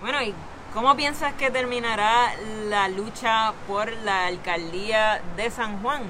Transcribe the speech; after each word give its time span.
Bueno, 0.00 0.22
¿y 0.22 0.34
cómo 0.72 0.96
piensas 0.96 1.34
que 1.34 1.50
terminará 1.50 2.32
la 2.70 2.88
lucha 2.88 3.52
por 3.68 3.92
la 3.98 4.28
alcaldía 4.28 5.20
de 5.36 5.50
San 5.50 5.82
Juan? 5.82 6.04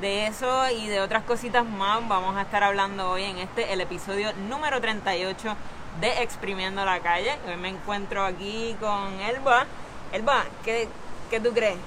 De 0.00 0.28
eso 0.28 0.70
y 0.70 0.86
de 0.86 1.00
otras 1.00 1.24
cositas 1.24 1.64
más 1.66 2.06
vamos 2.06 2.36
a 2.36 2.42
estar 2.42 2.62
hablando 2.62 3.10
hoy 3.10 3.24
en 3.24 3.38
este, 3.38 3.72
el 3.72 3.80
episodio 3.80 4.32
número 4.48 4.80
38 4.80 5.56
de 6.00 6.22
Exprimiendo 6.22 6.84
la 6.84 7.00
Calle. 7.00 7.36
Hoy 7.48 7.56
me 7.56 7.70
encuentro 7.70 8.24
aquí 8.24 8.76
con 8.78 9.18
Elba. 9.18 9.66
Elba, 10.12 10.44
¿qué, 10.64 10.88
qué 11.28 11.40
tú 11.40 11.52
crees? 11.52 11.78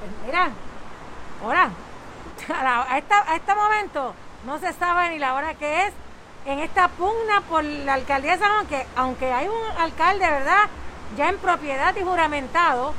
Pues 0.00 0.26
mira, 0.26 0.50
ahora, 1.42 1.70
a, 2.90 2.98
esta, 2.98 3.32
a 3.32 3.36
este 3.36 3.54
momento 3.54 4.14
no 4.44 4.58
se 4.58 4.74
sabe 4.74 5.08
ni 5.08 5.18
la 5.18 5.32
hora 5.32 5.54
que 5.54 5.86
es 5.86 5.94
en 6.46 6.58
esta 6.60 6.88
pugna 6.88 7.40
por 7.48 7.64
la 7.64 7.94
alcaldía 7.94 8.32
de 8.32 8.38
San 8.38 8.50
Juan, 8.50 8.66
que 8.66 8.86
aunque 8.96 9.32
hay 9.32 9.48
un 9.48 9.80
alcalde, 9.80 10.24
¿verdad?, 10.28 10.68
ya 11.16 11.28
en 11.28 11.38
propiedad 11.38 11.94
y 11.96 12.02
juramentado, 12.02 12.94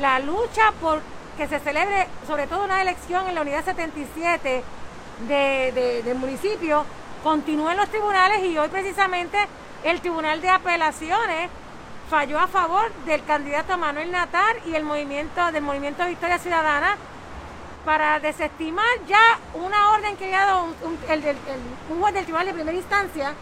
la 0.00 0.18
lucha 0.18 0.72
por 0.80 1.00
que 1.36 1.46
se 1.48 1.58
celebre 1.60 2.08
sobre 2.26 2.46
todo 2.46 2.64
una 2.64 2.80
elección 2.80 3.28
en 3.28 3.34
la 3.34 3.42
unidad 3.42 3.64
77 3.64 4.64
de, 5.28 6.02
del 6.04 6.14
municipio 6.16 6.84
continúa 7.22 7.72
en 7.72 7.78
los 7.78 7.88
tribunales 7.88 8.42
y 8.44 8.56
hoy 8.56 8.68
precisamente 8.68 9.38
el 9.84 10.00
Tribunal 10.00 10.40
de 10.40 10.48
Apelaciones 10.48 11.50
falló 12.08 12.38
a 12.38 12.46
favor 12.46 12.92
del 13.04 13.24
candidato 13.24 13.76
Manuel 13.76 14.10
Natar 14.10 14.56
y 14.66 14.74
el 14.74 14.84
movimiento 14.84 15.52
del 15.52 15.62
movimiento 15.62 16.06
Victoria 16.06 16.38
Ciudadana 16.38 16.96
para 17.86 18.18
desestimar 18.18 18.84
ya 19.06 19.38
una 19.54 19.92
orden 19.92 20.16
que 20.16 20.34
ha 20.34 20.44
dado 20.44 20.64
un, 20.64 20.98
el, 21.08 21.36
un 21.88 22.00
juez 22.00 22.12
del 22.12 22.24
tribunal 22.24 22.46
de 22.46 22.52
primera 22.52 22.76
instancia 22.76 23.32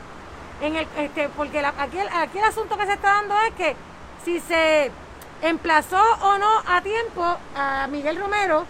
en 0.61 0.77
el 0.77 0.87
este 0.99 1.31
porque 1.31 1.59
aquí, 1.65 1.99
aquí 1.99 2.39
el 2.39 2.45
asunto 2.45 2.77
que 2.77 2.87
se 2.87 2.93
está 2.93 3.15
dando 3.15 3.35
es 3.41 3.55
que 3.55 3.75
si 4.23 4.39
se 4.41 4.91
emplazó 5.43 6.01
o 6.21 6.39
no 6.39 6.63
a 6.67 6.83
tiempo 6.83 7.37
a 7.57 7.87
Miguel 7.89 8.21
Romero 8.21 8.67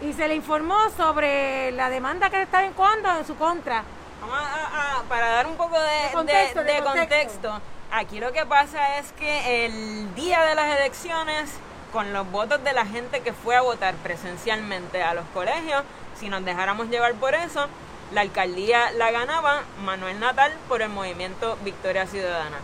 y 0.00 0.12
se 0.12 0.26
le 0.26 0.34
informó 0.34 0.90
sobre 0.96 1.70
la 1.72 1.88
demanda 1.88 2.28
que 2.28 2.36
se 2.36 2.42
estaba 2.42 2.66
incoando 2.66 3.16
en 3.16 3.24
su 3.24 3.36
contra. 3.36 3.84
Vamos 4.20 4.36
a, 4.36 5.02
para 5.08 5.30
dar 5.30 5.46
un 5.46 5.56
poco 5.56 5.78
de, 5.78 6.12
contexto, 6.12 7.60
aquí 7.92 8.18
lo 8.18 8.32
que 8.32 8.44
pasa 8.44 8.98
es 8.98 9.12
que 9.12 9.66
el 9.66 10.14
día 10.16 10.42
de 10.42 10.54
las 10.56 10.76
elecciones, 10.78 11.52
con 11.92 12.12
los 12.12 12.30
votos 12.30 12.64
de 12.64 12.72
la 12.72 12.86
gente 12.86 13.20
que 13.20 13.32
fue 13.32 13.54
a 13.54 13.60
votar 13.60 13.94
presencialmente 13.96 15.02
a 15.02 15.14
los 15.14 15.24
colegios, 15.34 15.84
si 16.18 16.28
nos 16.28 16.44
dejáramos 16.44 16.88
llevar 16.88 17.14
por 17.14 17.34
eso, 17.34 17.66
la 18.12 18.22
alcaldía 18.22 18.90
la 18.92 19.10
ganaba 19.10 19.62
Manuel 19.84 20.18
Natal 20.18 20.52
por 20.68 20.82
el 20.82 20.88
movimiento 20.88 21.58
Victoria 21.64 22.06
Ciudadana. 22.06 22.58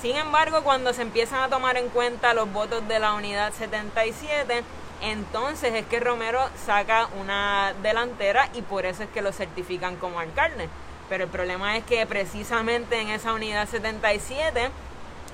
Sin 0.00 0.16
embargo, 0.16 0.62
cuando 0.62 0.92
se 0.94 1.02
empiezan 1.02 1.42
a 1.42 1.48
tomar 1.48 1.76
en 1.76 1.90
cuenta 1.90 2.32
los 2.32 2.50
votos 2.50 2.86
de 2.88 2.98
la 2.98 3.12
unidad 3.12 3.52
77, 3.52 4.62
entonces 5.02 5.74
es 5.74 5.86
que 5.86 6.00
Romero 6.00 6.40
saca 6.64 7.08
una 7.20 7.74
delantera 7.82 8.48
y 8.54 8.62
por 8.62 8.86
eso 8.86 9.02
es 9.02 9.10
que 9.10 9.22
lo 9.22 9.32
certifican 9.32 9.96
como 9.96 10.20
alcalde. 10.20 10.68
Pero 11.08 11.24
el 11.24 11.30
problema 11.30 11.76
es 11.76 11.84
que 11.84 12.06
precisamente 12.06 13.00
en 13.00 13.08
esa 13.08 13.32
unidad 13.34 13.68
77 13.68 14.70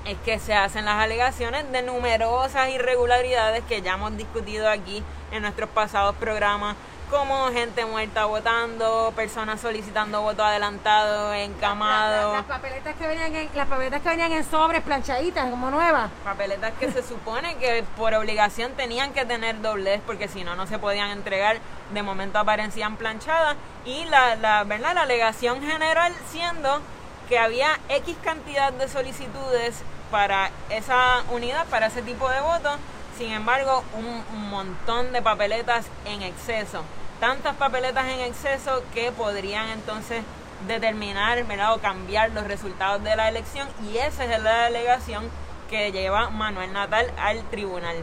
es 0.07 0.17
que 0.19 0.39
se 0.39 0.53
hacen 0.53 0.85
las 0.85 0.95
alegaciones 0.95 1.69
de 1.71 1.81
numerosas 1.81 2.69
irregularidades 2.69 3.63
que 3.65 3.81
ya 3.81 3.95
hemos 3.95 4.15
discutido 4.15 4.69
aquí 4.69 5.03
en 5.31 5.41
nuestros 5.41 5.69
pasados 5.69 6.15
programas 6.15 6.77
como 7.09 7.47
gente 7.51 7.85
muerta 7.85 8.25
votando, 8.25 9.13
personas 9.15 9.61
solicitando 9.61 10.21
voto 10.21 10.43
adelantado, 10.43 11.33
encamado. 11.33 12.33
las 12.33 12.43
papeletas 12.43 12.95
que 12.95 13.07
venían 13.07 13.33
en, 13.33 13.49
las 13.53 13.67
papeletas 13.67 14.01
que 14.01 14.09
venían 14.09 14.31
en 14.33 14.43
sobres 14.43 14.81
planchaditas, 14.81 15.49
como 15.49 15.71
nuevas. 15.71 16.09
Papeletas 16.23 16.73
que 16.79 16.91
se 16.91 17.03
supone 17.03 17.55
que 17.57 17.85
por 17.95 18.13
obligación 18.13 18.73
tenían 18.73 19.13
que 19.13 19.25
tener 19.25 19.61
doblez 19.61 20.01
porque 20.05 20.27
si 20.27 20.43
no 20.43 20.55
no 20.55 20.67
se 20.67 20.79
podían 20.79 21.11
entregar, 21.11 21.59
de 21.93 22.03
momento 22.03 22.39
aparecían 22.39 22.97
planchadas 22.97 23.55
y 23.85 24.03
la, 24.05 24.35
la, 24.35 24.63
¿verdad? 24.65 24.95
la 24.95 25.03
alegación 25.03 25.61
general 25.61 26.13
siendo 26.29 26.81
que 27.29 27.39
había 27.39 27.79
X 27.89 28.17
cantidad 28.21 28.73
de 28.73 28.87
solicitudes 28.89 29.81
para 30.11 30.51
esa 30.69 31.23
unidad, 31.31 31.65
para 31.67 31.87
ese 31.87 32.01
tipo 32.01 32.29
de 32.29 32.41
votos, 32.41 32.77
sin 33.17 33.31
embargo, 33.31 33.83
un 33.93 34.49
montón 34.49 35.11
de 35.11 35.21
papeletas 35.21 35.87
en 36.05 36.21
exceso. 36.21 36.83
Tantas 37.19 37.55
papeletas 37.55 38.05
en 38.07 38.19
exceso 38.19 38.83
que 38.93 39.11
podrían 39.11 39.69
entonces 39.69 40.23
determinar 40.67 41.43
o 41.71 41.77
cambiar 41.79 42.31
los 42.31 42.45
resultados 42.45 43.03
de 43.03 43.15
la 43.15 43.29
elección. 43.29 43.67
Y 43.91 43.97
esa 43.97 44.25
es 44.25 44.41
la 44.41 44.65
delegación 44.65 45.29
que 45.69 45.91
lleva 45.91 46.29
Manuel 46.29 46.73
Natal 46.73 47.11
al 47.19 47.43
tribunal. 47.49 47.97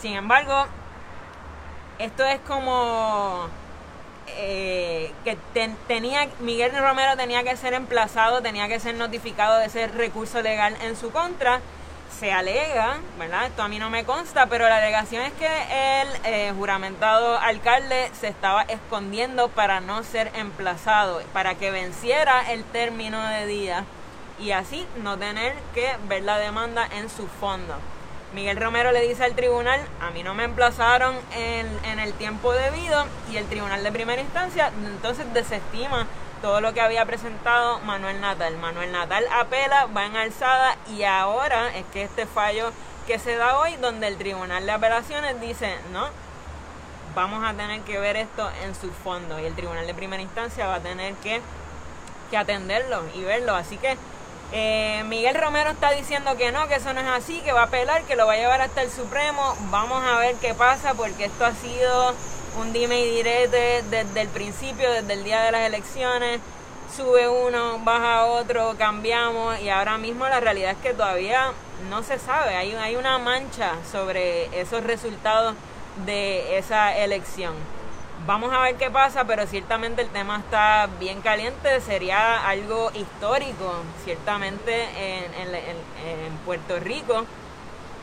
Sin 0.00 0.14
embargo, 0.14 0.66
esto 1.98 2.24
es 2.24 2.40
como 2.40 3.48
eh, 4.28 5.12
que 5.24 5.36
tenía 5.86 6.28
Miguel 6.40 6.72
Romero 6.76 7.16
tenía 7.16 7.42
que 7.42 7.56
ser 7.56 7.74
emplazado, 7.74 8.42
tenía 8.42 8.68
que 8.68 8.80
ser 8.80 8.94
notificado 8.94 9.58
de 9.58 9.66
ese 9.66 9.88
recurso 9.88 10.42
legal 10.42 10.76
en 10.82 10.96
su 10.96 11.10
contra 11.10 11.60
se 12.22 12.30
alega, 12.32 12.98
¿verdad? 13.18 13.46
Esto 13.46 13.62
a 13.62 13.68
mí 13.68 13.78
no 13.78 13.90
me 13.90 14.04
consta, 14.04 14.46
pero 14.46 14.68
la 14.68 14.76
alegación 14.76 15.22
es 15.22 15.32
que 15.32 15.46
el 15.46 16.08
eh, 16.24 16.52
juramentado 16.56 17.38
alcalde 17.38 18.10
se 18.12 18.28
estaba 18.28 18.62
escondiendo 18.62 19.48
para 19.48 19.80
no 19.80 20.02
ser 20.04 20.30
emplazado, 20.34 21.20
para 21.32 21.56
que 21.56 21.70
venciera 21.70 22.52
el 22.52 22.62
término 22.64 23.20
de 23.28 23.46
día 23.46 23.84
y 24.38 24.52
así 24.52 24.86
no 25.02 25.18
tener 25.18 25.54
que 25.74 25.96
ver 26.08 26.22
la 26.22 26.38
demanda 26.38 26.86
en 26.86 27.08
su 27.10 27.26
fondo. 27.26 27.74
Miguel 28.34 28.56
Romero 28.56 28.92
le 28.92 29.06
dice 29.06 29.24
al 29.24 29.34
tribunal, 29.34 29.80
a 30.00 30.10
mí 30.10 30.22
no 30.22 30.34
me 30.34 30.44
emplazaron 30.44 31.14
en, 31.36 31.66
en 31.84 31.98
el 31.98 32.12
tiempo 32.14 32.52
debido 32.52 33.04
y 33.30 33.36
el 33.36 33.46
tribunal 33.46 33.82
de 33.82 33.92
primera 33.92 34.22
instancia 34.22 34.72
entonces 34.86 35.32
desestima 35.34 36.06
todo 36.42 36.60
lo 36.60 36.74
que 36.74 36.80
había 36.80 37.06
presentado 37.06 37.78
Manuel 37.80 38.20
Natal. 38.20 38.56
Manuel 38.56 38.90
Natal 38.90 39.24
apela, 39.32 39.86
va 39.86 40.06
en 40.06 40.16
alzada 40.16 40.76
y 40.88 41.04
ahora 41.04 41.74
es 41.76 41.84
que 41.92 42.02
este 42.02 42.26
fallo 42.26 42.72
que 43.06 43.18
se 43.18 43.36
da 43.36 43.58
hoy, 43.58 43.76
donde 43.76 44.08
el 44.08 44.16
Tribunal 44.16 44.66
de 44.66 44.72
Apelaciones 44.72 45.40
dice, 45.40 45.76
no, 45.92 46.08
vamos 47.14 47.44
a 47.44 47.54
tener 47.54 47.80
que 47.82 47.98
ver 47.98 48.16
esto 48.16 48.50
en 48.64 48.74
su 48.74 48.90
fondo 48.90 49.38
y 49.38 49.44
el 49.44 49.54
Tribunal 49.54 49.86
de 49.86 49.94
Primera 49.94 50.22
Instancia 50.22 50.66
va 50.66 50.76
a 50.76 50.80
tener 50.80 51.14
que, 51.14 51.40
que 52.30 52.36
atenderlo 52.36 53.02
y 53.14 53.22
verlo. 53.22 53.54
Así 53.54 53.76
que 53.76 53.96
eh, 54.52 55.02
Miguel 55.06 55.34
Romero 55.34 55.70
está 55.70 55.90
diciendo 55.92 56.36
que 56.36 56.52
no, 56.52 56.68
que 56.68 56.74
eso 56.74 56.92
no 56.92 57.00
es 57.00 57.06
así, 57.06 57.40
que 57.40 57.52
va 57.52 57.62
a 57.62 57.64
apelar, 57.64 58.02
que 58.02 58.16
lo 58.16 58.26
va 58.26 58.34
a 58.34 58.36
llevar 58.36 58.60
hasta 58.60 58.82
el 58.82 58.90
Supremo. 58.90 59.56
Vamos 59.70 60.02
a 60.04 60.18
ver 60.18 60.34
qué 60.36 60.52
pasa 60.52 60.92
porque 60.94 61.24
esto 61.24 61.46
ha 61.46 61.54
sido 61.54 62.14
un 62.60 62.72
dime 62.72 63.00
y 63.00 63.10
direte 63.16 63.82
desde 63.90 64.20
el 64.20 64.28
principio, 64.28 64.90
desde 64.90 65.14
el 65.14 65.24
día 65.24 65.42
de 65.42 65.52
las 65.52 65.62
elecciones. 65.62 66.40
Sube 66.94 67.26
uno, 67.26 67.78
baja 67.78 68.26
otro, 68.26 68.74
cambiamos 68.76 69.58
y 69.60 69.70
ahora 69.70 69.96
mismo 69.96 70.28
la 70.28 70.40
realidad 70.40 70.72
es 70.72 70.78
que 70.78 70.92
todavía 70.92 71.52
no 71.88 72.02
se 72.02 72.18
sabe. 72.18 72.54
Hay, 72.54 72.72
hay 72.72 72.96
una 72.96 73.18
mancha 73.18 73.72
sobre 73.90 74.60
esos 74.60 74.84
resultados 74.84 75.54
de 76.04 76.58
esa 76.58 76.94
elección. 76.94 77.54
Vamos 78.26 78.52
a 78.52 78.60
ver 78.60 78.76
qué 78.76 78.90
pasa, 78.90 79.24
pero 79.24 79.46
ciertamente 79.46 80.02
el 80.02 80.08
tema 80.08 80.38
está 80.38 80.88
bien 81.00 81.20
caliente. 81.20 81.80
Sería 81.80 82.46
algo 82.46 82.90
histórico, 82.94 83.82
ciertamente, 84.04 84.84
en, 84.96 85.34
en, 85.34 85.54
en 85.54 86.36
Puerto 86.44 86.78
Rico, 86.78 87.24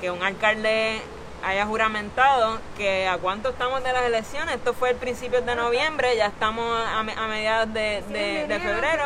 que 0.01 0.11
un 0.11 0.21
alcalde 0.21 1.01
haya 1.43 1.65
juramentado 1.65 2.59
que 2.77 3.07
a 3.07 3.17
cuánto 3.17 3.49
estamos 3.49 3.83
de 3.83 3.93
las 3.93 4.03
elecciones, 4.03 4.55
esto 4.55 4.73
fue 4.73 4.91
el 4.91 4.97
principio 4.97 5.41
de 5.41 5.55
noviembre, 5.55 6.15
ya 6.15 6.27
estamos 6.27 6.65
a, 6.65 7.03
mediados 7.03 7.73
de, 7.73 8.03
febrero. 8.47 9.03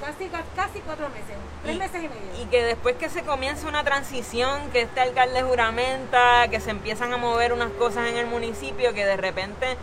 Casi, 0.00 0.28
casi 0.56 0.80
cuatro 0.80 1.08
meses, 1.10 1.36
tres 1.62 1.78
meses 1.78 1.96
y 1.96 2.08
medio. 2.08 2.42
Y 2.42 2.46
que 2.46 2.62
después 2.62 2.96
que 2.96 3.08
se 3.08 3.22
comienza 3.22 3.68
una 3.68 3.84
transición, 3.84 4.70
que 4.72 4.82
este 4.82 5.00
alcalde 5.00 5.42
juramenta, 5.42 6.48
que 6.48 6.60
se 6.60 6.70
empiezan 6.70 7.12
a 7.12 7.16
mover 7.16 7.52
unas 7.52 7.70
cosas 7.72 8.08
en 8.08 8.16
el 8.16 8.26
municipio, 8.26 8.94
que 8.94 9.04
de 9.04 9.16
repente 9.16 9.76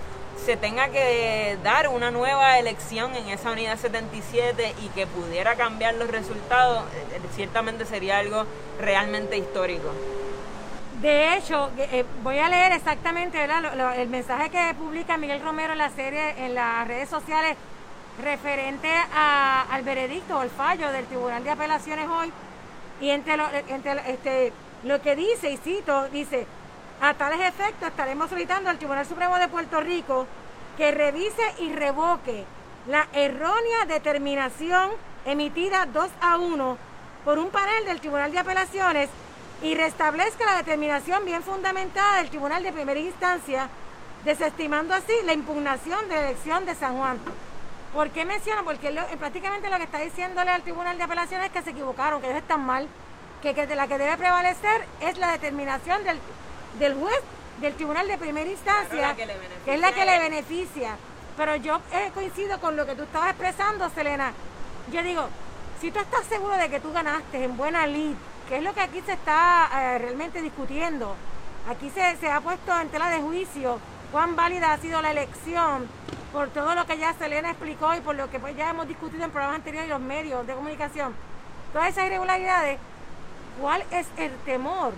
se 0.45 0.57
tenga 0.57 0.89
que 0.89 1.57
dar 1.63 1.87
una 1.87 2.11
nueva 2.11 2.59
elección 2.59 3.15
en 3.15 3.29
esa 3.29 3.51
unidad 3.51 3.77
77 3.77 4.75
y 4.83 4.89
que 4.89 5.07
pudiera 5.07 5.55
cambiar 5.55 5.95
los 5.95 6.09
resultados, 6.09 6.83
eh, 6.93 7.19
ciertamente 7.35 7.85
sería 7.85 8.19
algo 8.19 8.45
realmente 8.79 9.37
histórico. 9.37 9.91
De 11.01 11.35
hecho, 11.35 11.71
eh, 11.77 12.05
voy 12.23 12.39
a 12.39 12.49
leer 12.49 12.71
exactamente 12.71 13.43
el 13.43 14.09
mensaje 14.09 14.49
que 14.49 14.73
publica 14.77 15.17
Miguel 15.17 15.41
Romero 15.41 15.73
en 15.73 15.79
la 15.79 15.89
serie, 15.89 16.45
en 16.45 16.55
las 16.55 16.87
redes 16.87 17.09
sociales, 17.09 17.57
referente 18.21 18.89
al 19.13 19.83
veredicto 19.83 20.37
o 20.37 20.43
el 20.43 20.49
fallo 20.49 20.91
del 20.91 21.05
Tribunal 21.05 21.43
de 21.43 21.49
Apelaciones 21.51 22.07
hoy. 22.07 22.31
Y 23.01 23.09
entre, 23.09 23.37
lo, 23.37 23.47
este, 23.49 24.53
lo 24.83 25.01
que 25.01 25.15
dice, 25.15 25.51
y 25.51 25.57
cito, 25.57 26.07
dice, 26.09 26.47
a 27.01 27.13
tales 27.13 27.41
efectos 27.41 27.89
estaremos 27.89 28.29
solicitando 28.29 28.69
al 28.69 28.77
Tribunal 28.77 29.05
Supremo 29.05 29.37
de 29.37 29.47
Puerto 29.47 29.81
Rico 29.81 30.27
que 30.77 30.91
revise 30.91 31.43
y 31.59 31.73
revoque 31.73 32.45
la 32.87 33.07
errónea 33.13 33.85
determinación 33.87 34.91
emitida 35.25 35.85
2 35.87 36.09
a 36.21 36.37
1 36.37 36.77
por 37.25 37.39
un 37.39 37.49
panel 37.49 37.85
del 37.85 37.99
Tribunal 37.99 38.31
de 38.31 38.39
Apelaciones 38.39 39.09
y 39.61 39.73
restablezca 39.73 40.45
la 40.45 40.57
determinación 40.57 41.25
bien 41.25 41.41
fundamentada 41.41 42.17
del 42.17 42.29
Tribunal 42.29 42.61
de 42.63 42.73
Primera 42.73 42.99
Instancia, 42.99 43.69
desestimando 44.23 44.93
así 44.93 45.13
la 45.25 45.33
impugnación 45.33 46.07
de 46.07 46.15
la 46.15 46.27
elección 46.27 46.65
de 46.65 46.75
San 46.75 46.97
Juan. 46.97 47.17
¿Por 47.95 48.09
qué 48.09 48.25
menciono? 48.25 48.65
Porque 48.65 48.91
prácticamente 49.17 49.69
lo 49.69 49.77
que 49.77 49.83
está 49.83 49.99
diciéndole 49.99 50.51
al 50.51 50.63
Tribunal 50.63 50.97
de 50.97 51.03
Apelaciones 51.03 51.47
es 51.47 51.53
que 51.53 51.61
se 51.61 51.69
equivocaron, 51.69 52.19
que 52.19 52.27
ellos 52.27 52.41
están 52.41 52.59
mal, 52.65 52.89
que, 53.41 53.53
la 53.73 53.87
que 53.87 53.97
debe 53.97 54.17
prevalecer 54.17 54.85
es 54.99 55.17
la 55.17 55.31
determinación 55.31 56.03
del, 56.03 56.19
del 56.77 56.93
juez 56.95 57.21
del 57.61 57.73
Tribunal 57.75 58.05
de 58.09 58.17
Primera 58.17 58.49
Instancia, 58.49 59.15
que, 59.15 59.23
es 59.73 59.79
la 59.79 59.93
que 59.93 60.03
le 60.03 60.19
beneficia. 60.19 60.97
Pero 61.37 61.55
yo 61.55 61.79
eh, 61.93 62.11
coincido 62.13 62.59
con 62.59 62.75
lo 62.75 62.85
que 62.85 62.95
tú 62.95 63.03
estabas 63.03 63.29
expresando, 63.29 63.89
Selena. 63.89 64.33
Yo 64.91 65.01
digo, 65.01 65.29
si 65.79 65.89
tú 65.89 65.99
estás 65.99 66.25
seguro 66.25 66.57
de 66.57 66.69
que 66.69 66.81
tú 66.81 66.91
ganaste 66.91 67.45
en 67.45 67.55
buena 67.55 67.87
lid, 67.87 68.15
que 68.49 68.57
es 68.57 68.63
lo 68.63 68.73
que 68.73 68.81
aquí 68.81 69.01
se 69.05 69.13
está 69.13 69.69
eh, 69.73 69.99
realmente 69.99 70.41
discutiendo, 70.41 71.15
aquí 71.69 71.89
se, 71.91 72.17
se 72.17 72.29
ha 72.29 72.41
puesto 72.41 72.77
en 72.77 72.89
tela 72.89 73.09
de 73.09 73.21
juicio 73.21 73.79
cuán 74.15 74.37
válida 74.37 74.71
ha 74.71 74.77
sido 74.77 75.01
la 75.01 75.11
elección 75.11 75.89
por 76.31 76.47
todo 76.47 76.73
lo 76.73 76.85
que 76.85 76.97
ya 76.97 77.13
Selena 77.15 77.49
explicó 77.49 77.93
y 77.95 77.99
por 77.99 78.15
lo 78.15 78.31
que 78.31 78.39
pues 78.39 78.55
ya 78.55 78.69
hemos 78.69 78.87
discutido 78.87 79.25
en 79.25 79.29
programas 79.29 79.57
anteriores 79.57 79.89
y 79.89 79.91
los 79.91 79.99
medios 79.99 80.47
de 80.47 80.53
comunicación. 80.53 81.13
Todas 81.73 81.89
esas 81.89 82.05
irregularidades, 82.05 82.79
¿cuál 83.59 83.83
es 83.91 84.07
el 84.15 84.31
temor? 84.45 84.93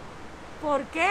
¿Por 0.61 0.83
qué 0.89 1.09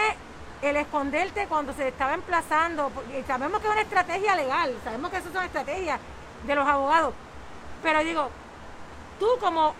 el 0.62 0.76
esconderte 0.76 1.48
cuando 1.48 1.72
se 1.72 1.88
estaba 1.88 2.14
emplazando? 2.14 2.90
Porque 2.90 3.24
sabemos 3.24 3.60
que 3.60 3.66
es 3.66 3.72
una 3.72 3.82
estrategia 3.82 4.36
legal, 4.36 4.72
sabemos 4.84 5.10
que 5.10 5.16
eso 5.16 5.32
son 5.32 5.44
estrategias 5.44 5.98
de 6.46 6.54
los 6.54 6.68
abogados, 6.68 7.12
pero 7.82 8.04
digo, 8.04 8.30
tú 9.18 9.26
como 9.40 9.74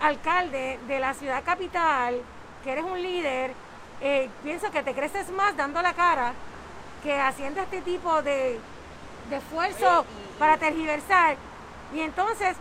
alcalde 0.00 0.80
de 0.88 0.98
la 0.98 1.14
ciudad 1.14 1.44
capital, 1.44 2.22
que 2.64 2.72
eres 2.72 2.84
un 2.84 3.00
líder, 3.00 3.52
eh, 4.00 4.28
pienso 4.42 4.68
que 4.72 4.82
te 4.82 4.94
creces 4.94 5.30
más 5.30 5.56
dando 5.56 5.80
la 5.80 5.94
cara 5.94 6.32
que 7.02 7.18
haciendo 7.20 7.60
este 7.60 7.80
tipo 7.82 8.22
de, 8.22 8.58
de 9.30 9.36
esfuerzo 9.36 10.04
para 10.38 10.56
tergiversar. 10.56 11.36
Y 11.94 12.00
entonces, 12.00 12.56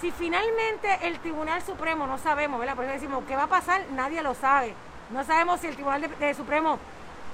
si 0.00 0.10
finalmente 0.10 0.98
el 1.02 1.18
Tribunal 1.20 1.62
Supremo, 1.62 2.06
no 2.06 2.18
sabemos, 2.18 2.58
¿verdad? 2.58 2.74
Por 2.74 2.84
eso 2.84 2.94
decimos, 2.94 3.24
¿qué 3.26 3.36
va 3.36 3.44
a 3.44 3.48
pasar? 3.48 3.82
Nadie 3.92 4.22
lo 4.22 4.34
sabe. 4.34 4.74
No 5.10 5.24
sabemos 5.24 5.60
si 5.60 5.66
el 5.66 5.74
Tribunal 5.74 6.10
de, 6.18 6.34
Supremo 6.34 6.78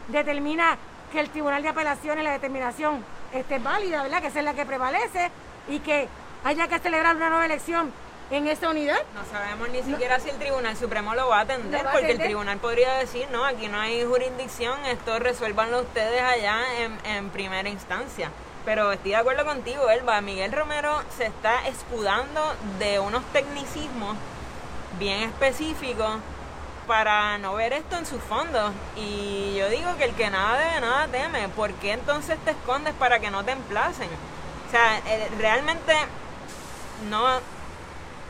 determina 0.09 0.77
que 1.13 1.21
el 1.21 1.31
Tribunal 1.31 1.63
de 1.63 1.69
Apelaciones, 1.69 2.25
la 2.25 2.33
determinación 2.33 3.05
esté 3.33 3.59
válida, 3.59 4.03
¿verdad? 4.03 4.21
Que 4.21 4.29
esa 4.29 4.41
es 4.41 4.45
la 4.45 4.55
que 4.55 4.67
prevalece 4.67 5.31
y 5.69 5.79
que 5.81 6.09
haya 6.45 6.69
que 6.69 6.79
celebrar 6.79 7.17
una 7.17 7.31
nueva 7.31 7.47
elección 7.47 7.93
en 8.31 8.47
esa 8.47 8.71
unidad. 8.71 8.99
No 9.15 9.25
sabemos 9.31 9.69
ni 9.71 9.83
siquiera 9.83 10.21
si 10.21 10.31
el 10.31 10.39
Tribunal 10.39 10.77
Supremo 10.77 11.15
lo 11.15 11.29
va 11.29 11.39
a 11.39 11.41
atender, 11.43 11.85
porque 11.93 12.13
el 12.13 12.19
tribunal 12.19 12.59
podría 12.59 12.95
decir, 12.95 13.27
no, 13.33 13.45
aquí 13.45 13.69
no 13.69 13.81
hay 13.81 14.05
jurisdicción, 14.05 14.85
esto 14.87 15.19
resuélvanlo 15.19 15.81
ustedes 15.81 16.23
allá 16.23 16.59
en, 16.79 16.99
en 17.05 17.31
primera 17.31 17.69
instancia. 17.69 18.31
Pero 18.65 18.93
estoy 18.93 19.13
de 19.13 19.17
acuerdo 19.17 19.45
contigo, 19.45 19.89
Elba. 19.89 20.21
Miguel 20.21 20.53
Romero 20.53 21.03
se 21.17 21.27
está 21.27 21.67
escudando 21.67 22.41
de 22.79 23.01
unos 23.01 23.25
tecnicismos 23.33 24.17
bien 24.99 25.23
específicos 25.23 26.19
para 26.87 27.39
no 27.39 27.55
ver 27.55 27.73
esto 27.73 27.97
en 27.97 28.05
sus 28.05 28.21
fondos. 28.23 28.73
Y 28.97 29.55
yo 29.57 29.69
digo 29.71 29.97
que 29.97 30.05
el 30.05 30.15
que 30.15 30.29
nada 30.29 30.59
debe, 30.59 30.81
nada 30.81 31.09
teme. 31.09 31.49
¿Por 31.49 31.73
qué 31.75 31.93
entonces 31.93 32.39
te 32.45 32.51
escondes 32.51 32.93
para 32.95 33.19
que 33.19 33.31
no 33.31 33.45
te 33.45 33.53
emplacen? 33.53 34.09
O 34.69 34.71
sea, 34.71 34.99
eh, 35.07 35.31
realmente 35.39 35.95
no 37.09 37.41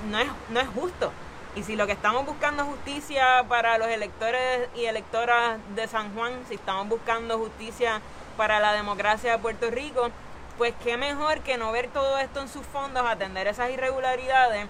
no 0.08 0.18
es, 0.18 0.28
no 0.50 0.60
es 0.60 0.68
justo. 0.68 1.12
Y 1.56 1.64
si 1.64 1.74
lo 1.74 1.86
que 1.86 1.92
estamos 1.92 2.24
buscando 2.26 2.62
es 2.62 2.68
justicia 2.68 3.44
para 3.48 3.76
los 3.78 3.88
electores 3.88 4.68
y 4.76 4.84
electoras 4.84 5.58
de 5.74 5.88
San 5.88 6.14
Juan, 6.14 6.32
si 6.48 6.54
estamos 6.54 6.88
buscando 6.88 7.38
justicia 7.38 8.00
para 8.36 8.60
la 8.60 8.72
democracia 8.72 9.32
de 9.32 9.38
Puerto 9.38 9.70
Rico, 9.70 10.10
pues 10.58 10.74
qué 10.84 10.96
mejor 10.96 11.40
que 11.40 11.56
no 11.56 11.72
ver 11.72 11.88
todo 11.88 12.18
esto 12.18 12.40
en 12.40 12.48
sus 12.48 12.64
fondos, 12.66 13.04
atender 13.06 13.48
esas 13.48 13.70
irregularidades 13.70 14.66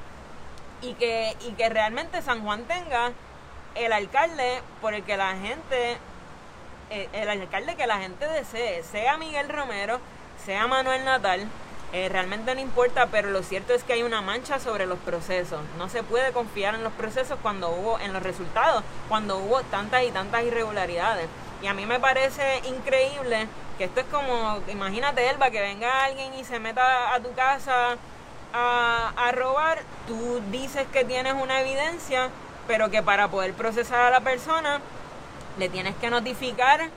y 0.81 0.95
que, 0.95 1.37
y 1.41 1.53
que 1.53 1.69
realmente 1.69 2.23
San 2.23 2.43
Juan 2.43 2.65
tenga 2.65 3.13
el 3.75 3.93
alcalde 3.93 4.63
por 4.81 4.95
el 4.95 5.03
que 5.05 5.17
la 5.17 5.37
gente, 5.37 5.99
eh, 6.91 7.09
el 7.13 7.29
alcalde 7.29 7.77
que 7.77 7.87
la 7.87 7.99
gente 7.99 8.27
desee, 8.27 8.83
sea 8.85 9.19
Miguel 9.19 9.49
Romero, 9.49 10.01
sea 10.45 10.67
Manuel 10.67 11.05
Natal, 11.05 11.47
eh, 11.93 12.09
realmente 12.09 12.55
no 12.55 12.61
importa, 12.61 13.09
pero 13.09 13.31
lo 13.31 13.43
cierto 13.43 13.75
es 13.75 13.83
que 13.83 13.95
hay 13.95 14.05
una 14.05 14.23
mancha 14.23 14.61
sobre 14.61 14.87
los 14.87 14.99
procesos. 15.01 15.61
No 15.77 15.89
se 15.89 16.05
puede 16.05 16.33
confiar 16.33 16.75
en 16.75 16.85
los 16.85 16.93
procesos 16.93 17.39
cuando 17.43 17.71
hubo, 17.71 17.99
en 17.99 18.13
los 18.13 18.23
resultados, 18.23 18.85
cuando 19.09 19.39
hubo 19.39 19.63
tantas 19.65 20.05
y 20.05 20.11
tantas 20.13 20.45
irregularidades. 20.45 21.27
Y 21.63 21.67
a 21.67 21.75
mí 21.75 21.87
me 21.87 21.99
parece 21.99 22.63
increíble 22.69 23.49
que 23.77 23.85
esto 23.85 24.01
es 24.01 24.07
como, 24.07 24.61
imagínate, 24.69 25.29
Elba, 25.29 25.51
que 25.51 25.61
venga 25.61 26.05
alguien 26.05 26.33
y 26.35 26.45
se 26.45 26.61
meta 26.61 27.13
a 27.13 27.21
tu 27.21 27.33
casa 27.35 27.97
a, 28.53 29.13
a 29.17 29.33
robar, 29.33 29.81
tú 30.07 30.41
dices 30.51 30.87
que 30.93 31.05
tienes 31.05 31.35
una 31.35 31.61
evidencia, 31.61 32.31
pero 32.69 32.89
que 32.91 33.03
para 33.03 33.29
poder 33.29 33.53
procesar 33.55 34.01
a 34.01 34.11
la 34.11 34.21
persona 34.21 34.81
le 35.59 35.69
tienes 35.69 35.97
que 35.97 36.09
notificar 36.09 36.89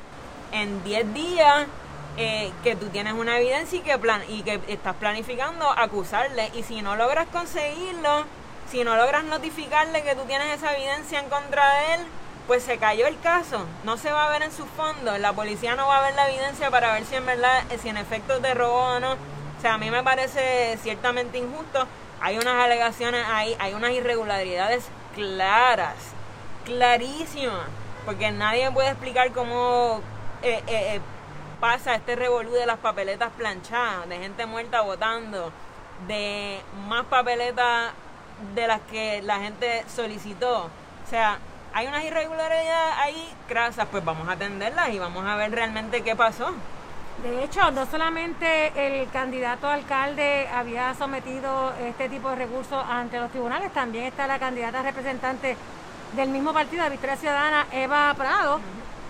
en 0.52 0.84
10 0.84 1.14
días 1.14 1.66
eh, 2.18 2.52
que 2.64 2.76
tú 2.76 2.88
tienes 2.88 3.14
una 3.14 3.40
evidencia 3.40 3.80
y 3.80 3.82
que, 3.82 3.98
plan 3.98 4.22
y 4.28 4.44
que 4.44 4.60
estás 4.68 4.96
planificando 4.96 5.70
acusarle. 5.70 6.52
Y 6.56 6.64
si 6.64 6.82
no 6.82 6.96
logras 6.96 7.28
conseguirlo, 7.28 8.26
si 8.70 8.84
no 8.84 8.96
logras 8.96 9.24
notificarle 9.24 10.04
que 10.04 10.16
tú 10.16 10.22
tienes 10.26 10.56
esa 10.56 10.76
evidencia 10.76 11.20
en 11.20 11.30
contra 11.30 11.74
de 11.76 11.94
él, 11.96 12.02
pues 12.48 12.64
se 12.64 12.78
cayó 12.78 13.08
el 13.08 13.20
caso. 13.20 13.66
No 13.84 13.98
se 13.98 14.12
va 14.12 14.28
a 14.28 14.30
ver 14.30 14.44
en 14.44 14.52
sus 14.52 14.68
fondos. 14.70 15.20
La 15.20 15.34
policía 15.34 15.76
no 15.76 15.88
va 15.88 16.00
a 16.00 16.02
ver 16.02 16.16
la 16.16 16.30
evidencia 16.30 16.70
para 16.70 16.94
ver 16.94 17.06
si 17.06 17.16
en 17.16 17.26
verdad, 17.26 17.64
si 17.82 17.90
en 17.90 17.98
efecto 17.98 18.40
te 18.40 18.54
robó 18.54 18.96
o 18.96 19.00
no. 19.00 19.14
O 19.14 19.62
sea, 19.62 19.76
a 19.76 19.78
mí 19.78 19.90
me 19.90 20.04
parece 20.04 20.78
ciertamente 20.84 21.38
injusto. 21.38 21.88
Hay 22.22 22.38
unas 22.38 22.64
alegaciones 22.64 23.26
ahí, 23.28 23.56
hay 23.60 23.74
unas 23.74 23.92
irregularidades 23.92 24.86
claras, 25.16 25.96
clarísimas. 26.66 27.68
Porque 28.06 28.32
nadie 28.32 28.70
puede 28.72 28.90
explicar 28.90 29.32
cómo 29.32 30.02
eh, 30.42 30.62
eh, 30.68 31.00
pasa 31.64 31.96
este 31.96 32.18
revolú 32.18 32.52
de 32.52 32.66
las 32.66 32.78
papeletas 32.80 33.32
planchadas, 33.38 34.10
de 34.10 34.18
gente 34.18 34.46
muerta 34.46 34.82
votando, 34.82 35.50
de 36.10 36.60
más 36.90 37.06
papeletas 37.06 37.94
de 38.54 38.68
las 38.68 38.82
que 38.92 39.22
la 39.22 39.40
gente 39.40 39.86
solicitó. 39.88 40.64
O 40.66 41.10
sea, 41.10 41.40
hay 41.74 41.88
unas 41.88 42.04
irregularidades 42.04 42.98
ahí 42.98 43.34
crasas, 43.48 43.88
pues 43.90 44.04
vamos 44.04 44.28
a 44.28 44.34
atenderlas 44.34 44.90
y 44.90 45.00
vamos 45.00 45.26
a 45.26 45.38
ver 45.38 45.52
realmente 45.52 46.04
qué 46.04 46.18
pasó. 46.18 46.54
De 47.24 47.46
hecho, 47.46 47.72
no 47.72 47.86
solamente 47.86 48.74
el 48.76 49.10
candidato 49.12 49.70
alcalde 49.70 50.50
había 50.54 50.94
sometido 50.96 51.72
este 51.80 52.10
tipo 52.10 52.30
de 52.32 52.36
recursos 52.36 52.84
ante 52.90 53.22
los 53.22 53.32
tribunales, 53.32 53.72
también 53.72 54.04
está 54.04 54.28
la 54.28 54.38
candidata 54.38 54.82
representante 54.82 55.56
del 56.14 56.28
mismo 56.28 56.52
partido, 56.52 56.84
de 56.84 56.90
Victoria 56.90 57.16
Ciudadana, 57.16 57.68
Eva 57.72 58.14
Prado, 58.18 58.60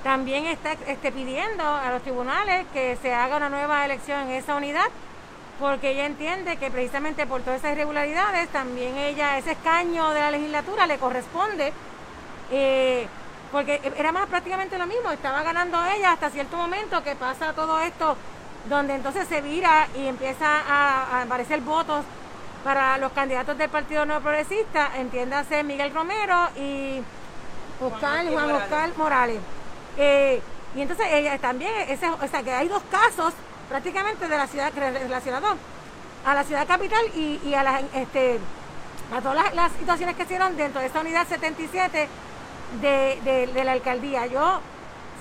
también 0.04 0.46
está 0.48 0.74
este, 0.88 1.12
pidiendo 1.12 1.64
a 1.64 1.90
los 1.92 2.02
tribunales 2.02 2.66
que 2.74 2.98
se 3.02 3.14
haga 3.14 3.38
una 3.38 3.50
nueva 3.50 3.86
elección 3.86 4.24
en 4.24 4.32
esa 4.32 4.56
unidad, 4.56 4.86
porque 5.60 5.92
ella 5.92 6.06
entiende 6.06 6.58
que 6.58 6.70
precisamente 6.70 7.26
por 7.26 7.42
todas 7.42 7.60
esas 7.60 7.72
irregularidades, 7.72 8.50
también 8.50 8.98
ella, 8.98 9.38
ese 9.38 9.54
escaño 9.54 10.10
de 10.10 10.20
la 10.20 10.32
legislatura 10.32 10.88
le 10.88 10.98
corresponde, 10.98 11.72
eh, 12.52 13.08
porque 13.52 13.80
era 13.98 14.12
más 14.12 14.28
prácticamente 14.28 14.78
lo 14.78 14.88
mismo, 14.88 15.10
estaba 15.10 15.42
ganando 15.42 15.78
ella 15.86 16.12
hasta 16.12 16.30
cierto 16.30 16.58
momento 16.58 17.02
que 17.02 17.16
pasa 17.16 17.54
todo 17.54 17.80
esto, 17.80 18.18
donde 18.68 18.96
entonces 18.96 19.26
se 19.28 19.42
vira 19.42 19.88
y 19.96 20.08
empieza 20.08 20.48
a, 20.68 21.22
aparecer 21.22 21.62
votos 21.62 22.04
para 22.66 22.98
los 22.98 23.14
candidatos 23.14 23.58
del 23.58 23.70
Partido 23.70 24.06
Nuevo 24.06 24.22
Progresista, 24.22 24.92
entiéndase 24.98 25.64
Miguel 25.64 25.94
Romero 25.94 26.50
y 26.58 27.02
Juan 27.80 28.52
Oscar 28.52 28.90
Morales. 28.98 29.40
Eh, 29.98 30.42
y 30.76 30.82
entonces 30.82 31.06
ella 31.12 31.38
también, 31.38 31.72
ese, 31.88 32.10
o 32.10 32.28
sea 32.28 32.42
que 32.42 32.52
hay 32.52 32.68
dos 32.68 32.82
casos 32.90 33.34
prácticamente 33.70 34.28
de 34.28 34.38
la 34.38 34.48
ciudad 34.48 34.72
relacionados 34.76 35.58
a 36.26 36.34
la 36.34 36.44
ciudad 36.44 36.68
capital 36.68 37.06
y, 37.16 37.54
a 37.54 37.64
las 37.64 37.84
este 37.94 38.40
a 39.14 39.22
todas 39.22 39.54
las, 39.54 39.72
situaciones 39.74 40.16
que 40.16 40.24
hicieron 40.24 40.58
dentro 40.58 40.82
de 40.82 40.88
esta 40.88 41.02
unidad 41.02 41.28
77 41.28 42.08
de, 42.82 43.48
de, 43.54 43.64
la 43.64 43.74
alcaldía. 43.74 44.26
Yo 44.26 44.60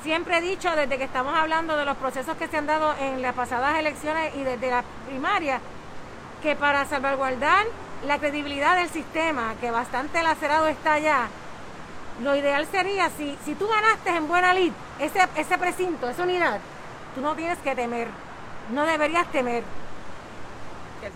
siempre 0.03 0.39
he 0.39 0.41
dicho 0.41 0.71
desde 0.75 0.97
que 0.97 1.05
estamos 1.05 1.35
hablando 1.37 1.77
de 1.77 1.85
los 1.85 1.97
procesos 1.99 2.37
que 2.37 2.49
se 2.49 2.57
han 2.57 2.67
dado 2.67 2.95
en 2.99 3.21
las 3.21 3.35
pasadas 3.35 3.79
elecciones 3.79 4.35
y 4.37 4.45
desde 4.45 4.71
la 4.71 4.85
primaria, 5.07 5.61
que 6.43 6.57
para 6.57 6.87
salvaguardar 6.87 7.67
la 8.07 8.19
credibilidad 8.19 8.77
del 8.77 8.89
sistema, 8.89 9.55
que 9.61 9.71
bastante 9.71 10.23
lacerado 10.23 10.69
está 10.69 10.99
ya, 10.99 11.29
lo 12.21 12.37
ideal 12.37 12.67
sería, 12.71 13.11
si, 13.11 13.39
si 13.45 13.55
tú 13.55 13.67
ganaste 13.69 14.11
en 14.11 14.29
buena 14.29 14.53
lid 14.53 14.73
ese, 14.99 15.21
ese 15.37 15.59
precinto, 15.59 16.09
esa 16.09 16.23
unidad, 16.23 16.61
tú 17.15 17.21
no 17.21 17.35
tienes 17.35 17.59
que 17.59 17.75
temer, 17.75 18.09
no 18.71 18.85
deberías 18.85 19.27
temer. 19.33 19.65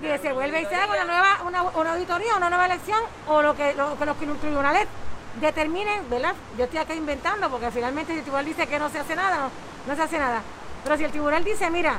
que 0.01 0.19
se 0.19 0.33
vuelve 0.33 0.63
y 0.63 0.67
se 0.67 0.75
haga 0.75 0.93
una 0.93 1.05
nueva 1.05 1.39
una, 1.47 1.63
una 1.63 1.93
auditoría, 1.93 2.37
una 2.37 2.49
nueva 2.49 2.67
elección 2.67 2.99
o 3.29 3.43
lo 3.43 3.55
que, 3.55 3.75
lo, 3.75 3.97
que 3.99 4.05
los 4.05 4.41
tribunales 4.41 4.87
determinen, 5.41 6.09
¿verdad? 6.09 6.35
Yo 6.59 6.65
estoy 6.65 6.81
acá 6.81 6.95
inventando 6.95 7.49
porque 7.51 7.71
finalmente 7.71 8.13
si 8.13 8.19
el 8.19 8.25
tribunal 8.25 8.47
dice 8.47 8.67
que 8.67 8.79
no 8.79 8.89
se 8.89 8.99
hace 8.99 9.15
nada, 9.15 9.37
no, 9.37 9.51
no 9.87 9.97
se 9.97 10.03
hace 10.03 10.19
nada. 10.19 10.43
Pero 10.83 10.97
si 10.97 11.05
el 11.05 11.11
tribunal 11.11 11.45
dice, 11.45 11.71
mira, 11.71 11.99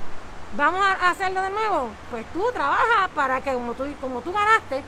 vamos 0.55 0.81
a 0.81 1.09
hacerlo 1.11 1.41
de 1.41 1.49
nuevo, 1.49 1.89
pues 2.09 2.25
tú 2.33 2.43
trabajas 2.51 3.09
para 3.13 3.41
que 3.41 3.53
como 3.53 3.73
tú, 3.73 3.85
como 4.01 4.21
tú 4.21 4.33
ganaste, 4.33 4.83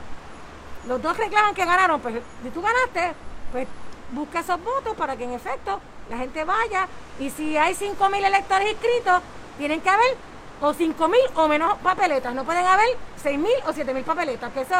los 0.86 1.00
dos 1.00 1.16
reclaman 1.16 1.54
que 1.54 1.64
ganaron, 1.64 2.00
pues 2.00 2.16
si 2.42 2.50
tú 2.50 2.62
ganaste, 2.62 3.12
pues 3.52 3.68
busca 4.12 4.40
esos 4.40 4.62
votos 4.62 4.96
para 4.96 5.16
que 5.16 5.24
en 5.24 5.32
efecto 5.32 5.80
la 6.08 6.16
gente 6.18 6.44
vaya 6.44 6.88
y 7.18 7.30
si 7.30 7.56
hay 7.56 7.74
5.000 7.74 8.24
electores 8.24 8.70
inscritos, 8.70 9.22
tienen 9.58 9.80
que 9.80 9.88
haber 9.88 10.16
o 10.60 10.74
5.000 10.74 11.16
o 11.36 11.48
menos 11.48 11.78
papeletas, 11.78 12.34
no 12.34 12.44
pueden 12.44 12.66
haber 12.66 12.88
6.000 13.22 13.46
o 13.66 13.72
7.000 13.72 14.04
papeletas, 14.04 14.52
que 14.52 14.60
eso 14.62 14.74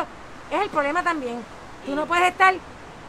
es 0.50 0.60
el 0.60 0.68
problema 0.68 1.02
también. 1.02 1.42
Tú 1.86 1.94
no 1.94 2.06
puedes 2.06 2.28
estar 2.28 2.54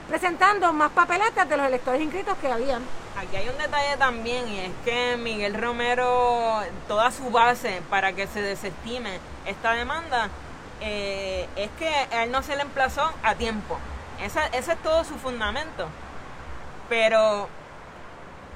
presentando 0.07 0.71
más 0.71 0.91
papeletas 0.91 1.47
de 1.49 1.57
los 1.57 1.65
electores 1.65 2.01
inscritos 2.01 2.37
que 2.37 2.51
habían. 2.51 2.81
Aquí 3.17 3.35
hay 3.35 3.49
un 3.49 3.57
detalle 3.57 3.97
también 3.97 4.47
y 4.47 4.59
es 4.59 4.71
que 4.85 5.17
Miguel 5.17 5.59
Romero, 5.59 6.61
toda 6.87 7.11
su 7.11 7.29
base 7.29 7.81
para 7.89 8.13
que 8.13 8.27
se 8.27 8.41
desestime 8.41 9.19
esta 9.45 9.73
demanda 9.73 10.29
eh, 10.79 11.47
es 11.55 11.69
que 11.77 12.23
él 12.23 12.31
no 12.31 12.41
se 12.41 12.55
le 12.55 12.61
emplazó 12.61 13.11
a 13.23 13.35
tiempo. 13.35 13.77
ese 14.21 14.71
es 14.71 14.83
todo 14.83 15.03
su 15.03 15.15
fundamento. 15.15 15.87
Pero 16.91 17.47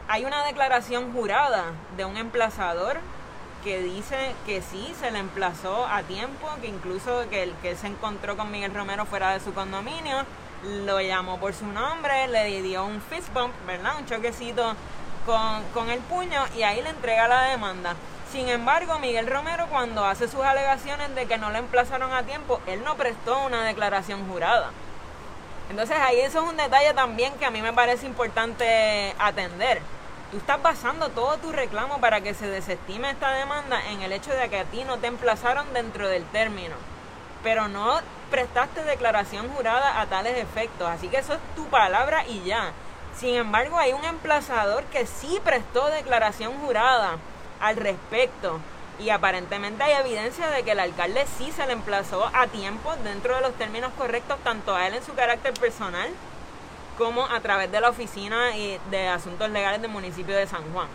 hay 0.10 0.25
una 0.25 0.44
declaración 0.44 1.13
jurada 1.13 1.72
de 1.96 2.04
un 2.04 2.18
emplazador 2.18 2.98
que 3.63 3.82
dice 3.82 4.36
que 4.46 4.62
sí, 4.62 4.94
se 5.00 5.10
le 5.10 5.20
emplazó 5.20 5.86
a 5.86 6.04
tiempo, 6.04 6.50
que 6.60 6.68
incluso 6.68 7.30
que 7.30 7.44
el 7.44 7.54
que 7.62 7.77
se 7.77 7.88
encontró 7.88 8.36
con 8.36 8.51
Miguel 8.51 8.74
Romero 8.74 9.06
fuera 9.06 9.32
de 9.32 9.39
su 9.39 9.54
condominio, 9.54 10.25
lo 10.84 11.00
llamó 11.00 11.39
por 11.39 11.54
su 11.54 11.65
nombre, 11.65 12.27
le 12.27 12.62
dio 12.62 12.84
un 12.84 13.00
fist 13.00 13.32
bump, 13.34 13.54
¿verdad? 13.65 13.94
Un 14.00 14.06
choquecito 14.06 14.75
con, 15.25 15.63
con 15.74 15.89
el 15.89 16.00
puño 16.01 16.44
y 16.58 16.63
ahí 16.63 16.82
le 16.82 16.89
entrega 16.89 17.30
la 17.30 17.44
demanda. 17.44 17.96
Sin 18.34 18.50
embargo, 18.50 19.00
Miguel 19.00 19.27
Romero 19.27 19.68
cuando 19.70 20.04
hace 20.04 20.27
sus 20.27 20.42
alegaciones 20.42 21.15
de 21.15 21.25
que 21.25 21.38
no 21.38 21.51
le 21.51 21.60
emplazaron 21.60 22.12
a 22.12 22.24
tiempo, 22.24 22.60
él 22.68 22.84
no 22.84 22.96
prestó 22.96 23.46
una 23.46 23.63
declaración 23.63 24.27
jurada. 24.27 24.72
Entonces 25.70 25.98
ahí 26.00 26.20
eso 26.20 26.44
es 26.44 26.50
un 26.50 26.58
detalle 26.58 26.94
también 26.94 27.34
que 27.34 27.46
a 27.46 27.52
mí 27.52 27.62
me 27.62 27.74
parece 27.74 28.06
importante 28.06 29.16
atender. 29.18 29.82
Tú 30.32 30.38
estás 30.38 30.62
basando 30.62 31.10
todo 31.10 31.38
tu 31.38 31.52
reclamo 31.52 32.00
para 32.00 32.22
que 32.22 32.34
se 32.34 32.48
desestime 32.48 33.12
esta 33.12 33.32
demanda 33.32 33.80
en 33.90 34.02
el 34.02 34.12
hecho 34.12 34.32
de 34.32 34.50
que 34.50 34.60
a 34.60 34.66
ti 34.66 34.84
no 34.84 34.98
te 34.98 35.08
emplazaron 35.08 35.74
dentro 35.74 36.08
del 36.08 36.26
término, 36.26 36.76
pero 37.44 37.68
no 37.68 38.00
prestaste 38.30 38.84
declaración 38.84 39.50
jurada 39.50 40.02
a 40.02 40.06
tales 40.08 40.38
efectos, 40.38 40.88
así 40.90 41.08
que 41.08 41.18
eso 41.18 41.34
es 41.34 41.40
tu 41.56 41.66
palabra 41.66 42.26
y 42.28 42.44
ya. 42.44 42.72
Sin 43.16 43.36
embargo, 43.36 43.78
hay 43.78 43.94
un 43.94 44.04
emplazador 44.04 44.84
que 44.86 45.06
sí 45.06 45.40
prestó 45.44 45.88
declaración 45.88 46.54
jurada 46.60 47.18
al 47.62 47.78
respecto 47.78 48.60
y 49.00 49.10
aparentemente 49.10 49.84
hay 49.84 49.94
evidencia 49.94 50.50
de 50.50 50.64
que 50.64 50.72
el 50.72 50.80
alcalde 50.80 51.25
sí 51.38 51.52
se 51.52 51.66
le 51.68 51.74
emplazó 51.74 52.30
a 52.34 52.48
tiempo 52.48 52.94
dentro 53.04 53.36
de 53.36 53.42
los 53.42 53.54
términos 53.56 53.92
correctos 53.98 54.40
tanto 54.44 54.75
a 54.75 54.88
él 54.88 54.94
en 54.94 55.04
su 55.04 55.14
carácter 55.14 55.54
personal 55.54 56.10
como 56.98 57.25
a 57.25 57.40
través 57.42 57.72
de 57.72 57.82
la 57.82 57.90
oficina 57.90 58.52
de 58.90 59.08
asuntos 59.08 59.50
legales 59.50 59.82
del 59.82 59.92
municipio 59.92 60.36
de 60.36 60.48
San 60.48 60.64
Juan. 60.72 60.88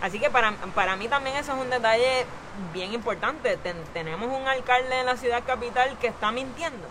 Así 0.00 0.18
que 0.18 0.30
para, 0.30 0.52
para 0.74 0.96
mí 0.96 1.08
también 1.08 1.36
eso 1.36 1.52
es 1.52 1.58
un 1.58 1.70
detalle 1.70 2.26
bien 2.72 2.92
importante. 2.92 3.56
tenemos 3.92 4.28
un 4.28 4.48
alcalde 4.48 5.00
en 5.00 5.06
la 5.06 5.16
ciudad 5.16 5.42
capital 5.46 5.96
que 6.00 6.08
está 6.08 6.32
mintiendo. 6.32 6.88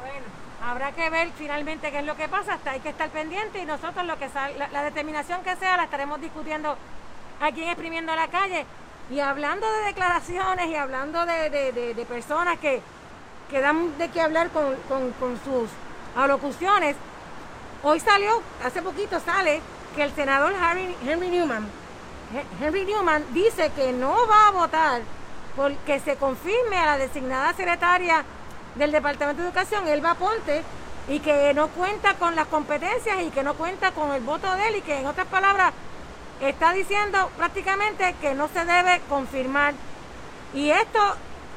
Bueno, 0.00 0.26
habrá 0.64 0.92
que 0.92 1.10
ver 1.10 1.30
finalmente 1.36 1.90
qué 1.90 1.98
es 1.98 2.06
lo 2.06 2.16
que 2.16 2.28
pasa, 2.28 2.54
hasta 2.54 2.70
hay 2.70 2.80
que 2.80 2.88
estar 2.88 3.10
pendiente 3.10 3.58
y 3.58 3.66
nosotros 3.66 4.06
lo 4.06 4.18
que 4.18 4.28
la, 4.56 4.68
la 4.68 4.82
determinación 4.82 5.42
que 5.42 5.56
sea 5.56 5.76
la 5.76 5.84
estaremos 5.84 6.20
discutiendo 6.20 6.76
aquí 7.40 7.62
en 7.62 7.70
Exprimiendo 7.70 8.14
la 8.14 8.28
Calle. 8.28 8.64
Y 9.10 9.20
hablando 9.20 9.66
de 9.70 9.86
declaraciones 9.86 10.68
y 10.68 10.74
hablando 10.74 11.24
de, 11.24 12.06
personas 12.08 12.58
que, 12.58 12.82
que, 13.50 13.60
dan 13.60 13.96
de 13.96 14.10
qué 14.10 14.20
hablar 14.20 14.50
con, 14.50 15.38
sus 15.44 15.70
alocuciones, 16.14 16.94
hoy 17.82 18.00
salió, 18.00 18.42
hace 18.64 18.82
poquito 18.82 19.18
sale, 19.20 19.62
que 19.96 20.02
el 20.02 20.14
senador 20.14 20.52
Henry 21.06 21.30
Newman, 21.30 21.66
Henry 22.60 22.84
Newman 22.84 23.24
dice 23.32 23.72
que 23.74 23.92
no 23.92 24.14
va 24.26 24.48
a 24.48 24.50
votar 24.50 25.02
porque 25.56 25.98
se 26.00 26.16
confirme 26.16 26.76
a 26.76 26.86
la 26.86 26.98
designada 26.98 27.54
secretaria 27.54 28.24
del 28.74 28.92
Departamento 28.92 29.42
de 29.42 29.48
Educación, 29.48 29.88
Elba 29.88 30.14
Ponte, 30.14 30.62
y 31.08 31.20
que 31.20 31.54
no 31.54 31.68
cuenta 31.68 32.14
con 32.14 32.36
las 32.36 32.46
competencias 32.48 33.22
y 33.22 33.30
que 33.30 33.42
no 33.42 33.54
cuenta 33.54 33.92
con 33.92 34.12
el 34.12 34.20
voto 34.20 34.54
de 34.54 34.68
él 34.68 34.76
y 34.76 34.82
que 34.82 35.00
en 35.00 35.06
otras 35.06 35.26
palabras 35.28 35.72
está 36.40 36.72
diciendo 36.72 37.30
prácticamente 37.36 38.14
que 38.20 38.34
no 38.34 38.48
se 38.48 38.64
debe 38.64 39.00
confirmar. 39.08 39.74
Y 40.54 40.70
esto 40.70 41.00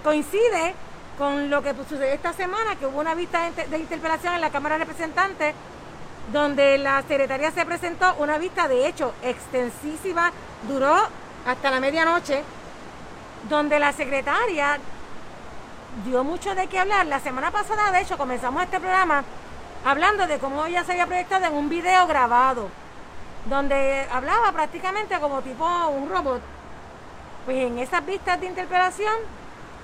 coincide 0.03 0.73
con 1.17 1.50
lo 1.50 1.61
que 1.61 1.73
sucedió 1.75 2.05
esta 2.05 2.33
semana, 2.33 2.75
que 2.75 2.88
hubo 2.88 3.00
una 3.00 3.13
vista 3.13 3.50
de 3.51 3.77
interpelación 3.77 4.33
en 4.33 4.41
la 4.41 4.50
Cámara 4.50 4.77
de 4.77 4.85
Representantes, 4.85 5.53
donde 6.31 6.77
la 6.77 7.01
secretaria 7.03 7.51
se 7.51 7.65
presentó 7.65 8.15
una 8.19 8.38
vista 8.38 8.67
de 8.67 8.88
hecho 8.88 9.13
extensísima, 9.21 10.31
duró 10.67 10.95
hasta 11.45 11.71
la 11.71 11.79
medianoche, 11.79 12.43
donde 13.50 13.79
la 13.79 13.91
secretaria 13.93 14.79
dio 16.05 16.23
mucho 16.23 16.55
de 16.55 16.67
qué 16.67 16.79
hablar. 16.79 17.05
La 17.05 17.19
semana 17.19 17.51
pasada, 17.51 17.91
de 17.91 18.01
hecho, 18.01 18.17
comenzamos 18.17 18.63
este 18.63 18.79
programa 18.79 19.23
hablando 19.85 20.27
de 20.27 20.39
cómo 20.39 20.65
ella 20.65 20.83
se 20.83 20.93
había 20.93 21.07
proyectado 21.07 21.45
en 21.45 21.53
un 21.53 21.69
video 21.69 22.07
grabado 22.07 22.69
donde 23.45 24.07
hablaba 24.12 24.51
prácticamente 24.51 25.19
como 25.19 25.41
tipo 25.41 25.65
un 25.88 26.10
robot. 26.10 26.41
Pues 27.45 27.57
en 27.57 27.79
esas 27.79 28.05
vistas 28.05 28.39
de 28.39 28.48
interpelación, 28.48 29.13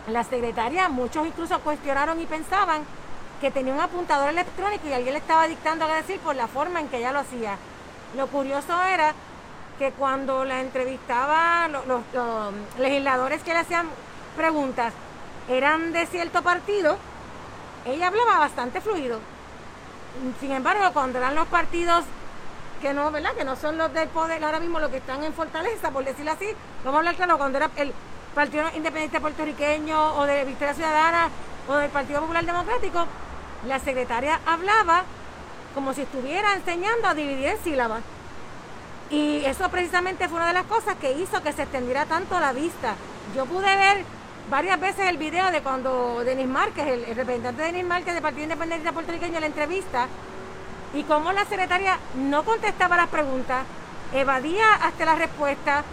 la 0.08 0.24
secretaria, 0.24 0.90
muchos 0.90 1.26
incluso 1.26 1.60
cuestionaron 1.60 2.20
y 2.22 2.26
pensaban 2.26 2.84
que 3.42 3.52
tenía 3.52 3.74
un 3.74 3.80
apuntador 3.80 4.30
electrónico 4.30 4.88
y 4.88 4.94
alguien 4.94 5.14
le 5.14 5.20
estaba 5.20 5.48
dictando 5.48 5.86
a 5.86 5.96
decir 5.96 6.20
por 6.20 6.36
la 6.36 6.48
forma 6.48 6.80
en 6.80 6.88
que 6.88 6.98
ella 6.98 7.12
lo 7.12 7.20
hacía. 7.20 7.58
Lo 8.16 8.28
curioso 8.28 8.82
era 8.84 9.14
que 9.78 9.92
cuando 9.92 10.44
la 10.44 10.62
entrevistaba, 10.62 11.68
los, 11.68 11.86
los 11.86 12.54
legisladores 12.80 13.44
que 13.44 13.54
le 13.54 13.60
hacían 13.60 13.88
preguntas 14.36 14.94
eran 15.50 15.92
de 15.94 16.06
cierto 16.08 16.42
partido, 16.42 16.98
ella 17.86 18.08
hablaba 18.08 18.40
bastante 18.40 18.82
fluido. 18.82 19.20
Sin 20.40 20.52
embargo, 20.52 20.92
cuando 20.94 21.20
eran 21.20 21.36
los 21.36 21.48
partidos 21.48 22.06
que 22.78 22.94
no, 22.94 23.12
¿verdad? 23.12 23.34
Que 23.34 23.44
no 23.44 23.56
son 23.56 23.78
los 23.78 23.94
del 23.94 24.08
poder 24.10 24.44
ahora 24.44 24.60
mismo 24.60 24.80
los 24.80 24.90
que 24.90 24.98
están 24.98 25.24
en 25.24 25.34
Fortaleza, 25.34 25.92
por 25.92 26.04
decirlo 26.04 26.32
así. 26.32 26.48
Vamos 26.84 26.96
a 26.96 27.00
hablar 27.00 27.16
claro, 27.16 27.38
cuando 27.38 27.58
era 27.58 27.70
el 27.76 27.94
Partido 28.34 28.66
Independiente 28.76 29.20
Puertorriqueño 29.20 30.16
o 30.16 30.26
de 30.26 30.46
Victoria 30.46 30.74
Ciudadana 30.74 31.30
o 31.68 31.76
del 31.76 31.90
Partido 31.90 32.22
Popular 32.22 32.46
Democrático, 32.46 33.06
la 33.68 33.80
secretaria 33.80 34.40
hablaba 34.46 35.04
como 35.74 35.94
si 35.94 36.02
estuviera 36.02 36.56
enseñando 36.56 37.08
a 37.08 37.14
dividir 37.14 37.48
en 37.48 37.64
sílabas. 37.64 38.02
Y 39.10 39.46
eso 39.46 39.70
precisamente 39.70 40.28
fue 40.28 40.38
una 40.38 40.48
de 40.48 40.54
las 40.54 40.66
cosas 40.66 40.96
que 40.96 41.14
hizo 41.14 41.42
que 41.42 41.54
se 41.54 41.64
extendiera 41.64 42.06
tanto 42.06 42.40
la 42.40 42.52
vista. 42.52 42.96
Yo 43.36 43.46
pude 43.46 43.76
ver 43.76 44.04
varias 44.50 44.80
veces 44.80 45.08
el 45.08 45.18
video 45.18 45.52
de 45.52 45.62
cuando 45.62 46.24
Denis 46.24 46.48
Márquez, 46.48 46.88
el, 46.88 47.16
representante 47.16 47.62
de 47.62 47.72
Denis 47.72 47.86
Márquez 47.86 48.14
del 48.14 48.24
Partido 48.24 48.44
Independiente 48.44 48.92
Puertorriqueño, 48.92 49.40
la 49.40 49.46
entrevista, 49.46 50.08
y 50.94 51.04
como 51.04 51.32
la 51.32 51.46
secretaria 51.46 52.00
no 52.16 52.44
contestaba 52.44 52.98
las 52.98 53.10
preguntas, 53.10 53.66
evadía 54.14 54.74
hasta 54.76 55.06
la 55.06 55.16
respuesta 55.16 55.84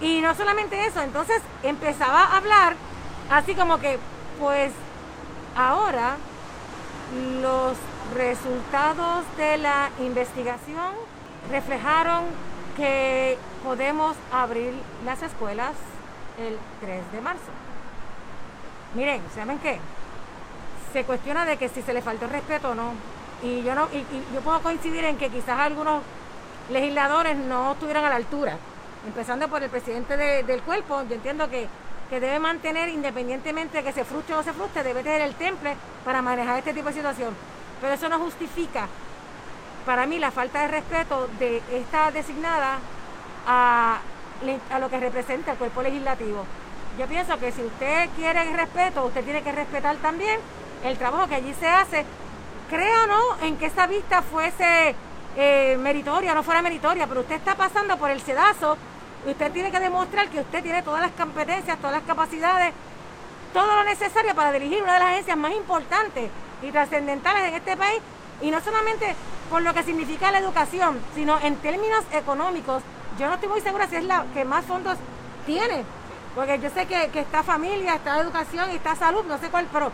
y 0.00 0.20
no 0.20 0.34
solamente 0.34 0.86
eso, 0.86 1.00
entonces 1.00 1.40
empezaba 1.62 2.24
a 2.24 2.36
hablar 2.36 2.74
así 3.30 3.54
como 3.54 3.78
que, 3.78 3.98
pues 4.38 4.72
ahora 5.56 6.16
los 7.40 7.76
resultados 8.14 9.24
de 9.36 9.58
la 9.58 9.90
investigación 10.00 10.92
reflejaron 11.50 12.24
que 12.76 13.38
podemos 13.62 14.16
abrir 14.32 14.74
las 15.04 15.22
escuelas 15.22 15.72
el 16.38 16.58
3 16.80 17.12
de 17.12 17.20
marzo. 17.20 17.52
Miren, 18.94 19.22
¿saben 19.34 19.58
qué? 19.58 19.78
Se 20.92 21.04
cuestiona 21.04 21.44
de 21.44 21.56
que 21.56 21.68
si 21.68 21.82
se 21.82 21.92
le 21.92 22.02
faltó 22.02 22.26
respeto 22.26 22.70
o 22.70 22.74
no. 22.74 22.92
Y 23.44 23.62
yo 23.62 23.74
no, 23.74 23.88
y, 23.92 24.04
yo 24.34 24.40
puedo 24.40 24.60
coincidir 24.60 25.04
en 25.04 25.18
que 25.18 25.28
quizás 25.28 25.60
algunos 25.60 26.02
legisladores 26.70 27.36
no 27.36 27.72
estuvieran 27.72 28.04
a 28.06 28.08
la 28.08 28.16
altura, 28.16 28.56
empezando 29.06 29.48
por 29.48 29.62
el 29.62 29.68
presidente 29.68 30.16
del 30.16 30.62
cuerpo, 30.62 31.02
yo 31.02 31.14
entiendo 31.14 31.50
que, 31.50 31.68
que 32.08 32.20
debe 32.20 32.38
mantener, 32.38 32.88
independientemente 32.88 33.78
de 33.78 33.84
que 33.84 33.92
se 33.92 34.04
frustre 34.04 34.34
o 34.34 34.42
se 34.42 34.54
frustre, 34.54 34.82
debe 34.82 35.02
tener 35.02 35.20
el 35.20 35.34
temple 35.34 35.76
para 36.06 36.22
manejar 36.22 36.58
este 36.58 36.72
tipo 36.72 36.88
de 36.88 36.94
situación. 36.94 37.34
Pero 37.82 37.92
eso 37.92 38.08
no 38.08 38.18
justifica, 38.18 38.88
para 39.84 40.06
mí, 40.06 40.18
la 40.18 40.30
falta 40.30 40.62
de 40.62 40.68
respeto 40.68 41.28
de 41.38 41.62
esta 41.70 42.10
designada 42.12 42.78
a, 43.46 43.98
a 44.70 44.78
lo 44.78 44.88
que 44.88 45.00
representa 45.00 45.52
el 45.52 45.58
cuerpo 45.58 45.82
legislativo. 45.82 46.46
yo 46.98 47.06
pienso 47.06 47.38
que 47.38 47.52
si 47.52 47.62
usted 47.62 48.08
quiere 48.16 48.56
respeto, 48.56 49.04
usted 49.04 49.22
tiene 49.22 49.42
que 49.42 49.52
respetar 49.52 49.96
también 49.96 50.40
el 50.82 50.96
trabajo 50.96 51.28
que 51.28 51.34
allí 51.34 51.52
se 51.60 51.68
hace. 51.68 52.06
Creo 52.70 53.06
no 53.06 53.38
en 53.42 53.56
que 53.56 53.66
esa 53.66 53.86
vista 53.86 54.22
fuese 54.22 54.94
eh, 55.36 55.76
meritoria, 55.80 56.34
no 56.34 56.42
fuera 56.42 56.62
meritoria, 56.62 57.06
pero 57.06 57.20
usted 57.20 57.36
está 57.36 57.54
pasando 57.54 57.96
por 57.96 58.10
el 58.10 58.20
sedazo 58.20 58.76
usted 59.30 59.52
tiene 59.52 59.70
que 59.70 59.80
demostrar 59.80 60.28
que 60.28 60.40
usted 60.40 60.62
tiene 60.62 60.82
todas 60.82 61.00
las 61.00 61.12
competencias, 61.12 61.78
todas 61.78 61.96
las 61.96 62.02
capacidades, 62.04 62.72
todo 63.52 63.66
lo 63.76 63.84
necesario 63.84 64.34
para 64.34 64.52
dirigir 64.52 64.82
una 64.82 64.94
de 64.94 64.98
las 64.98 65.08
agencias 65.10 65.36
más 65.36 65.52
importantes 65.52 66.30
y 66.62 66.70
trascendentales 66.70 67.48
en 67.48 67.54
este 67.54 67.76
país, 67.76 68.00
y 68.40 68.50
no 68.50 68.60
solamente 68.60 69.14
por 69.50 69.62
lo 69.62 69.72
que 69.72 69.82
significa 69.82 70.30
la 70.30 70.38
educación, 70.38 71.00
sino 71.14 71.38
en 71.40 71.56
términos 71.56 72.04
económicos. 72.12 72.82
Yo 73.18 73.28
no 73.28 73.34
estoy 73.34 73.48
muy 73.48 73.60
segura 73.60 73.86
si 73.86 73.96
es 73.96 74.04
la 74.04 74.24
que 74.34 74.44
más 74.44 74.64
fondos 74.64 74.98
tiene, 75.46 75.84
porque 76.34 76.58
yo 76.58 76.68
sé 76.70 76.86
que, 76.86 77.08
que 77.10 77.20
está 77.20 77.42
familia, 77.42 77.94
está 77.94 78.20
educación 78.20 78.70
está 78.70 78.96
salud, 78.96 79.24
no 79.26 79.38
sé 79.38 79.48
cuál, 79.50 79.68
pero 79.72 79.92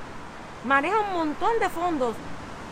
maneja 0.64 0.98
un 1.00 1.12
montón 1.12 1.58
de 1.58 1.68
fondos. 1.68 2.14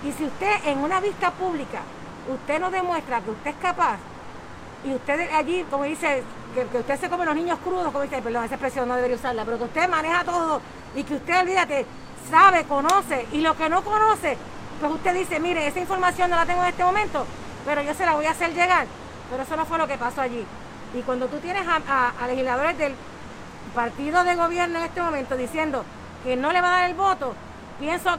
Y 0.05 0.13
si 0.13 0.25
usted 0.25 0.67
en 0.67 0.79
una 0.79 1.01
vista 1.01 1.31
pública, 1.33 1.81
usted 2.29 2.61
no 2.61 2.71
demuestra 2.71 3.21
que 3.21 3.31
usted 3.31 3.51
es 3.51 3.57
capaz, 3.57 3.99
y 4.85 4.95
usted 4.95 5.31
allí, 5.33 5.65
como 5.71 5.85
dice, 5.85 6.23
que, 6.55 6.79
usted 6.79 7.01
se 7.01 7.09
come 7.09 7.25
los 7.25 7.35
niños 7.35 7.59
crudos, 7.65 7.87
como 7.87 8.03
dice, 8.03 8.23
perdón, 8.23 8.45
esa 8.45 8.55
expresión 8.55 8.89
no 8.89 8.95
debería 8.95 9.17
usarla, 9.17 9.45
pero 9.45 9.59
que 9.59 9.65
usted 9.65 9.89
maneja 9.89 10.25
todo 10.25 10.61
y 10.95 11.03
que 11.03 11.15
usted, 11.15 11.41
olvídate, 11.41 11.85
sabe, 12.31 12.65
conoce, 12.65 13.27
y 13.33 13.41
lo 13.41 13.57
que 13.57 13.69
no 13.69 13.83
conoce, 13.83 14.37
pues 14.81 14.93
usted 14.93 15.15
dice, 15.15 15.41
mire, 15.41 15.67
esa 15.67 15.81
información 15.81 16.31
no 16.31 16.37
la 16.37 16.47
tengo 16.47 16.63
en 16.63 16.69
este 16.69 16.85
momento, 16.85 17.27
pero 17.67 17.83
yo 17.83 17.93
se 17.95 18.07
la 18.07 18.15
voy 18.15 18.27
a 18.27 18.31
hacer 18.31 18.55
llegar. 18.55 18.87
Pero 19.31 19.43
eso 19.43 19.57
no 19.57 19.67
fue 19.67 19.79
lo 19.79 19.87
que 19.87 19.99
pasó 19.99 20.23
allí. 20.23 20.45
Y 20.95 21.03
cuando 21.03 21.27
tú 21.27 21.39
tienes 21.39 21.67
a, 21.67 22.27
legisladores 22.27 22.79
del 22.79 22.95
partido 23.75 24.25
de 24.25 24.35
gobierno 24.37 24.79
en 24.79 24.85
este 24.87 25.03
momento 25.03 25.37
diciendo 25.37 25.85
que 26.25 26.37
no 26.37 26.53
le 26.53 26.61
va 26.61 26.69
a 26.69 26.79
dar 26.79 26.91
el 26.91 26.97
voto, 26.97 27.35
pienso 27.79 28.17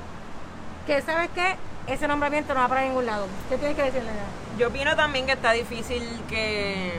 que, 0.85 1.01
¿sabes 1.01 1.29
qué? 1.33 1.55
Ese 1.89 2.07
nombramiento 2.07 2.53
no 2.53 2.59
va 2.59 2.67
para 2.67 2.81
ningún 2.81 3.07
lado. 3.07 3.27
¿Qué 3.49 3.57
tiene 3.57 3.73
que 3.73 3.81
decirle? 3.81 4.11
Yo 4.59 4.67
opino 4.67 4.95
también 4.95 5.25
que 5.25 5.31
está 5.31 5.53
difícil 5.53 6.03
que, 6.29 6.93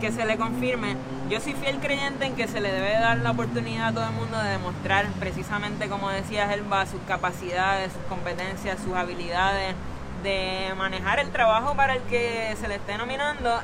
que 0.00 0.10
se 0.10 0.24
le 0.24 0.38
confirme. 0.38 0.96
Yo 1.28 1.38
soy 1.40 1.52
fiel 1.52 1.78
creyente 1.80 2.24
en 2.24 2.34
que 2.34 2.48
se 2.48 2.60
le 2.60 2.72
debe 2.72 2.92
dar 2.92 3.18
la 3.18 3.32
oportunidad 3.32 3.88
a 3.88 3.92
todo 3.92 4.04
el 4.04 4.12
mundo 4.12 4.38
de 4.38 4.50
demostrar 4.50 5.06
precisamente, 5.20 5.88
como 5.88 6.08
decía 6.08 6.52
Elba, 6.54 6.86
sus 6.86 7.00
capacidades, 7.02 7.92
sus 7.92 8.02
competencias, 8.04 8.78
sus 8.82 8.94
habilidades, 8.94 9.74
de 10.22 10.72
manejar 10.78 11.18
el 11.18 11.30
trabajo 11.30 11.74
para 11.74 11.94
el 11.94 12.02
que 12.02 12.56
se 12.58 12.68
le 12.68 12.76
esté 12.76 12.96
nominando, 12.96 13.60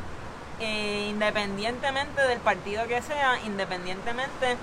eh, 0.61 1.07
independientemente 1.09 2.21
del 2.23 2.41
partido 2.41 2.87
que 2.87 3.01
sea, 3.01 3.41
independientemente 3.47 4.59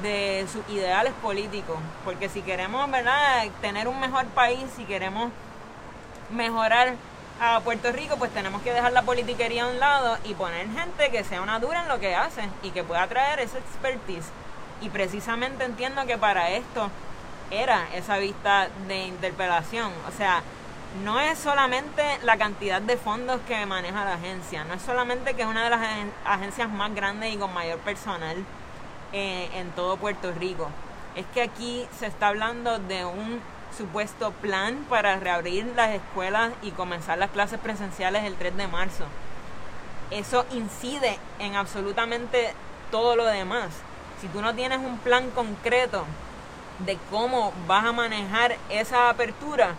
de 0.00 0.46
sus 0.50 0.66
ideales 0.68 1.12
políticos. 1.14 1.76
Porque 2.04 2.28
si 2.28 2.42
queremos, 2.42 2.90
¿verdad?, 2.90 3.44
tener 3.60 3.88
un 3.88 4.00
mejor 4.00 4.26
país, 4.26 4.64
si 4.76 4.84
queremos 4.84 5.30
mejorar 6.30 6.94
a 7.40 7.60
Puerto 7.60 7.92
Rico, 7.92 8.16
pues 8.16 8.30
tenemos 8.32 8.62
que 8.62 8.72
dejar 8.72 8.92
la 8.92 9.02
politiquería 9.02 9.64
a 9.64 9.68
un 9.68 9.80
lado 9.80 10.16
y 10.24 10.34
poner 10.34 10.68
gente 10.70 11.10
que 11.10 11.24
sea 11.24 11.42
una 11.42 11.58
dura 11.58 11.82
en 11.82 11.88
lo 11.88 11.98
que 11.98 12.14
hace 12.14 12.48
y 12.62 12.70
que 12.70 12.84
pueda 12.84 13.06
traer 13.08 13.40
esa 13.40 13.58
expertise. 13.58 14.26
Y 14.80 14.88
precisamente 14.90 15.64
entiendo 15.64 16.06
que 16.06 16.16
para 16.16 16.50
esto 16.50 16.88
era 17.50 17.86
esa 17.94 18.18
vista 18.18 18.68
de 18.88 19.06
interpelación. 19.06 19.92
O 20.08 20.16
sea, 20.16 20.42
no 21.04 21.20
es 21.20 21.38
solamente 21.38 22.02
la 22.22 22.36
cantidad 22.36 22.80
de 22.80 22.96
fondos 22.96 23.40
que 23.48 23.64
maneja 23.66 24.04
la 24.04 24.14
agencia, 24.14 24.64
no 24.64 24.74
es 24.74 24.82
solamente 24.82 25.34
que 25.34 25.42
es 25.42 25.48
una 25.48 25.64
de 25.64 25.70
las 25.70 25.80
agencias 26.24 26.68
más 26.68 26.94
grandes 26.94 27.32
y 27.32 27.38
con 27.38 27.52
mayor 27.52 27.78
personal 27.78 28.44
eh, 29.12 29.48
en 29.54 29.70
todo 29.72 29.96
Puerto 29.96 30.32
Rico. 30.32 30.68
Es 31.14 31.26
que 31.34 31.42
aquí 31.42 31.86
se 31.98 32.06
está 32.06 32.28
hablando 32.28 32.78
de 32.78 33.04
un 33.04 33.40
supuesto 33.76 34.32
plan 34.32 34.84
para 34.88 35.18
reabrir 35.18 35.66
las 35.76 35.90
escuelas 35.90 36.52
y 36.62 36.70
comenzar 36.70 37.18
las 37.18 37.30
clases 37.30 37.58
presenciales 37.58 38.24
el 38.24 38.34
3 38.34 38.56
de 38.56 38.68
marzo. 38.68 39.04
Eso 40.10 40.44
incide 40.52 41.18
en 41.38 41.56
absolutamente 41.56 42.54
todo 42.90 43.16
lo 43.16 43.24
demás. 43.24 43.70
Si 44.20 44.28
tú 44.28 44.40
no 44.40 44.54
tienes 44.54 44.78
un 44.78 44.98
plan 44.98 45.30
concreto 45.30 46.04
de 46.80 46.98
cómo 47.10 47.52
vas 47.66 47.84
a 47.84 47.92
manejar 47.92 48.56
esa 48.68 49.08
apertura, 49.08 49.74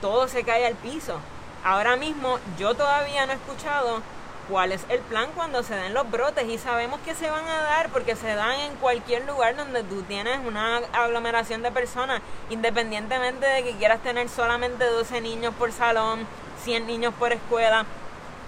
todo 0.00 0.28
se 0.28 0.42
cae 0.44 0.66
al 0.66 0.74
piso. 0.74 1.20
Ahora 1.64 1.96
mismo 1.96 2.38
yo 2.58 2.74
todavía 2.74 3.26
no 3.26 3.32
he 3.32 3.36
escuchado 3.36 4.02
cuál 4.48 4.72
es 4.72 4.84
el 4.88 5.00
plan 5.00 5.30
cuando 5.34 5.62
se 5.62 5.74
den 5.74 5.94
los 5.94 6.10
brotes 6.10 6.48
y 6.48 6.58
sabemos 6.58 7.00
que 7.04 7.14
se 7.14 7.30
van 7.30 7.46
a 7.46 7.62
dar 7.62 7.88
porque 7.90 8.16
se 8.16 8.34
dan 8.34 8.58
en 8.60 8.74
cualquier 8.76 9.26
lugar 9.26 9.56
donde 9.56 9.82
tú 9.84 10.02
tienes 10.02 10.38
una 10.46 10.78
aglomeración 10.92 11.62
de 11.62 11.70
personas, 11.70 12.20
independientemente 12.50 13.46
de 13.46 13.62
que 13.62 13.76
quieras 13.76 14.00
tener 14.00 14.28
solamente 14.28 14.84
12 14.84 15.20
niños 15.20 15.54
por 15.54 15.72
salón, 15.72 16.26
100 16.64 16.86
niños 16.86 17.14
por 17.18 17.32
escuela, 17.32 17.84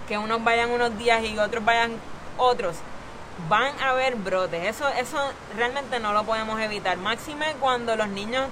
que 0.07 0.17
unos 0.17 0.43
vayan 0.43 0.71
unos 0.71 0.97
días 0.97 1.23
y 1.23 1.37
otros 1.39 1.63
vayan 1.63 1.93
otros. 2.37 2.75
Van 3.49 3.77
a 3.81 3.89
haber 3.89 4.15
brotes, 4.15 4.63
eso, 4.65 4.87
eso 4.89 5.17
realmente 5.57 5.99
no 5.99 6.13
lo 6.13 6.23
podemos 6.23 6.59
evitar. 6.61 6.97
Máxime 6.97 7.53
cuando 7.59 7.95
los 7.95 8.07
niños 8.07 8.47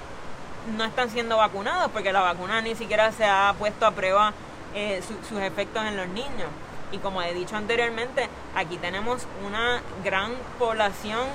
no 0.76 0.84
están 0.84 1.10
siendo 1.10 1.38
vacunados, 1.38 1.90
porque 1.90 2.12
la 2.12 2.20
vacuna 2.20 2.60
ni 2.60 2.74
siquiera 2.74 3.12
se 3.12 3.24
ha 3.24 3.54
puesto 3.58 3.86
a 3.86 3.92
prueba 3.92 4.32
eh, 4.74 5.02
sus 5.28 5.40
efectos 5.40 5.84
en 5.84 5.96
los 5.96 6.08
niños. 6.08 6.48
Y 6.92 6.98
como 6.98 7.22
he 7.22 7.34
dicho 7.34 7.56
anteriormente, 7.56 8.28
aquí 8.54 8.76
tenemos 8.78 9.26
una 9.44 9.82
gran 10.04 10.32
población 10.58 11.26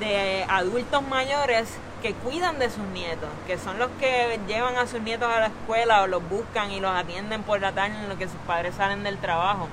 de 0.00 0.44
adultos 0.48 1.02
mayores 1.02 1.68
que 2.02 2.12
cuidan 2.14 2.58
de 2.58 2.68
sus 2.68 2.84
nietos, 2.88 3.28
que 3.46 3.56
son 3.56 3.78
los 3.78 3.88
que 4.00 4.38
llevan 4.46 4.76
a 4.76 4.86
sus 4.86 5.00
nietos 5.00 5.28
a 5.30 5.40
la 5.40 5.46
escuela 5.46 6.02
o 6.02 6.06
los 6.06 6.28
buscan 6.28 6.70
y 6.70 6.80
los 6.80 6.94
atienden 6.94 7.42
por 7.42 7.60
la 7.60 7.72
tarde 7.72 7.96
en 7.96 8.08
lo 8.08 8.18
que 8.18 8.26
sus 8.26 8.40
padres 8.46 8.74
salen 8.74 9.02
del 9.04 9.18
trabajo. 9.18 9.68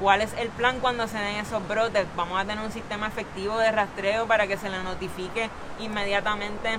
¿Cuál 0.00 0.20
es 0.20 0.34
el 0.34 0.48
plan 0.48 0.80
cuando 0.80 1.08
se 1.08 1.16
den 1.16 1.36
esos 1.36 1.66
brotes? 1.66 2.06
Vamos 2.14 2.38
a 2.38 2.44
tener 2.44 2.62
un 2.62 2.70
sistema 2.70 3.06
efectivo 3.06 3.56
de 3.56 3.72
rastreo 3.72 4.26
para 4.26 4.46
que 4.46 4.58
se 4.58 4.68
le 4.68 4.82
notifique 4.82 5.48
inmediatamente 5.80 6.78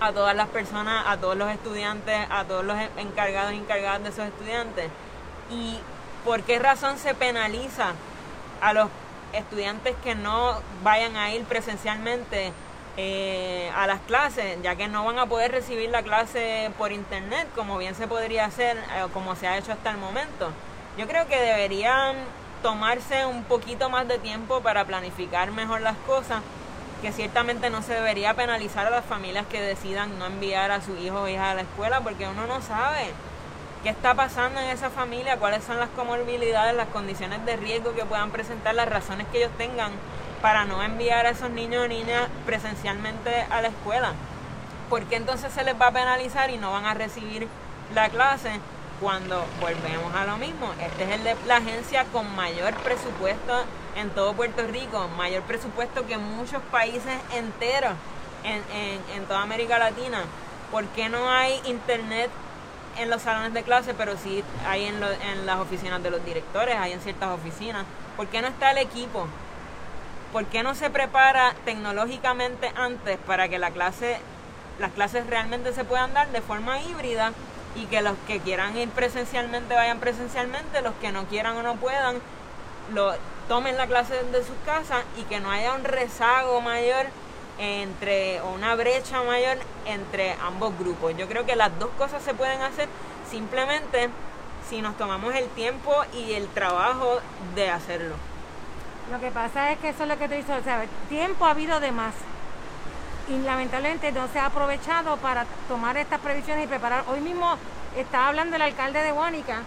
a 0.00 0.12
todas 0.12 0.34
las 0.34 0.48
personas, 0.48 1.04
a 1.06 1.18
todos 1.18 1.36
los 1.36 1.50
estudiantes, 1.50 2.26
a 2.30 2.44
todos 2.44 2.64
los 2.64 2.78
encargados 2.96 3.52
y 3.52 3.56
encargadas 3.56 4.02
de 4.02 4.08
esos 4.08 4.26
estudiantes. 4.26 4.88
Y 5.50 5.78
¿Por 6.28 6.42
qué 6.42 6.58
razón 6.58 6.98
se 6.98 7.14
penaliza 7.14 7.94
a 8.60 8.74
los 8.74 8.90
estudiantes 9.32 9.96
que 10.04 10.14
no 10.14 10.60
vayan 10.82 11.16
a 11.16 11.32
ir 11.32 11.42
presencialmente 11.44 12.52
eh, 12.98 13.72
a 13.74 13.86
las 13.86 13.98
clases, 14.00 14.58
ya 14.62 14.76
que 14.76 14.88
no 14.88 15.06
van 15.06 15.18
a 15.18 15.24
poder 15.24 15.52
recibir 15.52 15.88
la 15.88 16.02
clase 16.02 16.70
por 16.76 16.92
internet, 16.92 17.48
como 17.54 17.78
bien 17.78 17.94
se 17.94 18.06
podría 18.06 18.44
hacer, 18.44 18.76
eh, 18.76 19.06
como 19.14 19.36
se 19.36 19.46
ha 19.46 19.56
hecho 19.56 19.72
hasta 19.72 19.90
el 19.90 19.96
momento? 19.96 20.50
Yo 20.98 21.06
creo 21.08 21.26
que 21.28 21.40
deberían 21.40 22.16
tomarse 22.62 23.24
un 23.24 23.44
poquito 23.44 23.88
más 23.88 24.06
de 24.06 24.18
tiempo 24.18 24.60
para 24.60 24.84
planificar 24.84 25.50
mejor 25.52 25.80
las 25.80 25.96
cosas, 26.06 26.42
que 27.00 27.10
ciertamente 27.10 27.70
no 27.70 27.80
se 27.80 27.94
debería 27.94 28.34
penalizar 28.34 28.86
a 28.86 28.90
las 28.90 29.06
familias 29.06 29.46
que 29.46 29.62
decidan 29.62 30.18
no 30.18 30.26
enviar 30.26 30.72
a 30.72 30.82
su 30.82 30.94
hijo 30.98 31.22
o 31.22 31.28
hija 31.28 31.52
a 31.52 31.54
la 31.54 31.62
escuela, 31.62 32.02
porque 32.02 32.28
uno 32.28 32.46
no 32.46 32.60
sabe 32.60 33.14
qué 33.82 33.90
está 33.90 34.14
pasando 34.14 34.60
en 34.60 34.68
esa 34.70 34.90
familia, 34.90 35.38
cuáles 35.38 35.64
son 35.64 35.78
las 35.78 35.88
comorbilidades, 35.90 36.74
las 36.74 36.88
condiciones 36.88 37.44
de 37.46 37.56
riesgo 37.56 37.94
que 37.94 38.04
puedan 38.04 38.30
presentar, 38.30 38.74
las 38.74 38.88
razones 38.88 39.26
que 39.30 39.38
ellos 39.38 39.52
tengan 39.56 39.92
para 40.42 40.64
no 40.64 40.82
enviar 40.82 41.26
a 41.26 41.30
esos 41.30 41.50
niños 41.50 41.84
o 41.84 41.88
niñas 41.88 42.28
presencialmente 42.46 43.46
a 43.50 43.60
la 43.60 43.68
escuela. 43.68 44.12
¿Por 44.88 45.04
qué 45.04 45.16
entonces 45.16 45.52
se 45.52 45.64
les 45.64 45.80
va 45.80 45.88
a 45.88 45.92
penalizar 45.92 46.50
y 46.50 46.58
no 46.58 46.72
van 46.72 46.86
a 46.86 46.94
recibir 46.94 47.46
la 47.94 48.08
clase 48.08 48.60
cuando 49.00 49.44
volvemos 49.60 50.14
a 50.14 50.24
lo 50.24 50.38
mismo? 50.38 50.72
Este 50.80 51.14
es 51.14 51.46
la 51.46 51.56
agencia 51.56 52.04
con 52.12 52.34
mayor 52.34 52.74
presupuesto 52.74 53.64
en 53.96 54.10
todo 54.10 54.32
Puerto 54.32 54.66
Rico, 54.66 55.08
mayor 55.16 55.42
presupuesto 55.42 56.06
que 56.06 56.18
muchos 56.18 56.62
países 56.70 57.12
enteros 57.34 57.92
en, 58.44 58.62
en, 58.76 59.00
en 59.16 59.24
toda 59.26 59.42
América 59.42 59.78
Latina. 59.78 60.22
¿Por 60.70 60.84
qué 60.88 61.08
no 61.08 61.30
hay 61.30 61.60
internet 61.64 62.30
en 62.98 63.10
los 63.10 63.22
salones 63.22 63.54
de 63.54 63.62
clase, 63.62 63.94
pero 63.94 64.16
sí 64.16 64.42
hay 64.66 64.84
en, 64.84 65.02
en 65.02 65.46
las 65.46 65.58
oficinas 65.58 66.02
de 66.02 66.10
los 66.10 66.24
directores, 66.24 66.76
hay 66.76 66.92
en 66.92 67.00
ciertas 67.00 67.30
oficinas. 67.30 67.84
¿Por 68.16 68.26
qué 68.26 68.42
no 68.42 68.48
está 68.48 68.70
el 68.72 68.78
equipo? 68.78 69.26
¿Por 70.32 70.46
qué 70.46 70.62
no 70.62 70.74
se 70.74 70.90
prepara 70.90 71.54
tecnológicamente 71.64 72.72
antes 72.76 73.18
para 73.26 73.48
que 73.48 73.58
la 73.58 73.70
clase, 73.70 74.18
las 74.78 74.92
clases 74.92 75.26
realmente 75.26 75.72
se 75.72 75.84
puedan 75.84 76.12
dar 76.12 76.28
de 76.28 76.40
forma 76.40 76.80
híbrida 76.80 77.32
y 77.76 77.86
que 77.86 78.02
los 78.02 78.14
que 78.26 78.40
quieran 78.40 78.76
ir 78.76 78.88
presencialmente 78.90 79.74
vayan 79.74 80.00
presencialmente, 80.00 80.82
los 80.82 80.94
que 80.94 81.12
no 81.12 81.24
quieran 81.24 81.56
o 81.56 81.62
no 81.62 81.76
puedan 81.76 82.20
lo 82.92 83.14
tomen 83.48 83.76
la 83.76 83.86
clase 83.86 84.14
de 84.24 84.44
sus 84.44 84.56
casas 84.64 85.04
y 85.18 85.22
que 85.24 85.40
no 85.40 85.50
haya 85.50 85.74
un 85.74 85.84
rezago 85.84 86.60
mayor 86.60 87.06
entre 87.58 88.40
o 88.40 88.50
una 88.50 88.74
brecha 88.74 89.22
mayor 89.22 89.58
entre 89.86 90.32
ambos 90.34 90.78
grupos. 90.78 91.16
Yo 91.16 91.28
creo 91.28 91.44
que 91.44 91.56
las 91.56 91.76
dos 91.78 91.90
cosas 91.98 92.22
se 92.22 92.34
pueden 92.34 92.62
hacer 92.62 92.88
simplemente 93.30 94.10
si 94.68 94.80
nos 94.80 94.96
tomamos 94.96 95.34
el 95.34 95.48
tiempo 95.48 95.92
y 96.12 96.32
el 96.32 96.46
trabajo 96.48 97.18
de 97.54 97.70
hacerlo. 97.70 98.14
Lo 99.10 99.18
que 99.20 99.30
pasa 99.30 99.72
es 99.72 99.78
que 99.78 99.88
eso 99.88 100.02
es 100.02 100.08
lo 100.08 100.18
que 100.18 100.28
te 100.28 100.36
dice, 100.36 100.52
o 100.52 100.62
sea, 100.62 100.84
tiempo 101.08 101.46
ha 101.46 101.50
habido 101.50 101.80
de 101.80 101.92
más. 101.92 102.14
Y 103.28 103.38
lamentablemente 103.38 104.12
no 104.12 104.28
se 104.28 104.38
ha 104.38 104.46
aprovechado 104.46 105.16
para 105.18 105.46
tomar 105.68 105.96
estas 105.96 106.20
previsiones 106.20 106.64
y 106.64 106.68
preparar. 106.68 107.04
Hoy 107.08 107.20
mismo 107.20 107.56
estaba 107.96 108.28
hablando 108.28 108.56
el 108.56 108.62
alcalde 108.62 109.02
de 109.02 109.12
Guánica 109.12 109.62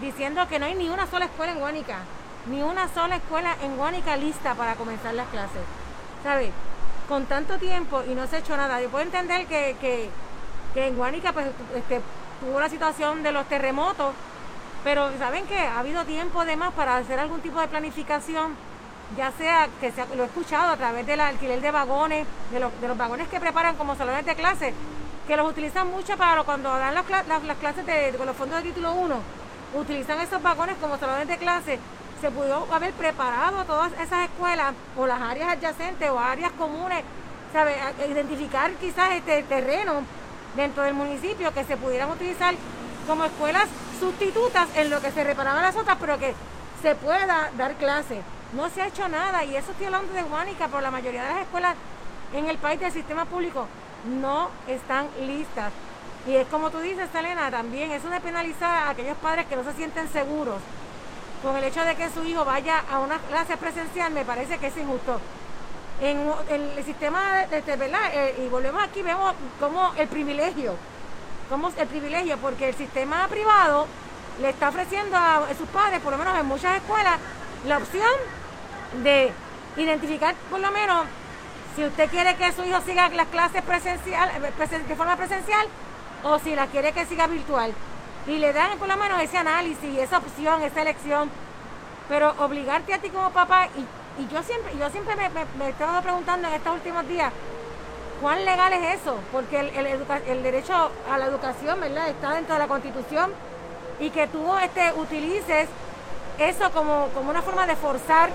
diciendo 0.00 0.46
que 0.48 0.58
no 0.58 0.66
hay 0.66 0.74
ni 0.74 0.88
una 0.88 1.06
sola 1.06 1.26
escuela 1.26 1.52
en 1.52 1.60
Guánica, 1.60 1.98
ni 2.46 2.62
una 2.62 2.88
sola 2.88 3.16
escuela 3.16 3.54
en 3.62 3.76
Guánica 3.76 4.16
lista 4.16 4.54
para 4.54 4.74
comenzar 4.74 5.14
las 5.14 5.28
clases. 5.28 5.62
¿Sabes? 6.22 6.50
Con 7.10 7.26
tanto 7.26 7.58
tiempo 7.58 8.04
y 8.08 8.14
no 8.14 8.28
se 8.28 8.36
ha 8.36 8.38
hecho 8.38 8.56
nada. 8.56 8.80
Yo 8.80 8.88
puedo 8.88 9.04
entender 9.04 9.44
que, 9.46 9.74
que, 9.80 10.86
en 10.86 10.96
Guánica 10.96 11.32
pues, 11.32 11.48
este, 11.74 12.00
tuvo 12.40 12.60
la 12.60 12.68
situación 12.68 13.24
de 13.24 13.32
los 13.32 13.46
terremotos, 13.46 14.14
pero 14.84 15.10
¿saben 15.18 15.44
qué? 15.46 15.58
Ha 15.58 15.80
habido 15.80 16.04
tiempo 16.04 16.44
de 16.44 16.54
más 16.54 16.72
para 16.72 16.98
hacer 16.98 17.18
algún 17.18 17.40
tipo 17.40 17.60
de 17.60 17.66
planificación, 17.66 18.54
ya 19.16 19.32
sea 19.32 19.68
que 19.80 19.90
se, 19.90 20.06
lo 20.14 20.22
he 20.22 20.26
escuchado 20.26 20.70
a 20.70 20.76
través 20.76 21.04
del 21.04 21.18
alquiler 21.18 21.60
de 21.60 21.72
vagones, 21.72 22.28
de 22.52 22.60
los, 22.60 22.70
vagones 22.96 23.26
que 23.26 23.40
preparan 23.40 23.74
como 23.74 23.96
salones 23.96 24.24
de 24.24 24.36
clase, 24.36 24.72
que 25.26 25.36
los 25.36 25.50
utilizan 25.50 25.90
mucho 25.90 26.16
para 26.16 26.44
cuando 26.44 26.68
dan 26.68 26.94
las, 26.94 27.04
las, 27.26 27.56
clases 27.58 27.84
de, 27.86 28.14
con 28.16 28.26
los 28.28 28.36
fondos 28.36 28.62
de 28.62 28.68
título 28.68 28.92
1, 28.92 29.16
utilizan 29.74 30.20
esos 30.20 30.40
vagones 30.40 30.76
como 30.80 30.96
salones 30.96 31.26
de 31.26 31.38
clase. 31.38 31.80
Se 32.20 32.30
pudo 32.30 32.66
haber 32.70 32.92
preparado 32.92 33.64
todas 33.64 33.92
esas 33.94 34.28
escuelas 34.28 34.74
o 34.96 35.06
las 35.06 35.22
áreas 35.22 35.52
adyacentes 35.52 36.10
o 36.10 36.18
áreas 36.18 36.52
comunes, 36.52 37.02
¿sabe? 37.50 37.74
identificar 38.10 38.70
quizás 38.74 39.12
este 39.12 39.42
terreno 39.44 40.02
dentro 40.54 40.82
del 40.82 40.92
municipio 40.92 41.54
que 41.54 41.64
se 41.64 41.78
pudieran 41.78 42.10
utilizar 42.10 42.54
como 43.06 43.24
escuelas 43.24 43.68
sustitutas 43.98 44.68
en 44.76 44.90
lo 44.90 45.00
que 45.00 45.10
se 45.12 45.24
reparaban 45.24 45.62
las 45.62 45.76
otras, 45.76 45.96
pero 45.98 46.18
que 46.18 46.34
se 46.82 46.94
pueda 46.94 47.50
dar 47.56 47.74
clase. 47.76 48.20
No 48.52 48.68
se 48.68 48.82
ha 48.82 48.88
hecho 48.88 49.08
nada 49.08 49.42
y 49.44 49.56
eso 49.56 49.70
estoy 49.70 49.86
hablando 49.86 50.12
de 50.12 50.22
Huánica, 50.24 50.68
pero 50.68 50.82
la 50.82 50.90
mayoría 50.90 51.22
de 51.22 51.32
las 51.32 51.42
escuelas 51.42 51.74
en 52.34 52.50
el 52.50 52.58
país 52.58 52.80
del 52.80 52.92
sistema 52.92 53.24
público 53.24 53.66
no 54.20 54.50
están 54.68 55.08
listas. 55.26 55.72
Y 56.26 56.34
es 56.34 56.46
como 56.48 56.70
tú 56.70 56.80
dices, 56.80 57.08
Selena, 57.12 57.50
también 57.50 57.90
eso 57.92 58.10
de 58.10 58.20
penalizar 58.20 58.70
a 58.70 58.90
aquellos 58.90 59.16
padres 59.18 59.46
que 59.46 59.56
no 59.56 59.64
se 59.64 59.72
sienten 59.72 60.06
seguros 60.12 60.60
con 61.42 61.56
el 61.56 61.64
hecho 61.64 61.84
de 61.84 61.96
que 61.96 62.10
su 62.10 62.24
hijo 62.24 62.44
vaya 62.44 62.82
a 62.90 62.98
una 63.00 63.18
clase 63.18 63.56
presencial, 63.56 64.12
me 64.12 64.24
parece 64.24 64.58
que 64.58 64.68
es 64.68 64.76
injusto. 64.76 65.20
En, 66.00 66.18
el 66.48 66.84
sistema, 66.84 67.46
de, 67.46 67.58
este, 67.58 67.76
¿verdad? 67.76 68.00
Eh, 68.12 68.44
y 68.44 68.48
volvemos 68.48 68.82
aquí, 68.82 69.02
vemos 69.02 69.34
como 69.58 69.92
el 69.94 70.08
privilegio, 70.08 70.74
como 71.48 71.68
el 71.68 71.86
privilegio, 71.88 72.38
porque 72.38 72.70
el 72.70 72.74
sistema 72.74 73.26
privado 73.28 73.86
le 74.40 74.50
está 74.50 74.70
ofreciendo 74.70 75.16
a 75.16 75.46
sus 75.58 75.68
padres, 75.68 76.00
por 76.00 76.12
lo 76.12 76.18
menos 76.18 76.38
en 76.38 76.46
muchas 76.46 76.76
escuelas, 76.76 77.18
la 77.66 77.78
opción 77.78 78.10
de 79.02 79.30
identificar 79.76 80.34
por 80.50 80.60
lo 80.60 80.70
menos 80.70 81.04
si 81.76 81.84
usted 81.84 82.10
quiere 82.10 82.34
que 82.36 82.52
su 82.52 82.64
hijo 82.64 82.80
siga 82.80 83.08
las 83.10 83.28
clases 83.28 83.62
presencial, 83.62 84.30
eh, 84.30 84.78
de 84.88 84.96
forma 84.96 85.16
presencial 85.16 85.66
o 86.24 86.38
si 86.38 86.54
la 86.54 86.66
quiere 86.66 86.92
que 86.92 87.06
siga 87.06 87.26
virtual. 87.26 87.72
Y 88.26 88.38
le 88.38 88.52
dan 88.52 88.78
por 88.78 88.88
lo 88.88 88.96
menos 88.96 89.20
ese 89.22 89.38
análisis, 89.38 89.98
esa 89.98 90.18
opción, 90.18 90.62
esa 90.62 90.82
elección. 90.82 91.30
Pero 92.08 92.34
obligarte 92.38 92.94
a 92.94 92.98
ti 92.98 93.08
como 93.08 93.30
papá 93.30 93.68
y 93.76 93.84
y 94.20 94.28
yo 94.32 94.42
siempre, 94.42 94.76
yo 94.76 94.90
siempre 94.90 95.16
me, 95.16 95.28
me, 95.58 95.66
he 95.66 95.70
estado 95.70 96.02
preguntando 96.02 96.48
en 96.48 96.54
estos 96.54 96.74
últimos 96.74 97.06
días, 97.08 97.32
¿cuán 98.20 98.44
legal 98.44 98.72
es 98.72 99.00
eso? 99.00 99.18
Porque 99.32 99.60
el, 99.60 99.86
el, 100.26 100.42
derecho 100.42 100.90
a 101.10 101.16
la 101.18 101.26
educación, 101.26 101.80
¿verdad? 101.80 102.08
Está 102.08 102.34
dentro 102.34 102.54
de 102.54 102.58
la 102.58 102.68
Constitución 102.68 103.32
y 103.98 104.10
que 104.10 104.26
tú 104.26 104.56
este, 104.58 104.92
utilices 104.94 105.68
eso 106.38 106.70
como, 106.72 107.08
como 107.14 107.30
una 107.30 107.42
forma 107.42 107.66
de 107.66 107.76
forzar 107.76 108.30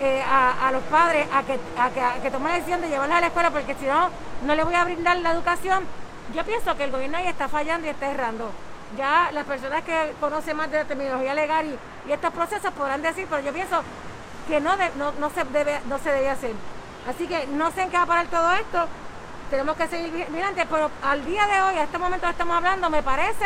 eh, 0.00 0.22
a, 0.22 0.70
los 0.72 0.82
padres 0.84 1.26
a 1.32 1.42
que, 1.42 1.58
a, 1.78 2.20
que, 2.22 2.30
tomen 2.30 2.48
la 2.48 2.54
decisión 2.54 2.80
de 2.80 2.88
llevarlos 2.88 3.16
a 3.16 3.20
la 3.20 3.26
escuela 3.26 3.50
porque 3.50 3.74
si 3.74 3.86
no, 3.86 4.08
no 4.44 4.54
le 4.54 4.64
voy 4.64 4.74
a 4.74 4.84
brindar 4.84 5.16
la 5.18 5.32
educación. 5.32 5.84
Yo 6.34 6.44
pienso 6.44 6.74
que 6.76 6.84
el 6.84 6.90
gobierno 6.90 7.18
ahí 7.18 7.26
está 7.26 7.48
fallando 7.48 7.86
y 7.86 7.90
está 7.90 8.10
errando. 8.10 8.50
Ya 8.96 9.30
las 9.32 9.44
personas 9.44 9.82
que 9.84 10.12
conocen 10.20 10.56
más 10.56 10.70
de 10.70 10.78
la 10.78 10.84
terminología 10.84 11.34
legal 11.34 11.66
y, 11.66 12.12
estos 12.12 12.32
procesos 12.32 12.72
podrán 12.72 13.00
decir, 13.00 13.26
pero 13.30 13.42
yo 13.42 13.52
pienso 13.52 13.80
que 14.48 14.60
no, 14.60 14.76
se 14.76 15.44
debe, 15.44 15.80
no 15.86 15.98
se 15.98 16.10
debe 16.10 16.28
hacer. 16.28 16.52
Así 17.08 17.26
que 17.26 17.46
no 17.46 17.70
sé 17.70 17.82
en 17.82 17.90
qué 17.90 17.96
va 17.96 18.02
a 18.02 18.06
parar 18.06 18.26
todo 18.26 18.52
esto. 18.52 18.86
Tenemos 19.50 19.76
que 19.76 19.86
seguir 19.86 20.28
mirando, 20.30 20.62
pero 20.70 20.90
al 21.02 21.24
día 21.24 21.46
de 21.46 21.62
hoy, 21.62 21.76
a 21.76 21.84
este 21.84 21.98
momento 21.98 22.26
que 22.26 22.32
estamos 22.32 22.56
hablando, 22.56 22.90
me 22.90 23.02
parece 23.02 23.44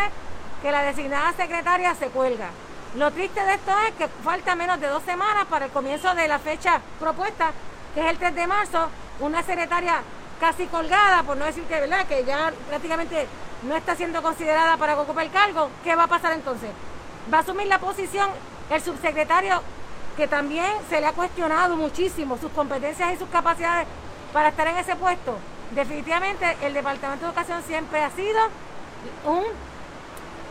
que 0.63 0.73
la 0.73 0.83
designada 0.83 1.33
secretaria 1.33 1.95
se 1.95 2.09
cuelga. 2.09 2.49
Lo 2.97 3.11
triste 3.11 3.45
de 3.45 3.55
esto 3.55 3.73
es 3.89 3.95
que 3.95 4.09
falta 4.09 4.55
menos 4.55 4.81
de 4.81 4.89
dos 4.89 5.03
semanas 5.03 5.45
para 5.51 5.67
el 5.67 5.71
comienzo 5.71 6.15
de 6.15 6.29
la 6.29 6.39
fecha 6.39 6.81
propuesta, 6.99 7.51
que 7.95 8.01
es 8.01 8.07
el 8.07 8.19
3 8.19 8.35
de 8.35 8.47
marzo, 8.47 8.89
una 9.21 9.43
secretaria 9.43 10.01
casi 10.41 10.67
colgada, 10.67 11.23
por 11.23 11.37
no 11.37 11.45
decir 11.45 11.65
que, 11.65 11.81
¿verdad? 11.81 12.07
que 12.07 12.25
ya 12.25 12.53
prácticamente 12.69 13.27
no 13.63 13.77
está 13.77 13.97
siendo 13.97 14.23
considerada 14.23 14.77
para 14.77 14.99
ocupar 15.01 15.25
el 15.25 15.31
cargo. 15.31 15.71
¿Qué 15.83 15.95
va 15.95 16.05
a 16.05 16.09
pasar 16.09 16.33
entonces? 16.33 16.71
Va 17.33 17.39
a 17.39 17.41
asumir 17.41 17.67
la 17.67 17.79
posición 17.79 18.31
el 18.71 18.83
subsecretario 18.83 19.63
que 20.17 20.27
también 20.27 20.67
se 20.89 21.01
le 21.01 21.07
ha 21.07 21.13
cuestionado 21.13 21.77
muchísimo 21.77 22.39
sus 22.39 22.51
competencias 22.53 23.15
y 23.15 23.19
sus 23.19 23.29
capacidades 23.29 23.87
para 24.33 24.49
estar 24.49 24.67
en 24.67 24.77
ese 24.77 24.97
puesto. 24.97 25.37
Definitivamente 25.73 26.57
el 26.63 26.75
Departamento 26.75 27.27
de 27.27 27.33
Educación 27.33 27.63
siempre 27.65 28.03
ha 28.03 28.11
sido 28.11 28.41
un 29.25 29.45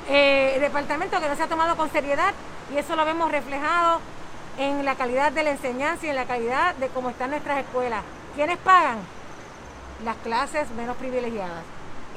eh, 0.07 0.57
departamento 0.59 1.19
que 1.19 1.27
no 1.27 1.35
se 1.35 1.43
ha 1.43 1.47
tomado 1.47 1.75
con 1.75 1.91
seriedad 1.91 2.33
y 2.73 2.77
eso 2.77 2.95
lo 2.95 3.05
vemos 3.05 3.31
reflejado 3.31 3.99
en 4.57 4.85
la 4.85 4.95
calidad 4.95 5.31
de 5.31 5.43
la 5.43 5.51
enseñanza 5.51 6.05
y 6.05 6.09
en 6.09 6.15
la 6.15 6.25
calidad 6.25 6.75
de 6.75 6.87
cómo 6.89 7.09
están 7.09 7.31
nuestras 7.31 7.59
escuelas. 7.59 8.03
¿Quiénes 8.35 8.57
pagan? 8.59 9.14
Las 10.03 10.17
clases 10.17 10.69
menos 10.71 10.97
privilegiadas. 10.97 11.63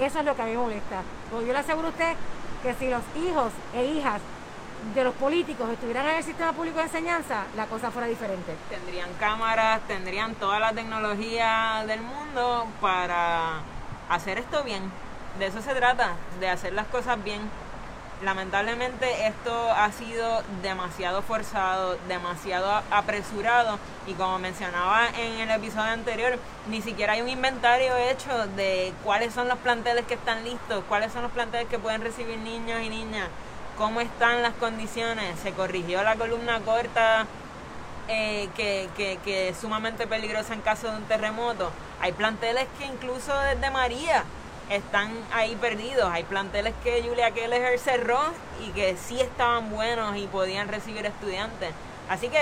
Eso 0.01 0.19
es 0.19 0.25
lo 0.25 0.35
que 0.35 0.43
a 0.43 0.45
mí 0.47 0.53
me 0.53 0.59
molesta. 0.59 1.03
Yo 1.33 1.41
le 1.41 1.59
aseguro 1.59 1.89
a 1.89 1.91
usted 1.91 2.15
que 2.63 2.75
si 2.75 2.89
los 2.89 3.03
hijos 3.17 3.53
e 3.75 3.85
hijas 3.85 4.21
de 4.95 5.05
los 5.05 5.15
políticos 5.15 5.69
estuvieran 5.71 6.07
en 6.07 6.17
el 6.17 6.25
sistema 6.25 6.53
público 6.53 6.79
de 6.79 6.85
enseñanza, 6.85 7.45
la 7.57 7.67
cosa 7.67 7.91
fuera 7.91 8.07
diferente. 8.07 8.55
Tendrían 8.71 9.13
cámaras, 9.19 9.81
tendrían 9.87 10.35
toda 10.37 10.59
la 10.59 10.73
tecnología 10.73 11.85
del 11.87 12.01
mundo 12.01 12.67
para 12.81 13.61
hacer 14.09 14.39
esto 14.39 14.63
bien. 14.65 14.91
De 15.39 15.47
eso 15.47 15.61
se 15.63 15.75
trata, 15.75 16.13
de 16.41 16.49
hacer 16.49 16.73
las 16.73 16.87
cosas 16.87 17.23
bien. 17.23 17.41
Lamentablemente 18.23 19.29
esto 19.29 19.71
ha 19.71 19.93
sido 19.93 20.43
demasiado 20.63 21.23
forzado, 21.23 21.97
demasiado 22.09 22.83
apresurado 22.91 23.79
y 24.07 24.15
como 24.15 24.39
mencionaba 24.41 25.09
en 25.17 25.41
el 25.41 25.51
episodio 25.51 25.93
anterior, 25.93 26.39
ni 26.69 26.83
siquiera 26.83 27.13
hay 27.13 27.23
un 27.23 27.29
inventario 27.29 27.97
hecho 27.97 28.49
de 28.57 28.93
cuáles 29.05 29.33
son 29.33 29.47
los 29.47 29.59
planteles 29.59 30.05
que 30.07 30.15
están 30.15 30.43
listos, 30.43 30.83
cuáles 30.89 31.13
son 31.13 31.23
los 31.23 31.31
planteles 31.31 31.69
que 31.69 31.79
pueden 31.79 32.03
recibir 32.03 32.39
niños 32.39 32.81
y 32.83 32.89
niñas 32.89 33.29
cómo 33.79 34.01
están 34.01 34.43
las 34.43 34.53
condiciones. 34.55 35.39
Se 35.41 35.53
corrigió 35.53 36.03
la 36.03 36.17
columna 36.17 36.61
corta 36.61 37.27
eh, 38.09 38.49
que, 38.57 38.89
que, 39.25 39.49
es 39.49 39.57
sumamente 39.57 40.07
peligrosa 40.07 40.53
en 40.53 40.61
caso 40.61 40.91
de 40.91 40.97
un 40.97 41.05
terremoto. 41.05 41.71
Hay 42.01 42.13
planteles 42.13 42.67
que 42.79 42.87
incluso 42.87 43.33
desde 43.39 43.71
María 43.71 44.25
están 44.71 45.13
ahí 45.33 45.57
perdidos. 45.57 46.11
Hay 46.13 46.25
planteles 46.25 46.75
que 46.83 47.03
Julia 47.03 47.31
Keller 47.31 47.79
cerró 47.79 48.21
y 48.61 48.71
que 48.71 48.97
sí 48.97 49.21
estaban 49.21 49.71
buenos 49.71 50.17
y 50.17 50.27
podían 50.27 50.69
recibir 50.69 51.07
estudiantes. 51.07 51.71
Así 52.09 52.29
que 52.29 52.39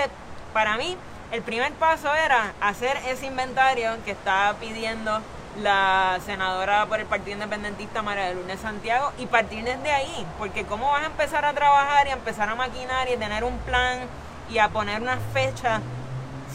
para 0.53 0.77
mí 0.77 0.97
el 1.31 1.41
primer 1.41 1.73
paso 1.73 2.13
era 2.13 2.53
hacer 2.61 2.97
ese 3.07 3.25
inventario 3.25 3.91
que 4.05 4.11
estaba 4.11 4.53
pidiendo 4.59 5.19
la 5.61 6.19
senadora 6.25 6.85
por 6.85 6.99
el 6.99 7.05
Partido 7.05 7.33
Independentista 7.33 8.01
María 8.01 8.25
de 8.25 8.35
Lourdes 8.35 8.59
Santiago 8.59 9.11
y 9.17 9.25
partir 9.25 9.63
desde 9.63 9.91
ahí, 9.91 10.25
porque 10.37 10.65
cómo 10.65 10.91
vas 10.91 11.03
a 11.03 11.07
empezar 11.07 11.45
a 11.45 11.53
trabajar 11.53 12.07
y 12.07 12.11
a 12.11 12.13
empezar 12.13 12.47
a 12.49 12.55
maquinar 12.55 13.09
y 13.09 13.17
tener 13.17 13.43
un 13.43 13.57
plan 13.59 14.01
y 14.49 14.59
a 14.59 14.69
poner 14.69 15.01
una 15.01 15.17
fecha 15.33 15.81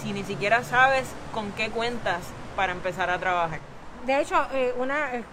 si 0.00 0.12
ni 0.12 0.24
siquiera 0.24 0.62
sabes 0.62 1.08
con 1.32 1.52
qué 1.52 1.70
cuentas 1.70 2.20
para 2.56 2.72
empezar 2.72 3.10
a 3.10 3.18
trabajar. 3.18 3.60
De 4.06 4.20
hecho, 4.20 4.46
eh, 4.52 4.74
una 4.78 5.14
eh, 5.14 5.24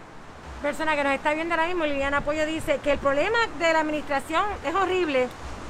persona 0.60 0.95
que 0.95 1.04
nos 1.04 1.13
está 1.13 1.34
viendo 1.34 1.56
ahora 1.56 1.67
mismo, 1.67 1.86
Liliana 1.86 2.17
Apoyo, 2.17 2.45
dice 2.45 2.80
que 2.84 2.91
el 2.91 3.00
problema 3.00 3.38
de 3.58 3.74
la 3.74 3.80
administración 3.80 4.43
es 4.65 4.76
horrible, 4.76 5.28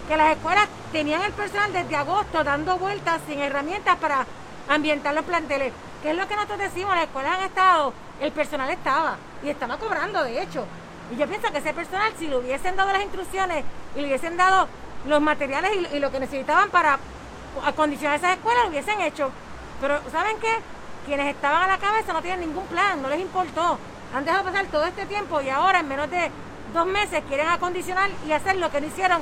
que 0.08 0.18
las 0.18 0.36
escuelas 0.36 0.68
tenían 0.92 1.22
el 1.22 1.32
personal 1.32 1.72
desde 1.72 1.96
agosto 1.96 2.44
dando 2.44 2.78
vueltas 2.78 3.22
sin 3.28 3.40
herramientas 3.40 3.98
para 3.98 4.26
ambientar 4.68 5.14
los 5.14 5.26
planteles. 5.26 5.74
¿Qué 6.02 6.12
es 6.12 6.18
lo 6.18 6.28
que 6.28 6.36
nosotros 6.36 6.60
decimos? 6.60 6.96
Las 6.96 7.04
escuelas 7.06 7.38
han 7.38 7.46
estado, 7.46 7.94
el 8.20 8.32
personal 8.32 8.70
estaba 8.70 9.18
y 9.44 9.50
estaba 9.50 9.78
cobrando, 9.78 10.24
de 10.24 10.42
hecho. 10.42 10.66
Y 11.12 11.18
yo 11.18 11.28
pienso 11.28 11.52
que 11.52 11.60
ese 11.60 11.74
personal, 11.74 12.12
si 12.18 12.28
le 12.28 12.38
hubiesen 12.38 12.76
dado 12.76 12.92
las 12.92 13.04
instrucciones 13.04 13.64
y 13.96 14.02
le 14.02 14.08
hubiesen 14.08 14.38
dado 14.38 14.68
los 15.08 15.22
materiales 15.22 15.72
y, 15.94 16.00
lo 16.00 16.12
que 16.12 16.20
necesitaban 16.20 16.70
para 16.70 17.00
acondicionar 17.66 18.18
esas 18.18 18.38
escuelas, 18.38 18.64
lo 18.64 18.70
hubiesen 18.70 19.02
hecho. 19.02 19.32
Pero, 19.82 20.00
¿saben 20.12 20.38
qué? 20.40 20.60
Quienes 21.06 21.28
estaban 21.28 21.64
a 21.64 21.68
la 21.68 21.78
cabeza 21.78 22.14
no 22.14 22.22
tienen 22.22 22.42
ningún 22.42 22.66
plan, 22.68 23.02
no 23.02 23.10
les 23.10 23.20
importó. 23.20 23.78
Han 24.14 24.26
dejado 24.26 24.44
pasar 24.44 24.66
todo 24.68 24.86
este 24.86 25.06
tiempo 25.06 25.42
y 25.42 25.50
ahora 25.50 25.80
en 25.80 25.88
menos 25.88 26.10
de 26.10 26.32
dos 26.74 26.86
meses 26.88 27.24
quieren 27.28 27.48
acondicionar 27.48 28.10
y 28.28 28.32
hacer 28.32 28.58
lo 28.58 28.72
que 28.72 28.82
no 28.82 28.88
hicieron 28.88 29.22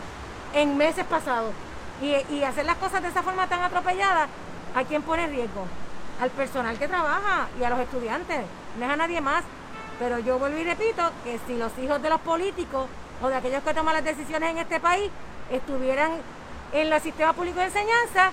en 0.53 0.77
meses 0.77 1.05
pasados. 1.05 1.53
y, 1.99 2.43
hacer 2.43 2.63
las 2.65 2.77
cosas 2.77 3.01
de 3.01 3.07
esa 3.07 3.23
forma 3.23 3.47
tan 3.47 3.59
atropellada, 3.63 4.27
¿a 4.75 4.83
quién 4.83 5.01
pone 5.01 5.25
riesgo? 5.25 5.65
Al 6.21 6.29
personal 6.29 6.77
que 6.77 6.87
trabaja 6.87 7.47
y 7.59 7.63
a 7.63 7.71
los 7.71 7.79
estudiantes, 7.79 8.45
no 8.77 8.85
es 8.85 8.91
a 8.91 8.95
nadie 8.95 9.19
más. 9.19 9.43
Pero 9.97 10.19
yo 10.19 10.37
vuelvo 10.37 10.59
y 10.59 10.63
repito 10.63 11.11
que 11.23 11.39
si 11.47 11.57
los 11.57 11.75
hijos 11.79 11.99
de 12.01 12.09
los 12.09 12.21
políticos 12.21 12.87
o 13.21 13.29
de 13.29 13.35
aquellos 13.35 13.63
que 13.63 13.73
toman 13.73 13.95
las 13.95 14.03
decisiones 14.03 14.51
en 14.51 14.59
este 14.59 14.79
país 14.79 15.09
estuvieran 15.51 16.11
en 16.71 16.93
el 16.93 17.01
sistema 17.01 17.33
público 17.33 17.59
de 17.59 17.65
enseñanza, 17.65 18.31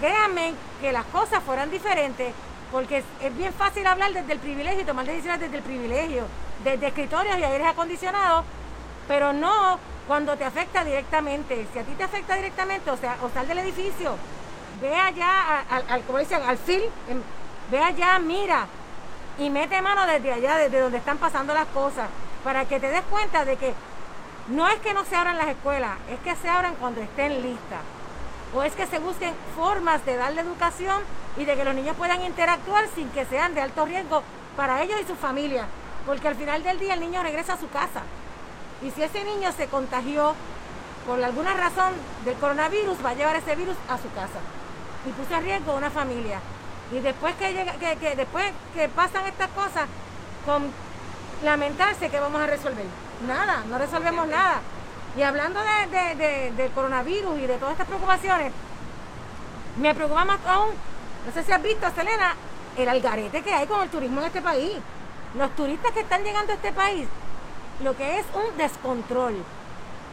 créanme 0.00 0.52
que 0.80 0.92
las 0.92 1.06
cosas 1.06 1.42
fueran 1.44 1.70
diferentes, 1.70 2.34
porque 2.72 3.04
es, 3.20 3.36
bien 3.36 3.52
fácil 3.52 3.86
hablar 3.86 4.12
desde 4.14 4.32
el 4.32 4.38
privilegio 4.38 4.80
y 4.80 4.84
tomar 4.84 5.04
decisiones 5.04 5.40
desde 5.40 5.58
el 5.58 5.62
privilegio, 5.62 6.24
desde 6.64 6.86
escritorios 6.88 7.38
y 7.38 7.44
aires 7.44 7.66
acondicionados, 7.66 8.44
pero 9.06 9.34
no 9.34 9.78
cuando 10.08 10.36
te 10.36 10.44
afecta 10.44 10.82
directamente. 10.82 11.66
Si 11.72 11.78
a 11.78 11.84
ti 11.84 11.92
te 11.92 12.04
afecta 12.04 12.34
directamente, 12.34 12.90
o 12.90 12.96
sea, 12.96 13.18
o 13.22 13.28
sal 13.28 13.46
del 13.46 13.58
edificio, 13.58 14.16
ve 14.80 14.96
allá, 14.96 15.64
al, 15.88 16.02
como 16.02 16.18
dicen, 16.18 16.42
al 16.42 16.56
fil, 16.56 16.82
em, 17.08 17.22
ve 17.70 17.78
allá, 17.78 18.18
mira, 18.18 18.66
y 19.38 19.50
mete 19.50 19.80
mano 19.82 20.06
desde 20.06 20.32
allá, 20.32 20.56
desde 20.56 20.80
donde 20.80 20.98
están 20.98 21.18
pasando 21.18 21.52
las 21.52 21.66
cosas, 21.68 22.08
para 22.42 22.64
que 22.64 22.80
te 22.80 22.88
des 22.88 23.02
cuenta 23.02 23.44
de 23.44 23.56
que 23.56 23.74
no 24.48 24.66
es 24.66 24.80
que 24.80 24.94
no 24.94 25.04
se 25.04 25.14
abran 25.14 25.36
las 25.36 25.48
escuelas, 25.48 25.98
es 26.10 26.18
que 26.20 26.34
se 26.36 26.48
abran 26.48 26.74
cuando 26.76 27.02
estén 27.02 27.42
listas. 27.42 27.80
O 28.54 28.62
es 28.62 28.74
que 28.74 28.86
se 28.86 28.98
busquen 28.98 29.34
formas 29.56 30.04
de 30.04 30.16
darle 30.16 30.42
educación 30.42 31.02
y 31.36 31.44
de 31.44 31.56
que 31.56 31.64
los 31.64 31.74
niños 31.74 31.96
puedan 31.96 32.22
interactuar 32.22 32.86
sin 32.94 33.08
que 33.10 33.24
sean 33.24 33.54
de 33.54 33.62
alto 33.62 33.86
riesgo 33.86 34.22
para 34.56 34.82
ellos 34.82 35.00
y 35.00 35.06
su 35.06 35.14
familia. 35.14 35.66
Porque 36.06 36.28
al 36.28 36.34
final 36.34 36.62
del 36.62 36.78
día 36.78 36.94
el 36.94 37.00
niño 37.00 37.22
regresa 37.22 37.54
a 37.54 37.58
su 37.58 37.68
casa. 37.70 38.02
Y 38.82 38.90
si 38.90 39.02
ese 39.02 39.24
niño 39.24 39.52
se 39.52 39.68
contagió 39.68 40.34
por 41.06 41.22
alguna 41.22 41.54
razón 41.54 41.94
del 42.24 42.34
coronavirus, 42.34 43.04
va 43.04 43.10
a 43.10 43.14
llevar 43.14 43.36
ese 43.36 43.56
virus 43.56 43.76
a 43.88 43.96
su 43.96 44.12
casa. 44.12 44.40
Y 45.06 45.10
puso 45.10 45.34
en 45.34 45.44
riesgo 45.44 45.72
a 45.72 45.76
una 45.76 45.90
familia. 45.90 46.40
Y 46.92 47.00
después 47.00 47.34
que, 47.36 47.52
llega, 47.52 47.72
que, 47.74 48.16
después 48.16 48.52
que 48.74 48.88
pasan 48.88 49.26
estas 49.26 49.48
cosas, 49.50 49.88
con 50.44 50.70
lamentarse 51.42 52.10
que 52.10 52.20
vamos 52.20 52.40
a 52.40 52.46
resolver. 52.46 52.84
Nada, 53.26 53.64
no 53.68 53.78
resolvemos 53.78 54.26
nada. 54.28 54.60
Y 55.16 55.22
hablando 55.22 55.60
de, 55.60 56.52
del 56.56 56.70
coronavirus 56.72 57.38
y 57.38 57.46
de 57.46 57.58
todas 57.58 57.72
estas 57.72 57.86
preocupaciones, 57.86 58.52
me 59.78 59.94
preocupa 59.94 60.24
más 60.24 60.38
aún, 60.46 60.70
no 61.26 61.32
sé 61.32 61.44
si 61.44 61.52
has 61.52 61.62
visto, 61.62 61.86
Selena, 61.94 62.34
el 62.76 62.88
algarete 62.88 63.42
que 63.42 63.52
hay 63.52 63.66
con 63.66 63.82
el 63.82 63.90
turismo 63.90 64.20
en 64.20 64.26
este 64.26 64.40
país. 64.40 64.78
Los 65.34 65.54
turistas 65.54 65.92
que 65.92 66.00
están 66.00 66.24
llegando 66.24 66.52
a 66.52 66.56
este 66.56 66.72
país, 66.72 67.06
lo 67.82 67.96
que 67.96 68.18
es 68.18 68.26
un 68.34 68.56
descontrol. 68.56 69.34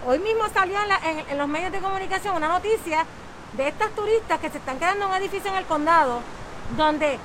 Hoy 0.05 0.19
mismo 0.19 0.47
salió 0.53 0.77
en, 0.81 1.29
en 1.29 1.37
los 1.37 1.47
medios 1.47 1.71
de 1.71 1.79
comunicación 1.79 2.35
una 2.35 2.47
noticia 2.47 3.05
de 3.53 3.67
estas 3.67 3.91
turistas 3.91 4.39
que 4.39 4.49
se 4.49 4.57
están 4.57 4.79
quedando 4.79 5.05
en 5.05 5.11
un 5.11 5.17
edificio 5.17 5.51
en 5.51 5.57
el 5.57 5.65
condado, 5.65 6.21
donde 6.77 7.19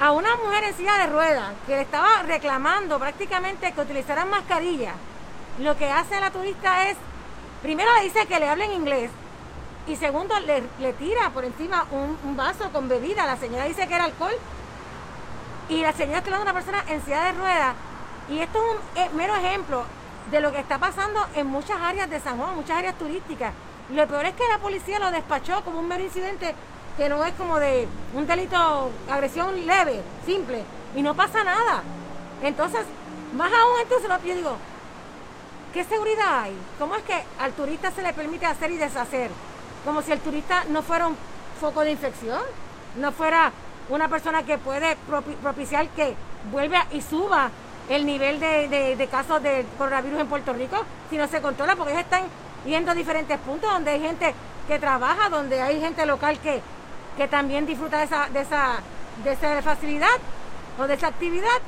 a 0.00 0.12
una 0.12 0.36
mujer 0.36 0.64
en 0.64 0.76
silla 0.76 0.98
de 0.98 1.06
ruedas 1.06 1.52
que 1.66 1.76
le 1.76 1.82
estaba 1.82 2.22
reclamando 2.22 2.98
prácticamente 2.98 3.72
que 3.72 3.80
utilizaran 3.80 4.30
mascarilla, 4.30 4.94
lo 5.58 5.76
que 5.76 5.90
hace 5.90 6.20
la 6.20 6.30
turista 6.30 6.88
es, 6.88 6.96
primero 7.62 7.92
le 7.94 8.04
dice 8.04 8.26
que 8.26 8.40
le 8.40 8.48
hable 8.48 8.64
en 8.64 8.72
inglés 8.72 9.10
y 9.86 9.96
segundo 9.96 10.34
le, 10.40 10.92
tira 10.94 11.30
por 11.30 11.44
encima 11.44 11.86
un, 11.90 12.36
vaso 12.36 12.70
con 12.72 12.88
bebida. 12.88 13.26
La 13.26 13.36
señora 13.36 13.64
dice 13.64 13.86
que 13.86 13.94
era 13.94 14.04
alcohol 14.04 14.34
y 15.68 15.82
la 15.82 15.92
señora 15.92 16.18
está 16.18 16.28
hablando 16.30 16.50
una 16.50 16.54
persona 16.54 16.84
en 16.88 17.04
silla 17.04 17.24
de 17.24 17.32
ruedas 17.32 17.74
y 18.28 18.38
esto 18.38 18.58
es 18.96 19.10
un 19.10 19.16
mero 19.16 19.34
ejemplo 19.36 19.84
de 20.30 20.40
lo 20.40 20.52
que 20.52 20.58
está 20.58 20.78
pasando 20.78 21.20
en 21.34 21.46
muchas 21.46 21.80
áreas 21.80 22.08
de 22.08 22.18
San 22.20 22.38
Juan, 22.38 22.56
muchas 22.56 22.78
áreas 22.78 22.98
turísticas. 22.98 23.52
Lo 23.90 24.06
peor 24.08 24.24
es 24.24 24.34
que 24.34 24.48
la 24.48 24.58
policía 24.58 24.98
lo 24.98 25.10
despachó 25.10 25.62
como 25.62 25.80
un 25.80 25.88
mero 25.88 26.02
incidente 26.02 26.54
que 26.96 27.08
no 27.08 27.22
es 27.24 27.34
como 27.34 27.58
de 27.58 27.86
un 28.14 28.26
delito, 28.26 28.90
agresión 29.10 29.66
leve, 29.66 30.00
simple, 30.24 30.62
y 30.94 31.02
no 31.02 31.14
pasa 31.14 31.44
nada. 31.44 31.82
Entonces, 32.42 32.80
más 33.34 33.52
aún, 33.52 33.80
entonces 33.82 34.08
yo 34.24 34.34
digo, 34.34 34.56
¿qué 35.74 35.84
seguridad 35.84 36.44
hay? 36.44 36.56
¿Cómo 36.78 36.94
es 36.94 37.02
que 37.02 37.22
al 37.38 37.52
turista 37.52 37.90
se 37.90 38.02
le 38.02 38.12
permite 38.14 38.46
hacer 38.46 38.70
y 38.70 38.76
deshacer? 38.76 39.30
Como 39.84 40.00
si 40.00 40.12
el 40.12 40.20
turista 40.20 40.64
no 40.70 40.82
fuera 40.82 41.08
un 41.08 41.16
foco 41.60 41.82
de 41.82 41.90
infección, 41.90 42.40
no 42.96 43.12
fuera 43.12 43.52
una 43.90 44.08
persona 44.08 44.44
que 44.44 44.56
puede 44.56 44.96
propiciar 45.42 45.88
que 45.88 46.14
vuelva 46.50 46.86
y 46.92 47.02
suba 47.02 47.50
el 47.90 48.06
nivel 48.06 48.40
de, 48.40 49.08
casos 49.10 49.42
de 49.42 49.66
coronavirus 49.76 50.20
en 50.20 50.28
Puerto 50.28 50.52
Rico 50.54 50.84
si 51.10 51.18
no 51.18 51.26
se 51.26 51.42
controla, 51.42 51.76
porque 51.76 51.92
ellos 51.92 52.04
están 52.04 52.22
yendo 52.64 52.92
a 52.92 52.94
diferentes 52.94 53.38
puntos 53.40 53.70
donde 53.70 53.90
hay 53.90 54.00
gente 54.00 54.32
que 54.68 54.78
trabaja, 54.78 55.28
donde 55.28 55.60
hay 55.60 55.80
gente 55.80 56.06
local 56.06 56.38
que 56.38 56.62
que 57.16 57.28
también 57.28 57.66
disfruta 57.66 57.98
de 57.98 58.04
esa, 58.04 58.28
de 58.28 58.40
esa, 58.40 58.80
de 59.22 59.32
esa 59.32 59.62
facilidad 59.62 60.16
o 60.78 60.86
de 60.86 60.94
esa 60.94 61.08
actividad, 61.08 61.60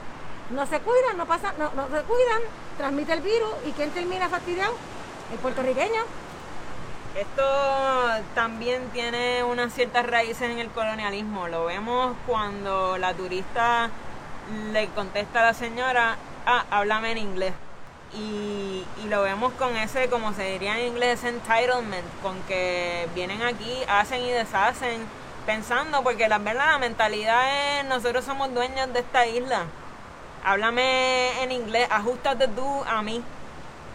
no 0.51 0.67
se 0.67 0.81
cuidan, 0.81 1.17
no 1.17 1.27
pasa, 1.27 1.55
no, 1.59 1.71
no 1.75 1.85
se 1.85 2.03
cuidan, 2.03 2.43
transmite 2.77 3.13
el 3.13 3.21
virus 3.21 3.51
y 3.67 3.73
¿quién 3.73 3.91
termina 3.91 4.29
fastidiado? 4.29 4.75
El 5.33 5.39
puertorriqueño. 5.39 6.03
Esto 7.17 7.43
también 8.35 8.91
tiene 8.93 9.43
unas 9.43 9.73
ciertas 9.73 10.05
raíces 10.05 10.51
en 10.51 10.59
el 10.59 10.69
colonialismo. 10.69 11.49
Lo 11.49 11.65
vemos 11.65 12.15
cuando 12.27 12.99
la 12.99 13.15
turista 13.15 13.91
le 14.73 14.89
contesta 14.89 15.41
a 15.41 15.47
la 15.47 15.55
señora, 15.55 16.17
ah, 16.45 16.67
háblame 16.71 17.13
en 17.13 17.19
inglés. 17.19 17.55
Y, 18.15 18.85
y, 19.03 19.09
lo 19.09 19.23
vemos 19.23 19.53
con 19.55 19.77
ese, 19.77 20.09
como 20.09 20.33
se 20.33 20.45
diría 20.53 20.79
en 20.79 20.89
inglés, 20.89 21.25
entitlement, 21.25 22.07
con 22.23 22.41
que 22.43 23.09
vienen 23.15 23.43
aquí, 23.43 23.83
hacen 23.89 24.21
y 24.21 24.31
deshacen 24.31 25.01
pensando, 25.45 26.03
porque 26.03 26.29
la 26.29 26.39
verdad 26.39 26.73
la 26.73 26.79
mentalidad 26.79 27.81
es 27.81 27.85
nosotros 27.87 28.25
somos 28.25 28.53
dueños 28.55 28.93
de 28.93 29.01
esta 29.01 29.27
isla. 29.27 29.65
Háblame 30.47 31.43
en 31.43 31.51
inglés, 31.51 31.89
ajustate 31.91 32.47
tú 32.47 32.85
a 32.85 33.03
mí. 33.03 33.21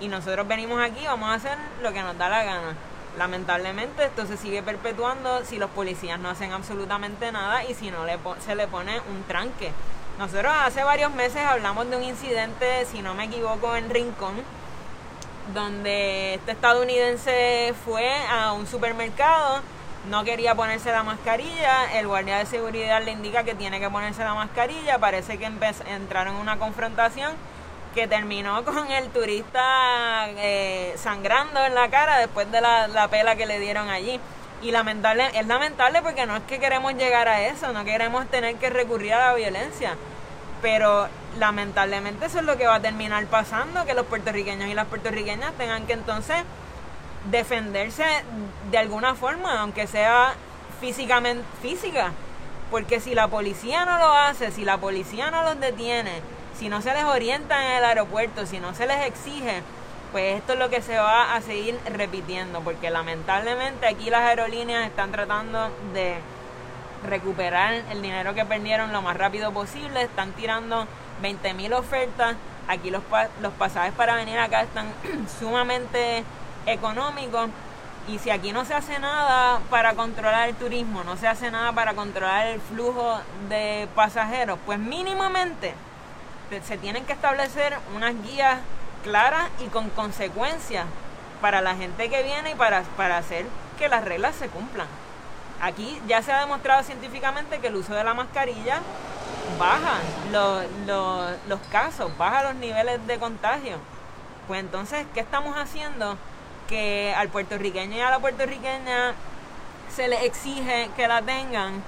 Y 0.01 0.09
nosotros 0.09 0.45
venimos 0.49 0.83
aquí, 0.83 1.05
vamos 1.05 1.29
a 1.29 1.35
hacer 1.35 1.57
lo 1.81 1.93
que 1.93 2.01
nos 2.01 2.17
da 2.17 2.27
la 2.27 2.43
gana. 2.43 2.75
Lamentablemente 3.17 4.03
esto 4.03 4.25
se 4.25 4.35
sigue 4.35 4.61
perpetuando 4.61 5.45
si 5.45 5.57
los 5.57 5.69
policías 5.69 6.19
no 6.19 6.29
hacen 6.29 6.51
absolutamente 6.51 7.31
nada 7.31 7.63
y 7.63 7.73
si 7.73 7.89
no 7.89 8.05
le 8.05 8.19
se 8.45 8.55
le 8.55 8.67
pone 8.67 8.99
un 8.99 9.23
tranque. 9.29 9.71
Nosotros 10.19 10.51
hace 10.53 10.83
varios 10.83 11.13
meses 11.13 11.41
hablamos 11.41 11.89
de 11.89 11.95
un 11.95 12.03
incidente, 12.03 12.85
si 12.85 13.01
no 13.01 13.13
me 13.13 13.23
equivoco, 13.23 13.73
en 13.77 13.89
Rincón, 13.89 14.35
donde 15.53 16.33
este 16.33 16.51
estadounidense 16.51 17.73
fue 17.85 18.13
a 18.29 18.51
un 18.51 18.67
supermercado 18.67 19.61
no 20.09 20.23
quería 20.23 20.55
ponerse 20.55 20.91
la 20.91 21.03
mascarilla, 21.03 21.99
el 21.99 22.07
guardia 22.07 22.37
de 22.37 22.45
seguridad 22.45 23.03
le 23.03 23.11
indica 23.11 23.43
que 23.43 23.53
tiene 23.53 23.79
que 23.79 23.89
ponerse 23.89 24.23
la 24.23 24.33
mascarilla, 24.33 24.97
parece 24.97 25.37
que 25.37 25.45
entraron 25.45 26.35
en 26.35 26.41
una 26.41 26.57
confrontación 26.57 27.33
que 27.93 28.07
terminó 28.07 28.63
con 28.65 28.89
el 28.91 29.09
turista 29.09 30.27
eh, 30.29 30.93
sangrando 30.97 31.63
en 31.65 31.75
la 31.75 31.89
cara 31.89 32.17
después 32.17 32.51
de 32.51 32.61
la, 32.61 32.87
la, 32.87 33.07
pela 33.09 33.35
que 33.35 33.45
le 33.45 33.59
dieron 33.59 33.89
allí. 33.89 34.19
Y 34.63 34.69
lamentable, 34.69 35.27
es 35.33 35.47
lamentable 35.47 36.03
porque 36.03 36.27
no 36.27 36.35
es 36.35 36.43
que 36.43 36.59
queremos 36.59 36.93
llegar 36.93 37.27
a 37.27 37.41
eso, 37.47 37.73
no 37.73 37.83
queremos 37.83 38.27
tener 38.27 38.57
que 38.57 38.69
recurrir 38.69 39.13
a 39.13 39.29
la 39.29 39.33
violencia. 39.33 39.95
Pero 40.61 41.07
lamentablemente 41.39 42.27
eso 42.27 42.39
es 42.39 42.45
lo 42.45 42.57
que 42.57 42.67
va 42.67 42.75
a 42.75 42.79
terminar 42.79 43.25
pasando, 43.25 43.85
que 43.85 43.95
los 43.95 44.05
puertorriqueños 44.05 44.69
y 44.69 44.75
las 44.75 44.85
puertorriqueñas 44.85 45.53
tengan 45.53 45.87
que 45.87 45.93
entonces 45.93 46.43
defenderse 47.29 48.05
de 48.71 48.77
alguna 48.77 49.15
forma, 49.15 49.61
aunque 49.61 49.87
sea 49.87 50.33
físicamente 50.79 51.43
física. 51.61 52.11
Porque 52.71 52.99
si 52.99 53.13
la 53.13 53.27
policía 53.27 53.85
no 53.85 53.97
lo 53.97 54.13
hace, 54.13 54.51
si 54.51 54.63
la 54.63 54.77
policía 54.77 55.29
no 55.29 55.43
los 55.43 55.59
detiene, 55.59 56.21
si 56.57 56.69
no 56.69 56.81
se 56.81 56.93
les 56.93 57.03
orienta 57.03 57.63
en 57.65 57.77
el 57.77 57.83
aeropuerto, 57.83 58.45
si 58.45 58.59
no 58.59 58.73
se 58.73 58.87
les 58.87 59.05
exige, 59.05 59.61
pues 60.11 60.37
esto 60.37 60.53
es 60.53 60.59
lo 60.59 60.69
que 60.69 60.81
se 60.81 60.97
va 60.97 61.35
a 61.35 61.41
seguir 61.41 61.77
repitiendo. 61.93 62.61
Porque 62.61 62.89
lamentablemente 62.89 63.87
aquí 63.87 64.09
las 64.09 64.21
aerolíneas 64.21 64.87
están 64.87 65.11
tratando 65.11 65.69
de 65.93 66.15
recuperar 67.07 67.73
el 67.91 68.01
dinero 68.01 68.33
que 68.33 68.45
perdieron 68.45 68.93
lo 68.93 69.01
más 69.01 69.17
rápido 69.17 69.51
posible. 69.51 70.03
Están 70.03 70.31
tirando 70.31 70.87
20.000 71.21 71.77
ofertas. 71.77 72.35
Aquí 72.67 72.89
los, 72.89 73.03
los 73.41 73.53
pasajes 73.53 73.93
para 73.93 74.15
venir 74.15 74.39
acá 74.39 74.61
están 74.61 74.87
sumamente 75.39 76.23
económico. 76.65 77.47
Y 78.07 78.19
si 78.19 78.31
aquí 78.31 78.51
no 78.51 78.65
se 78.65 78.73
hace 78.73 78.97
nada 78.99 79.59
para 79.69 79.93
controlar 79.93 80.49
el 80.49 80.55
turismo, 80.55 81.03
no 81.03 81.17
se 81.17 81.27
hace 81.27 81.51
nada 81.51 81.71
para 81.71 81.93
controlar 81.93 82.47
el 82.47 82.59
flujo 82.59 83.19
de 83.47 83.87
pasajeros, 83.95 84.57
pues 84.65 84.79
mínimamente 84.79 85.75
se 86.65 86.77
tienen 86.77 87.05
que 87.05 87.13
establecer 87.13 87.77
unas 87.95 88.13
guías 88.23 88.59
claras 89.03 89.49
y 89.59 89.67
con 89.67 89.89
consecuencias 89.91 90.85
para 91.39 91.61
la 91.61 91.75
gente 91.75 92.09
que 92.09 92.23
viene 92.23 92.51
y 92.51 92.55
para, 92.55 92.81
para 92.97 93.17
hacer 93.17 93.45
que 93.77 93.87
las 93.87 94.03
reglas 94.03 94.35
se 94.35 94.49
cumplan. 94.49 94.87
Aquí 95.61 96.01
ya 96.07 96.21
se 96.21 96.31
ha 96.31 96.39
demostrado 96.39 96.83
científicamente 96.83 97.59
que 97.59 97.67
el 97.67 97.75
uso 97.75 97.93
de 97.93 98.03
la 98.03 98.13
mascarilla 98.13 98.81
baja 99.59 99.99
los, 100.31 100.63
los, 100.87 101.31
los 101.47 101.59
casos, 101.71 102.15
baja 102.17 102.43
los 102.43 102.55
niveles 102.55 103.05
de 103.07 103.19
contagio. 103.19 103.77
Pues 104.47 104.59
entonces, 104.59 105.05
¿qué 105.13 105.19
estamos 105.19 105.55
haciendo? 105.55 106.17
Que 106.71 107.13
al 107.15 107.27
puertorriqueño 107.27 107.97
y 107.97 107.99
a 107.99 108.09
la 108.09 108.19
puertorriqueña 108.19 109.13
se 109.93 110.07
les 110.07 110.23
exige 110.23 110.89
que 110.95 111.07
la 111.07 111.21
tengan 111.21 111.83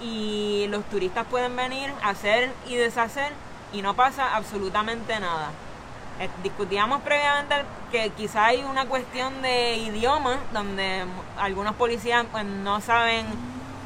y 0.00 0.66
los 0.68 0.84
turistas 0.90 1.24
pueden 1.26 1.54
venir, 1.54 1.90
hacer 2.02 2.52
y 2.68 2.74
deshacer 2.74 3.32
y 3.72 3.80
no 3.82 3.94
pasa 3.94 4.34
absolutamente 4.34 5.18
nada. 5.20 5.50
Eh, 6.20 6.28
discutíamos 6.42 7.02
previamente 7.02 7.54
que 7.90 8.10
quizá 8.10 8.46
hay 8.46 8.64
una 8.64 8.86
cuestión 8.86 9.42
de 9.42 9.76
idioma 9.76 10.38
donde 10.52 11.04
algunos 11.38 11.74
policías 11.76 12.26
pues, 12.30 12.44
no 12.44 12.80
saben 12.80 13.26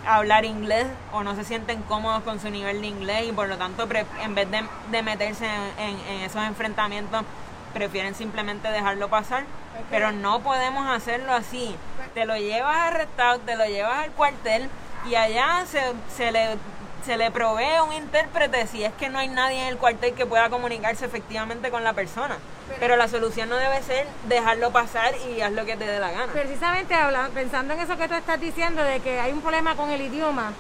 hablar 0.07 0.47
inglés 0.47 0.87
o 1.13 1.23
no 1.23 1.35
se 1.37 1.45
sienten 1.45 1.83
cómodos 1.83 2.23
con 2.23 2.41
su 2.41 2.49
nivel 2.49 2.81
de 2.81 2.87
inglés 2.87 3.29
y 3.29 3.33
por 3.33 3.49
lo 3.49 3.59
tanto 3.59 3.87
en 4.23 4.35
vez 4.35 4.49
de, 4.51 5.03
meterse 5.03 5.47
en, 5.79 6.23
esos 6.23 6.43
enfrentamientos 6.45 7.25
prefieren 7.73 8.15
simplemente 8.15 8.69
dejarlo 8.69 9.09
pasar 9.09 9.45
pero 9.91 10.13
no 10.13 10.41
podemos 10.41 10.87
hacerlo 10.89 11.33
así 11.33 11.75
te 12.15 12.25
lo 12.25 12.37
llevas 12.37 12.77
arrestado 12.77 13.39
te 13.41 13.57
lo 13.57 13.65
llevas 13.67 14.05
al 14.05 14.11
cuartel 14.13 14.69
y 15.09 15.15
allá 15.15 15.65
se, 15.67 15.81
se 16.15 16.33
le 16.33 16.59
se 17.05 17.17
le 17.17 17.31
provee 17.31 17.81
un 17.87 17.95
intérprete 17.95 18.67
si 18.67 18.85
es 18.85 18.93
que 18.93 19.09
no 19.09 19.19
hay 19.19 19.29
nadie 19.29 19.63
en 19.63 19.69
el 19.69 19.79
cuartel 19.79 20.13
que 20.15 20.27
pueda 20.27 20.51
comunicarse 20.51 21.07
efectivamente 21.07 21.71
con 21.71 21.85
la 21.85 21.95
persona. 21.95 22.37
Pero 22.81 22.97
la 22.97 23.09
solución 23.09 23.49
no 23.49 23.57
debe 23.57 23.83
ser 23.83 24.07
dejarlo 24.25 24.71
pasar 24.73 25.15
y 25.31 25.41
haz 25.41 25.53
lo 25.53 25.65
que 25.65 25.77
te 25.77 25.87
dé 25.87 25.99
la 25.99 26.11
gana. 26.11 26.33
Precisamente 26.33 26.95
hablando, 26.95 27.31
pensando 27.33 27.73
en 27.73 27.81
eso 27.81 27.97
que 27.97 28.09
tú 28.09 28.15
estás 28.15 28.39
diciendo 28.39 28.83
de 28.83 29.01
que 29.01 29.21
hay 29.21 29.33
un 29.33 29.41
problema 29.41 29.75
con 29.75 29.91
el 29.91 30.03
idioma, 30.03 30.53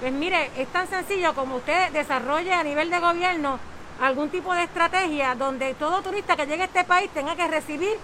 pues 0.00 0.12
mire, 0.12 0.50
es 0.56 0.68
tan 0.68 0.88
sencillo 0.88 1.34
como 1.34 1.56
usted 1.56 1.90
desarrolle 1.92 2.54
a 2.54 2.62
nivel 2.62 2.88
de 2.88 2.98
gobierno 2.98 3.58
algún 4.00 4.30
tipo 4.30 4.54
de 4.54 4.64
estrategia 4.64 5.34
donde 5.34 5.74
todo 5.74 6.02
turista 6.02 6.36
que 6.36 6.46
llegue 6.46 6.62
a 6.62 6.66
este 6.66 6.84
país 6.84 7.10
tenga 7.12 7.36
que 7.36 7.46
recibir 7.46 7.96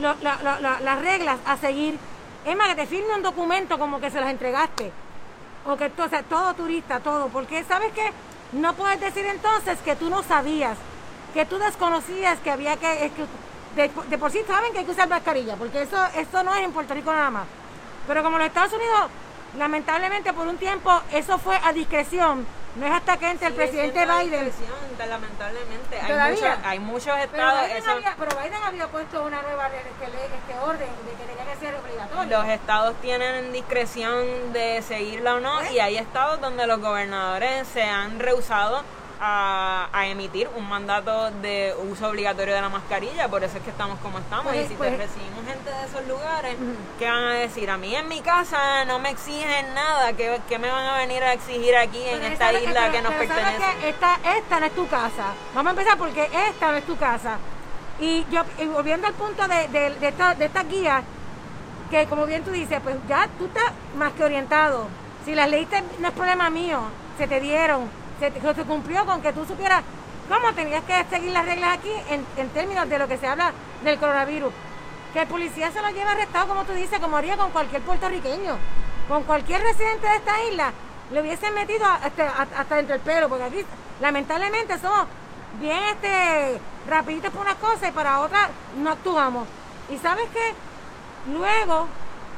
las 0.00 1.02
reglas 1.02 1.38
a 1.46 1.56
seguir. 1.56 1.98
Es 2.44 2.56
más, 2.56 2.68
que 2.68 2.74
te 2.74 2.86
firme 2.86 3.14
un 3.14 3.22
documento 3.22 3.78
como 3.78 4.00
que 4.00 4.10
se 4.10 4.20
las 4.20 4.30
entregaste 4.30 4.90
o 5.64 5.76
que 5.76 5.86
o 5.86 6.22
todo 6.28 6.54
turista, 6.54 6.98
todo, 6.98 7.28
porque 7.28 7.62
sabes 7.64 7.92
que 7.92 8.10
no 8.52 8.74
puedes 8.74 9.00
decir 9.00 9.24
entonces 9.26 9.78
que 9.84 9.94
tú 9.94 10.10
no 10.10 10.24
sabías, 10.24 10.76
que 11.32 11.46
tú 11.46 11.56
desconocías 11.58 12.38
que 12.40 12.50
había 12.50 12.76
que, 12.76 13.10
de, 13.76 14.18
por 14.18 14.32
sí 14.32 14.40
saben 14.46 14.72
que 14.72 14.80
hay 14.80 14.84
que 14.84 14.90
usar 14.90 15.08
mascarilla, 15.08 15.54
porque 15.54 15.82
eso, 15.82 15.96
eso 16.16 16.42
no 16.42 16.52
es 16.54 16.64
en 16.64 16.72
Puerto 16.72 16.94
Rico 16.94 17.12
nada 17.12 17.30
más. 17.30 17.46
Pero 18.08 18.24
como 18.24 18.38
los 18.38 18.48
Estados 18.48 18.72
Unidos, 18.72 19.08
lamentablemente 19.56 20.32
por 20.32 20.48
un 20.48 20.56
tiempo 20.56 20.90
eso 21.12 21.38
fue 21.38 21.56
a 21.62 21.72
discreción 21.72 22.44
no 22.76 22.86
es 22.86 22.92
hasta 22.92 23.16
que 23.18 23.30
entre 23.30 23.48
el 23.48 23.54
presidente 23.54 24.06
Biden. 24.06 24.52
Lamentablemente, 25.08 26.00
hay 26.00 26.32
muchos, 26.32 26.58
hay 26.64 26.78
muchos 26.78 27.18
estados. 27.18 27.60
Pero 27.68 27.80
Biden, 27.80 27.90
había, 27.90 28.16
pero 28.16 28.40
Biden, 28.40 28.62
había, 28.62 28.86
puesto 28.88 29.24
una 29.24 29.42
nueva 29.42 29.66
este 29.66 30.58
orden 30.58 30.88
de 31.04 31.12
que 31.12 31.24
tenía 31.24 31.52
que 31.52 31.58
ser 31.58 31.74
obligatorio. 31.74 32.38
Los 32.38 32.48
estados 32.48 32.94
tienen 33.02 33.52
discreción 33.52 34.52
de 34.52 34.80
seguirla 34.82 35.34
o 35.34 35.40
no, 35.40 35.60
¿Eh? 35.62 35.72
y 35.74 35.80
hay 35.80 35.96
estados 35.98 36.40
donde 36.40 36.66
los 36.66 36.80
gobernadores 36.80 37.66
se 37.68 37.82
han 37.82 38.20
rehusado 38.20 38.82
a, 39.24 40.06
emitir 40.06 40.50
un 40.56 40.68
mandato 40.68 41.30
de 41.30 41.74
uso 41.88 42.08
obligatorio 42.08 42.54
de 42.54 42.60
la 42.60 42.68
mascarilla, 42.68 43.28
por 43.28 43.44
eso 43.44 43.56
es 43.56 43.62
que 43.62 43.70
estamos 43.70 44.00
como 44.00 44.18
estamos. 44.18 44.52
Pues, 44.52 44.66
y 44.66 44.68
si 44.68 44.68
te 44.70 44.76
pues 44.76 44.98
recibimos 44.98 45.46
gente 45.46 45.70
de 45.70 45.84
esos 45.86 46.08
lugares, 46.08 46.56
¿qué 46.98 47.08
van 47.08 47.24
a 47.24 47.34
decir? 47.34 47.70
A 47.70 47.78
mí 47.78 47.94
en 47.94 48.08
mi 48.08 48.20
casa 48.20 48.84
no 48.84 48.98
me 48.98 49.10
exigen 49.10 49.74
nada, 49.74 50.12
¿qué, 50.14 50.58
me 50.58 50.68
van 50.68 50.86
a 50.86 50.96
venir 50.98 51.22
a 51.22 51.34
exigir 51.34 51.76
aquí 51.76 52.02
en 52.02 52.22
esta 52.24 52.52
isla 52.52 52.90
que, 52.90 53.00
nos 53.00 53.14
pertenece? 53.14 53.88
esta, 53.88 54.18
esta 54.36 54.60
no 54.60 54.66
es 54.66 54.74
tu 54.74 54.88
casa. 54.88 55.34
Vamos 55.54 55.68
a 55.68 55.70
empezar 55.70 55.98
porque 55.98 56.28
esta 56.48 56.72
no 56.72 56.78
es 56.78 56.84
tu 56.84 56.96
casa. 56.96 57.38
Y 58.00 58.26
yo, 58.28 58.42
volviendo 58.72 59.06
al 59.06 59.14
punto 59.14 59.46
de, 59.46 59.68
de, 59.68 60.08
esta, 60.08 60.34
de 60.34 60.46
esta 60.46 60.64
guía, 60.64 61.04
que 61.90 62.06
como 62.06 62.26
bien 62.26 62.42
tú 62.42 62.50
dices, 62.50 62.80
pues 62.82 62.96
ya 63.08 63.28
tú 63.38 63.46
estás 63.46 63.72
más 63.96 64.12
que 64.14 64.24
orientado. 64.24 64.88
Si 65.24 65.36
las 65.36 65.48
leíste 65.48 65.80
no 66.00 66.08
es 66.08 66.14
problema 66.14 66.50
mío, 66.50 66.80
se 67.18 67.28
te 67.28 67.38
dieron 67.40 68.01
se, 68.30 68.54
se 68.54 68.64
cumplió 68.64 69.04
con 69.06 69.20
que 69.22 69.32
tú 69.32 69.44
supieras 69.44 69.82
cómo 70.28 70.52
tenías 70.54 70.84
que 70.84 71.04
seguir 71.10 71.32
las 71.32 71.44
reglas 71.44 71.78
aquí 71.78 71.92
en, 72.36 72.48
términos 72.50 72.88
de 72.88 72.98
lo 72.98 73.08
que 73.08 73.18
se 73.18 73.26
habla 73.26 73.52
del 73.82 73.98
coronavirus. 73.98 74.52
Que 75.12 75.22
el 75.22 75.28
policía 75.28 75.70
se 75.70 75.82
lo 75.82 75.88
lleve 75.88 76.10
arrestado, 76.10 76.48
como 76.48 76.64
tú 76.64 76.72
dices, 76.72 76.98
como 77.00 77.16
haría 77.16 77.36
con 77.36 77.50
cualquier 77.50 77.82
puertorriqueño. 77.82 78.56
Con 79.08 79.24
cualquier 79.24 79.62
residente 79.62 80.06
de 80.06 80.16
esta 80.16 80.42
isla, 80.44 80.72
le 81.10 81.20
hubiesen 81.20 81.52
metido 81.54 81.84
hasta, 81.84 82.42
hasta 82.56 82.78
entre 82.78 82.94
el 82.94 83.00
pelo, 83.00 83.28
porque 83.28 83.44
aquí 83.44 83.64
lamentablemente 84.00 84.78
somos 84.78 85.06
bien 85.60 85.82
este 85.92 86.60
rapiditos 86.88 87.30
por 87.30 87.42
unas 87.42 87.56
cosas 87.56 87.90
y 87.90 87.92
para 87.92 88.20
otras 88.20 88.48
no 88.78 88.90
actuamos. 88.90 89.46
Y 89.90 89.98
sabes 89.98 90.28
que 90.30 90.54
luego, 91.30 91.88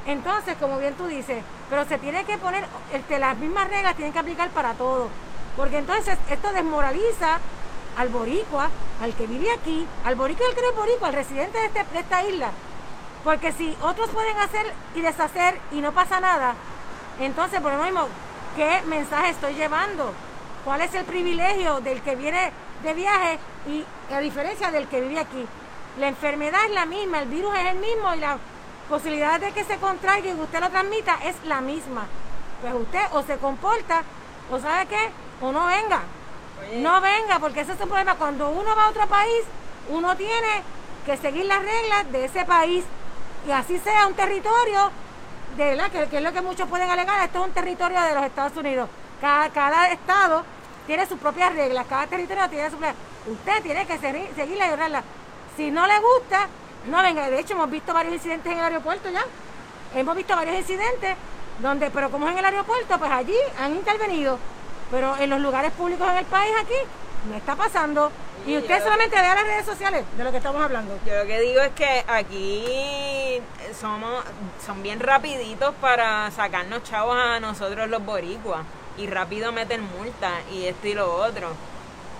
entonces, 0.07 0.57
como 0.59 0.79
bien 0.79 0.95
tú 0.95 1.07
dices, 1.07 1.45
pero 1.71 1.85
se 1.85 1.99
tiene 1.99 2.25
que 2.25 2.39
poner, 2.39 2.65
este, 2.93 3.19
las 3.19 3.37
mismas 3.37 3.69
reglas 3.69 3.95
tienen 3.95 4.13
que 4.13 4.19
aplicar 4.19 4.49
para 4.51 4.73
todos. 4.75 5.11
Porque 5.57 5.79
entonces 5.79 6.19
esto 6.31 6.53
desmoraliza 6.53 7.39
al 7.97 8.09
boricua, 8.09 8.71
al 9.01 9.15
que 9.15 9.27
vive 9.27 9.53
aquí, 9.53 9.87
al 10.05 10.17
boricua 10.17 10.47
y 10.47 10.49
al 10.49 10.55
que 10.55 10.63
no 10.63 10.71
es 10.71 10.77
boricua, 10.77 11.09
al 11.09 11.15
residente 11.15 11.59
de, 11.59 11.67
este, 11.67 11.85
de 11.93 12.01
esta 12.01 12.25
isla. 12.25 12.51
Porque 13.23 13.53
si 13.53 13.77
otros 13.81 14.11
pueden 14.11 14.37
hacer 14.39 14.73
y 14.95 15.01
deshacer 15.01 15.59
y 15.73 15.81
no 15.81 15.93
pasa 15.93 16.21
nada, 16.21 16.55
entonces 17.21 17.61
por 17.61 17.73
lo 17.73 17.83
mismo, 17.83 18.09
¿qué 18.57 18.83
mensaje 18.87 19.31
estoy 19.31 19.55
llevando? 19.55 20.13
¿Cuál 20.65 20.81
es 20.81 20.95
el 20.95 21.05
privilegio 21.05 21.81
del 21.81 22.03
que 22.03 22.17
viene 22.17 22.53
de 22.83 22.95
viaje 22.95 23.39
y 23.69 23.85
a 24.13 24.19
diferencia 24.19 24.71
del 24.71 24.89
que 24.89 25.01
vive 25.01 25.21
aquí? 25.21 25.47
La 25.99 26.09
enfermedad 26.09 26.65
es 26.67 26.73
la 26.73 26.87
misma, 26.87 27.21
el 27.21 27.29
virus 27.29 27.55
es 27.57 27.67
el 27.67 27.79
mismo 27.79 28.13
y 28.15 28.19
la 28.19 28.39
posibilidad 28.89 29.41
de 29.41 29.53
que 29.53 29.65
se 29.65 29.77
contraiga 29.77 30.31
y 30.31 30.35
usted 30.35 30.61
lo 30.61 30.71
transmita 30.71 31.17
es 31.25 31.37
la 31.45 31.61
misma. 31.61 32.07
Pues 32.61 32.75
usted 32.75 33.03
o 33.13 33.23
se 33.23 33.37
comporta 33.39 34.03
o 34.51 34.59
sabe 34.59 34.87
qué, 34.87 35.11
o 35.41 35.53
no 35.53 35.67
venga. 35.67 36.03
No 36.77 37.01
venga, 37.01 37.39
porque 37.39 37.61
ese 37.61 37.73
es 37.73 37.81
un 37.81 37.89
problema. 37.89 38.15
Cuando 38.15 38.49
uno 38.49 38.75
va 38.75 38.87
a 38.87 38.91
otro 38.91 39.07
país, 39.07 39.43
uno 39.89 40.17
tiene 40.17 40.63
que 41.05 41.17
seguir 41.17 41.45
las 41.47 41.63
reglas 41.63 42.11
de 42.13 42.25
ese 42.25 42.45
país. 42.45 42.85
Y 43.47 43.51
así 43.51 43.79
sea 43.79 44.07
un 44.07 44.15
territorio, 44.15 44.91
de 45.57 45.65
verdad, 45.65 45.91
que, 45.91 46.17
es 46.17 46.23
lo 46.23 46.33
que 46.33 46.41
muchos 46.41 46.69
pueden 46.69 46.91
alegar, 46.91 47.23
esto 47.25 47.41
es 47.41 47.47
un 47.47 47.53
territorio 47.53 48.01
de 48.01 48.15
los 48.15 48.25
Estados 48.25 48.57
Unidos. 48.57 48.89
Cada, 49.21 49.51
cada 49.51 49.91
estado 49.91 50.45
tiene 50.87 51.07
sus 51.07 51.19
propias 51.19 51.55
reglas, 51.55 51.87
cada 51.89 52.07
territorio 52.07 52.49
tiene 52.49 52.71
sus 52.71 52.81
reglas. 52.81 52.97
Usted 53.27 53.63
tiene 53.63 53.87
que 53.87 53.99
seguir, 53.99 54.31
seguirla 54.35 54.69
y 54.69 54.71
honrarla. 54.71 55.03
Si 55.57 55.71
no 55.71 55.87
le 55.87 55.99
gusta, 56.01 56.49
no 56.87 57.03
venga. 57.03 57.29
De 57.29 57.41
hecho, 57.41 57.55
hemos 57.55 57.71
visto 57.71 57.93
varios 57.93 58.15
incidentes 58.15 58.53
en 58.53 58.59
el 58.59 58.65
aeropuerto 58.65 59.11
ya. 59.11 59.25
Hemos 59.95 60.17
visto 60.17 60.35
varios 60.35 60.57
incidentes 60.57 61.17
donde, 61.61 61.91
pero 61.91 62.11
como 62.11 62.27
es 62.27 62.33
en 62.33 62.39
el 62.39 62.45
aeropuerto, 62.45 62.99
pues 62.99 63.11
allí 63.11 63.37
han 63.61 63.75
intervenido. 63.75 64.39
Pero 64.91 65.17
en 65.17 65.31
los 65.31 65.41
lugares 65.41 65.73
públicos 65.73 66.09
en 66.09 66.17
el 66.17 66.25
país 66.27 66.53
aquí 66.61 66.75
no 67.29 67.37
está 67.37 67.57
pasando. 67.57 68.11
Y, 68.47 68.59
usted 68.59 68.83
solamente 68.83 69.17
vea 69.17 69.35
las 69.35 69.45
redes 69.45 69.65
sociales 69.65 70.05
de 70.17 70.25
lo 70.25 70.31
que 70.31 70.37
estamos 70.37 70.63
hablando. 70.63 70.99
Yo 71.07 71.15
lo 71.15 71.27
que 71.27 71.41
digo 71.41 71.61
es 71.63 71.71
que 71.71 72.05
aquí 72.07 73.41
somos 73.79 74.23
son 74.65 74.83
bien 74.83 75.01
rapiditos 75.01 75.75
para 75.81 76.31
sacarnos 76.31 76.83
chavos 76.83 77.17
a 77.17 77.41
nosotros 77.41 77.89
los 77.89 78.05
boricuas. 78.05 78.65
Y 78.99 79.07
rápido 79.07 79.51
meten 79.51 79.83
multa 79.99 80.31
y 80.53 80.67
esto 80.67 80.87
y 80.87 80.95
lo 80.95 81.15
otro. 81.17 81.49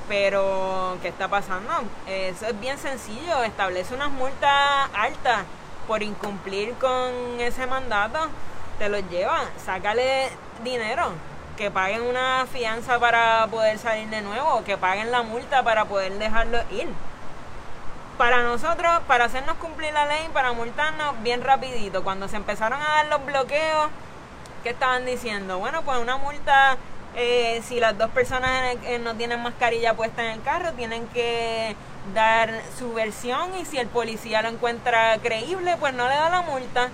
Pero, 0.09 0.99
¿qué 1.03 1.09
está 1.09 1.29
pasando? 1.29 1.73
Eso 2.07 2.47
es 2.47 2.61
bien 2.61 2.79
sencillo. 2.79 3.43
Establece 3.43 3.95
unas 3.95 4.11
multas 4.11 4.89
altas 4.95 5.45
por 5.87 6.03
incumplir 6.03 6.75
con 6.75 7.39
ese 7.39 7.67
mandato. 7.67 8.19
Te 8.79 8.89
los 8.89 9.09
lleva. 9.09 9.45
Sácale 9.65 10.31
dinero 10.65 11.13
que 11.57 11.71
paguen 11.71 12.03
una 12.03 12.47
fianza 12.51 12.99
para 12.99 13.47
poder 13.49 13.79
salir 13.79 14.09
de 14.09 14.23
nuevo, 14.23 14.55
o 14.55 14.65
que 14.65 14.77
paguen 14.77 15.11
la 15.11 15.23
multa 15.23 15.63
para 15.63 15.85
poder 15.85 16.13
dejarlo 16.15 16.59
ir. 16.71 16.89
Para 18.19 18.43
nosotros, 18.43 19.01
para 19.07 19.25
hacernos 19.25 19.57
cumplir 19.57 19.93
la 19.93 20.07
ley, 20.07 20.29
para 20.33 20.53
multarnos 20.53 21.21
bien 21.23 21.43
rapidito, 21.43 22.05
cuando 22.05 22.29
se 22.29 22.37
empezaron 22.37 22.81
a 22.81 22.89
dar 22.89 23.07
los 23.07 23.25
bloqueos, 23.25 23.89
¿qué 24.63 24.71
estaban 24.71 25.05
diciendo? 25.05 25.59
Bueno, 25.59 25.83
pues 25.83 25.99
una 25.99 26.17
multa, 26.17 26.77
eh, 27.17 27.61
si 27.65 27.81
las 27.81 27.99
dos 27.99 28.11
personas 28.11 28.77
no 29.01 29.15
tienen 29.15 29.43
mascarilla 29.43 29.95
puesta 29.95 30.25
en 30.25 30.31
el 30.33 30.43
carro, 30.43 30.73
tienen 30.73 31.07
que 31.09 31.75
dar 32.15 32.51
su 32.79 32.93
versión 32.93 33.57
y 33.59 33.65
si 33.65 33.79
el 33.79 33.89
policía 33.89 34.43
lo 34.43 34.49
encuentra 34.49 35.19
creíble, 35.19 35.77
pues 35.79 35.95
no 35.95 36.09
le 36.09 36.15
da 36.15 36.29
la 36.29 36.43
multa 36.43 36.91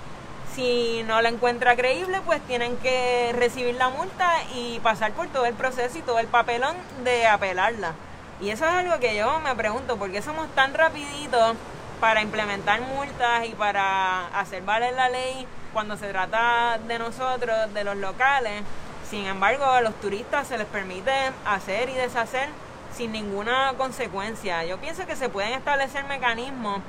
si 0.55 1.03
no 1.05 1.20
la 1.22 1.28
encuentra 1.28 1.76
creíble, 1.76 2.20
pues 2.24 2.40
tienen 2.42 2.76
que 2.78 3.32
recibir 3.36 3.74
la 3.76 3.88
multa 3.88 4.30
y 4.55 4.80
pasar 4.80 5.12
por 5.12 5.28
todo 5.28 5.46
el 5.46 5.55
proceso 5.55 5.98
y 5.98 6.03
todo 6.03 6.18
el 6.18 6.26
papelón 6.26 6.76
de 7.05 7.26
apelarla. 7.26 7.92
Y 8.40 8.51
eso 8.51 8.64
es 8.64 8.72
algo 8.72 8.98
que 8.98 9.16
yo 9.16 9.38
me 9.40 9.55
pregunto, 9.55 9.96
¿por 9.96 10.11
qué 10.11 10.22
somos 10.22 10.48
tan 10.55 10.74
rapiditos 10.74 11.57
para 12.01 12.22
implementar 12.22 12.80
multas 12.80 13.46
y 13.46 13.51
para 13.51 14.26
hacer 14.28 14.62
valer 14.62 14.94
la 14.94 15.09
ley 15.09 15.46
cuando 15.72 15.96
se 15.96 16.09
trata 16.09 16.78
de 16.88 16.98
nosotros, 16.98 17.72
de 17.74 17.84
los 17.84 17.96
locales? 17.96 18.62
Sin 19.09 19.26
embargo, 19.26 19.64
a 19.66 19.82
los 19.82 19.94
turistas 20.01 20.48
se 20.48 20.57
les 20.57 20.66
permite 20.66 21.12
hacer 21.44 21.90
y 21.90 21.94
deshacer 21.94 22.48
sin 22.92 23.12
ninguna 23.12 23.74
consecuencia. 23.76 24.64
Yo 24.64 24.78
pienso 24.78 25.07
que 25.07 25.16
se 25.16 25.28
pueden 25.28 25.53
establecer 25.53 26.05
mecanismos 26.05 26.80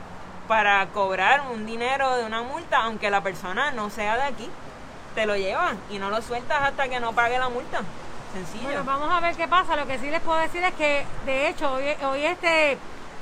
para 0.47 0.85
cobrar 0.87 1.41
un 1.51 1.65
dinero 1.65 2.15
de 2.17 2.25
una 2.25 2.41
multa, 2.41 2.83
aunque 2.83 3.09
la 3.09 3.21
persona 3.21 3.71
no 3.71 3.89
sea 3.89 4.17
de 4.17 4.23
aquí. 4.23 4.49
Te 5.15 5.25
lo 5.25 5.35
llevan 5.35 5.77
y 5.89 5.99
no 5.99 6.09
lo 6.09 6.21
sueltas 6.21 6.61
hasta 6.61 6.87
que 6.87 6.99
no 6.99 7.13
pague 7.13 7.37
la 7.37 7.49
multa. 7.49 7.81
Sencillo. 8.33 8.63
Bueno, 8.63 8.83
vamos 8.85 9.11
a 9.11 9.19
ver 9.19 9.35
qué 9.35 9.47
pasa. 9.47 9.75
Lo 9.75 9.85
que 9.85 9.99
sí 9.99 10.09
les 10.09 10.21
puedo 10.21 10.39
decir 10.39 10.63
es 10.63 10.73
que, 10.75 11.05
de 11.25 11.49
hecho, 11.49 11.73
hoy, 11.73 11.83
hoy 12.03 12.25
este, 12.25 12.77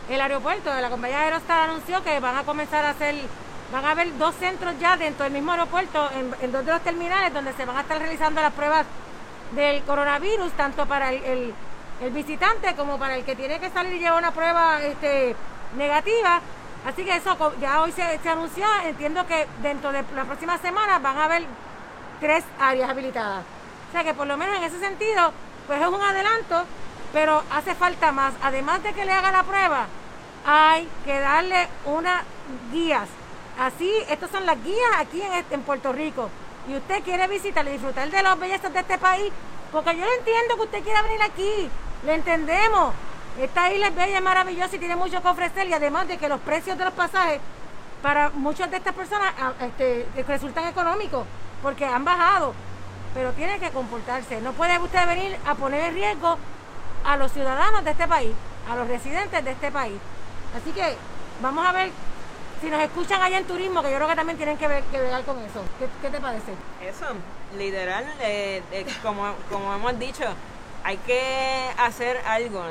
el 0.09 0.21
aeropuerto 0.21 0.73
de 0.73 0.81
la 0.81 0.89
compañía 0.89 1.21
Aerostar 1.21 1.69
anunció 1.69 2.03
que 2.03 2.19
van 2.19 2.37
a 2.37 2.43
comenzar 2.43 2.85
a 2.85 2.91
hacer, 2.91 3.15
van 3.71 3.85
a 3.85 3.91
haber 3.91 4.15
dos 4.17 4.35
centros 4.35 4.75
ya 4.79 4.97
dentro 4.97 5.23
del 5.23 5.33
mismo 5.33 5.51
aeropuerto, 5.51 6.09
en, 6.11 6.35
en 6.41 6.51
dos 6.51 6.65
de 6.65 6.71
los 6.71 6.81
terminales, 6.81 7.33
donde 7.33 7.53
se 7.53 7.65
van 7.65 7.77
a 7.77 7.81
estar 7.81 7.97
realizando 7.97 8.41
las 8.41 8.53
pruebas 8.53 8.85
del 9.51 9.81
coronavirus, 9.83 10.51
tanto 10.53 10.85
para 10.85 11.11
el, 11.11 11.53
el, 12.01 12.11
visitante 12.11 12.75
como 12.75 12.97
para 12.97 13.15
el 13.15 13.23
que 13.23 13.35
tiene 13.35 13.59
que 13.59 13.69
salir 13.69 13.93
y 13.93 13.99
llevar 13.99 14.19
una 14.19 14.31
prueba 14.31 14.81
este, 14.81 15.35
negativa. 15.75 16.41
Así 16.85 17.03
que 17.03 17.15
eso 17.15 17.53
ya 17.59 17.81
hoy 17.81 17.91
se, 17.91 18.29
anunció, 18.29 18.65
entiendo 18.85 19.25
que 19.27 19.47
dentro 19.61 19.91
de 19.91 20.03
la 20.15 20.25
próxima 20.25 20.57
semana 20.59 20.99
van 20.99 21.17
a 21.17 21.25
haber 21.25 21.43
tres 22.19 22.43
áreas 22.59 22.89
habilitadas. 22.89 23.43
O 23.89 23.91
sea 23.91 24.03
que 24.03 24.13
por 24.13 24.27
lo 24.27 24.37
menos 24.37 24.57
en 24.57 24.63
ese 24.63 24.79
sentido, 24.79 25.33
pues 25.67 25.81
es 25.81 25.87
un 25.87 26.01
adelanto, 26.01 26.63
pero 27.11 27.43
hace 27.51 27.75
falta 27.75 28.11
más. 28.11 28.33
Además 28.41 28.81
de 28.83 28.93
que 28.93 29.05
le 29.05 29.11
haga 29.11 29.31
la 29.31 29.43
prueba, 29.43 29.87
hay 30.45 30.87
que 31.05 31.19
darle 31.19 31.67
unas 31.85 32.23
guías. 32.71 33.07
Así, 33.59 33.91
estas 34.09 34.31
son 34.31 34.45
las 34.45 34.63
guías 34.63 34.91
aquí 34.97 35.21
en, 35.21 35.45
en 35.49 35.61
Puerto 35.63 35.91
Rico. 35.91 36.29
Y 36.67 36.75
usted 36.75 37.03
quiere 37.03 37.27
visitar 37.27 37.67
y 37.67 37.71
disfrutar 37.71 38.09
de 38.09 38.23
los 38.23 38.39
bellezas 38.39 38.71
de 38.71 38.79
este 38.79 38.97
país, 38.97 39.31
porque 39.71 39.97
yo 39.97 40.05
lo 40.05 40.13
entiendo 40.13 40.55
que 40.55 40.61
usted 40.61 40.83
quiera 40.83 41.01
venir 41.01 41.21
aquí, 41.23 41.69
le 42.05 42.13
entendemos. 42.15 42.93
Esta 43.37 43.71
isla 43.71 43.87
es 43.87 43.95
bella, 43.95 44.17
es 44.17 44.23
maravillosa 44.23 44.75
y 44.75 44.79
tiene 44.79 44.95
mucho 44.95 45.21
que 45.21 45.27
ofrecer 45.27 45.67
y 45.67 45.73
además 45.73 46.07
de 46.07 46.17
que 46.17 46.29
los 46.29 46.39
precios 46.41 46.77
de 46.77 46.85
los 46.85 46.93
pasajes 46.93 47.39
para 48.01 48.29
muchas 48.29 48.71
de 48.71 48.77
estas 48.77 48.93
personas 48.93 49.33
ah, 49.39 49.53
este, 49.61 50.07
resultan 50.27 50.67
económicos 50.67 51.25
porque 51.61 51.85
han 51.85 52.05
bajado 52.05 52.53
pero 53.13 53.31
tiene 53.33 53.59
que 53.59 53.69
comportarse. 53.71 54.41
No 54.41 54.53
puede 54.53 54.77
usted 54.79 55.07
venir 55.07 55.37
a 55.45 55.55
poner 55.55 55.85
en 55.85 55.93
riesgo 55.95 56.37
a 57.03 57.17
los 57.17 57.31
ciudadanos 57.31 57.83
de 57.83 57.91
este 57.91 58.07
país, 58.07 58.31
a 58.69 58.75
los 58.75 58.87
residentes 58.87 59.43
de 59.43 59.51
este 59.51 59.71
país. 59.71 59.97
Así 60.55 60.71
que 60.71 60.95
vamos 61.41 61.65
a 61.65 61.71
ver 61.71 61.91
si 62.61 62.69
nos 62.69 62.81
escuchan 62.81 63.21
allá 63.21 63.37
en 63.37 63.45
turismo, 63.45 63.81
que 63.81 63.89
yo 63.89 63.95
creo 63.95 64.07
que 64.09 64.15
también 64.15 64.37
tienen 64.37 64.57
que 64.57 64.67
ver, 64.67 64.83
que 64.85 64.99
ver 64.99 65.23
con 65.23 65.37
eso. 65.39 65.63
¿Qué, 66.01 66.09
te 66.09 66.19
parece? 66.19 66.53
Eso, 66.83 67.05
literal, 67.57 68.05
eh, 68.19 68.61
eh, 68.71 68.85
como, 69.01 69.33
como 69.49 69.73
hemos 69.73 69.97
dicho, 69.97 70.25
hay 70.83 70.97
que 70.97 71.21
hacer 71.77 72.17
algo. 72.25 72.63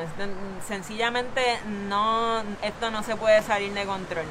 Sencillamente 0.67 1.43
no, 1.89 2.43
esto 2.63 2.91
no 2.91 3.03
se 3.03 3.17
puede 3.17 3.43
salir 3.43 3.73
de 3.73 3.85
control. 3.85 4.27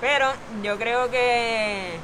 Pero 0.00 0.32
yo 0.62 0.78
creo 0.78 1.10
que 1.10 1.98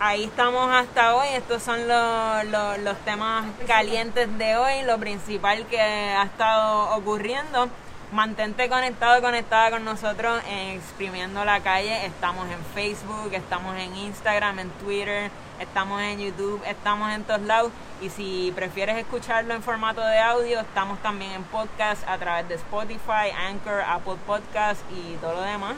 ahí 0.00 0.24
estamos 0.24 0.68
hasta 0.72 1.14
hoy. 1.14 1.28
Estos 1.34 1.62
son 1.62 1.86
los, 1.86 2.78
los, 2.80 2.98
temas 3.04 3.44
calientes 3.66 4.36
de 4.38 4.56
hoy, 4.56 4.82
lo 4.82 4.98
principal 4.98 5.66
que 5.66 5.80
ha 5.80 6.24
estado 6.24 6.96
ocurriendo. 6.96 7.68
Mantente 8.12 8.68
conectado, 8.68 9.22
conectada 9.22 9.70
con 9.70 9.84
nosotros 9.84 10.42
en 10.48 10.76
Exprimiendo 10.78 11.44
la 11.44 11.60
Calle. 11.60 12.06
Estamos 12.06 12.44
en 12.50 12.58
Facebook, 12.74 13.30
estamos 13.32 13.76
en 13.76 13.94
Instagram, 13.94 14.58
en 14.58 14.70
Twitter, 14.70 15.30
estamos 15.60 16.02
en 16.02 16.18
YouTube, 16.18 16.60
estamos 16.66 17.12
en 17.12 17.22
todos 17.22 17.42
lados. 17.42 17.70
Y 18.02 18.10
si 18.10 18.52
prefieres 18.56 18.96
escucharlo 18.96 19.54
en 19.54 19.62
formato 19.62 20.00
de 20.00 20.18
audio, 20.18 20.58
estamos 20.58 20.98
también 21.02 21.30
en 21.30 21.44
podcast 21.44 22.02
a 22.08 22.18
través 22.18 22.48
de 22.48 22.56
Spotify, 22.56 23.30
Anchor, 23.46 23.80
Apple 23.86 24.16
Podcast 24.26 24.80
y 24.90 25.14
todo 25.18 25.34
lo 25.34 25.42
demás. 25.42 25.76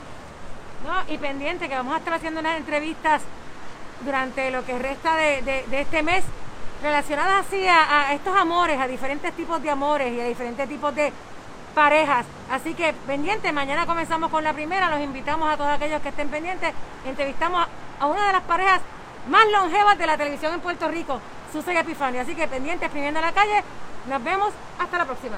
No, 0.87 1.14
y 1.14 1.18
pendiente 1.18 1.68
que 1.68 1.74
vamos 1.74 1.95
a 1.95 1.99
estar 1.99 2.14
haciendo 2.14 2.41
unas 2.41 2.57
entrevistas 2.57 3.20
durante 4.07 4.51
lo 4.51 4.64
que 4.64 4.78
resta 4.78 5.16
de, 5.16 5.66
este 5.70 6.03
mes 6.03 6.24
relacionadas 6.83 7.47
así 7.47 7.62
a, 7.68 8.14
estos 8.14 8.35
amores, 8.35 8.80
a 8.80 8.89
diferentes 8.89 9.35
tipos 9.35 9.62
de 9.62 9.68
amores 9.68 10.14
y 10.14 10.20
a 10.20 10.24
diferentes 10.24 10.66
tipos 10.66 10.95
de 10.95 11.12
parejas. 11.75 12.27
Así 12.51 12.75
que 12.75 12.93
pendientes, 13.07 13.53
mañana 13.53 13.87
comenzamos 13.87 14.31
con 14.31 14.45
la 14.45 14.53
primera, 14.53 14.91
los 14.91 15.01
invitamos 15.01 15.53
a 15.53 15.57
todos 15.57 15.70
aquellos 15.70 16.01
que 16.03 16.11
estén 16.11 16.29
pendientes, 16.29 16.73
entrevistamos 17.07 17.66
a 17.99 18.07
una 18.07 18.27
de 18.27 18.33
las 18.33 18.43
parejas 18.43 18.81
más 19.29 19.47
longevas 19.51 19.99
de 19.99 20.07
la 20.07 20.16
televisión 20.16 20.55
en 20.55 20.61
Puerto 20.61 20.89
Rico, 20.89 21.20
Susa 21.53 21.73
y 21.73 21.77
Epifania. 21.77 22.23
Así 22.23 22.35
que 22.35 22.49
pendientes, 22.49 22.87
escribiendo 22.87 23.20
a 23.20 23.23
la 23.23 23.33
calle, 23.33 23.62
nos 24.09 24.23
vemos, 24.23 24.53
hasta 24.79 24.99
la 24.99 25.05
próxima. 25.05 25.37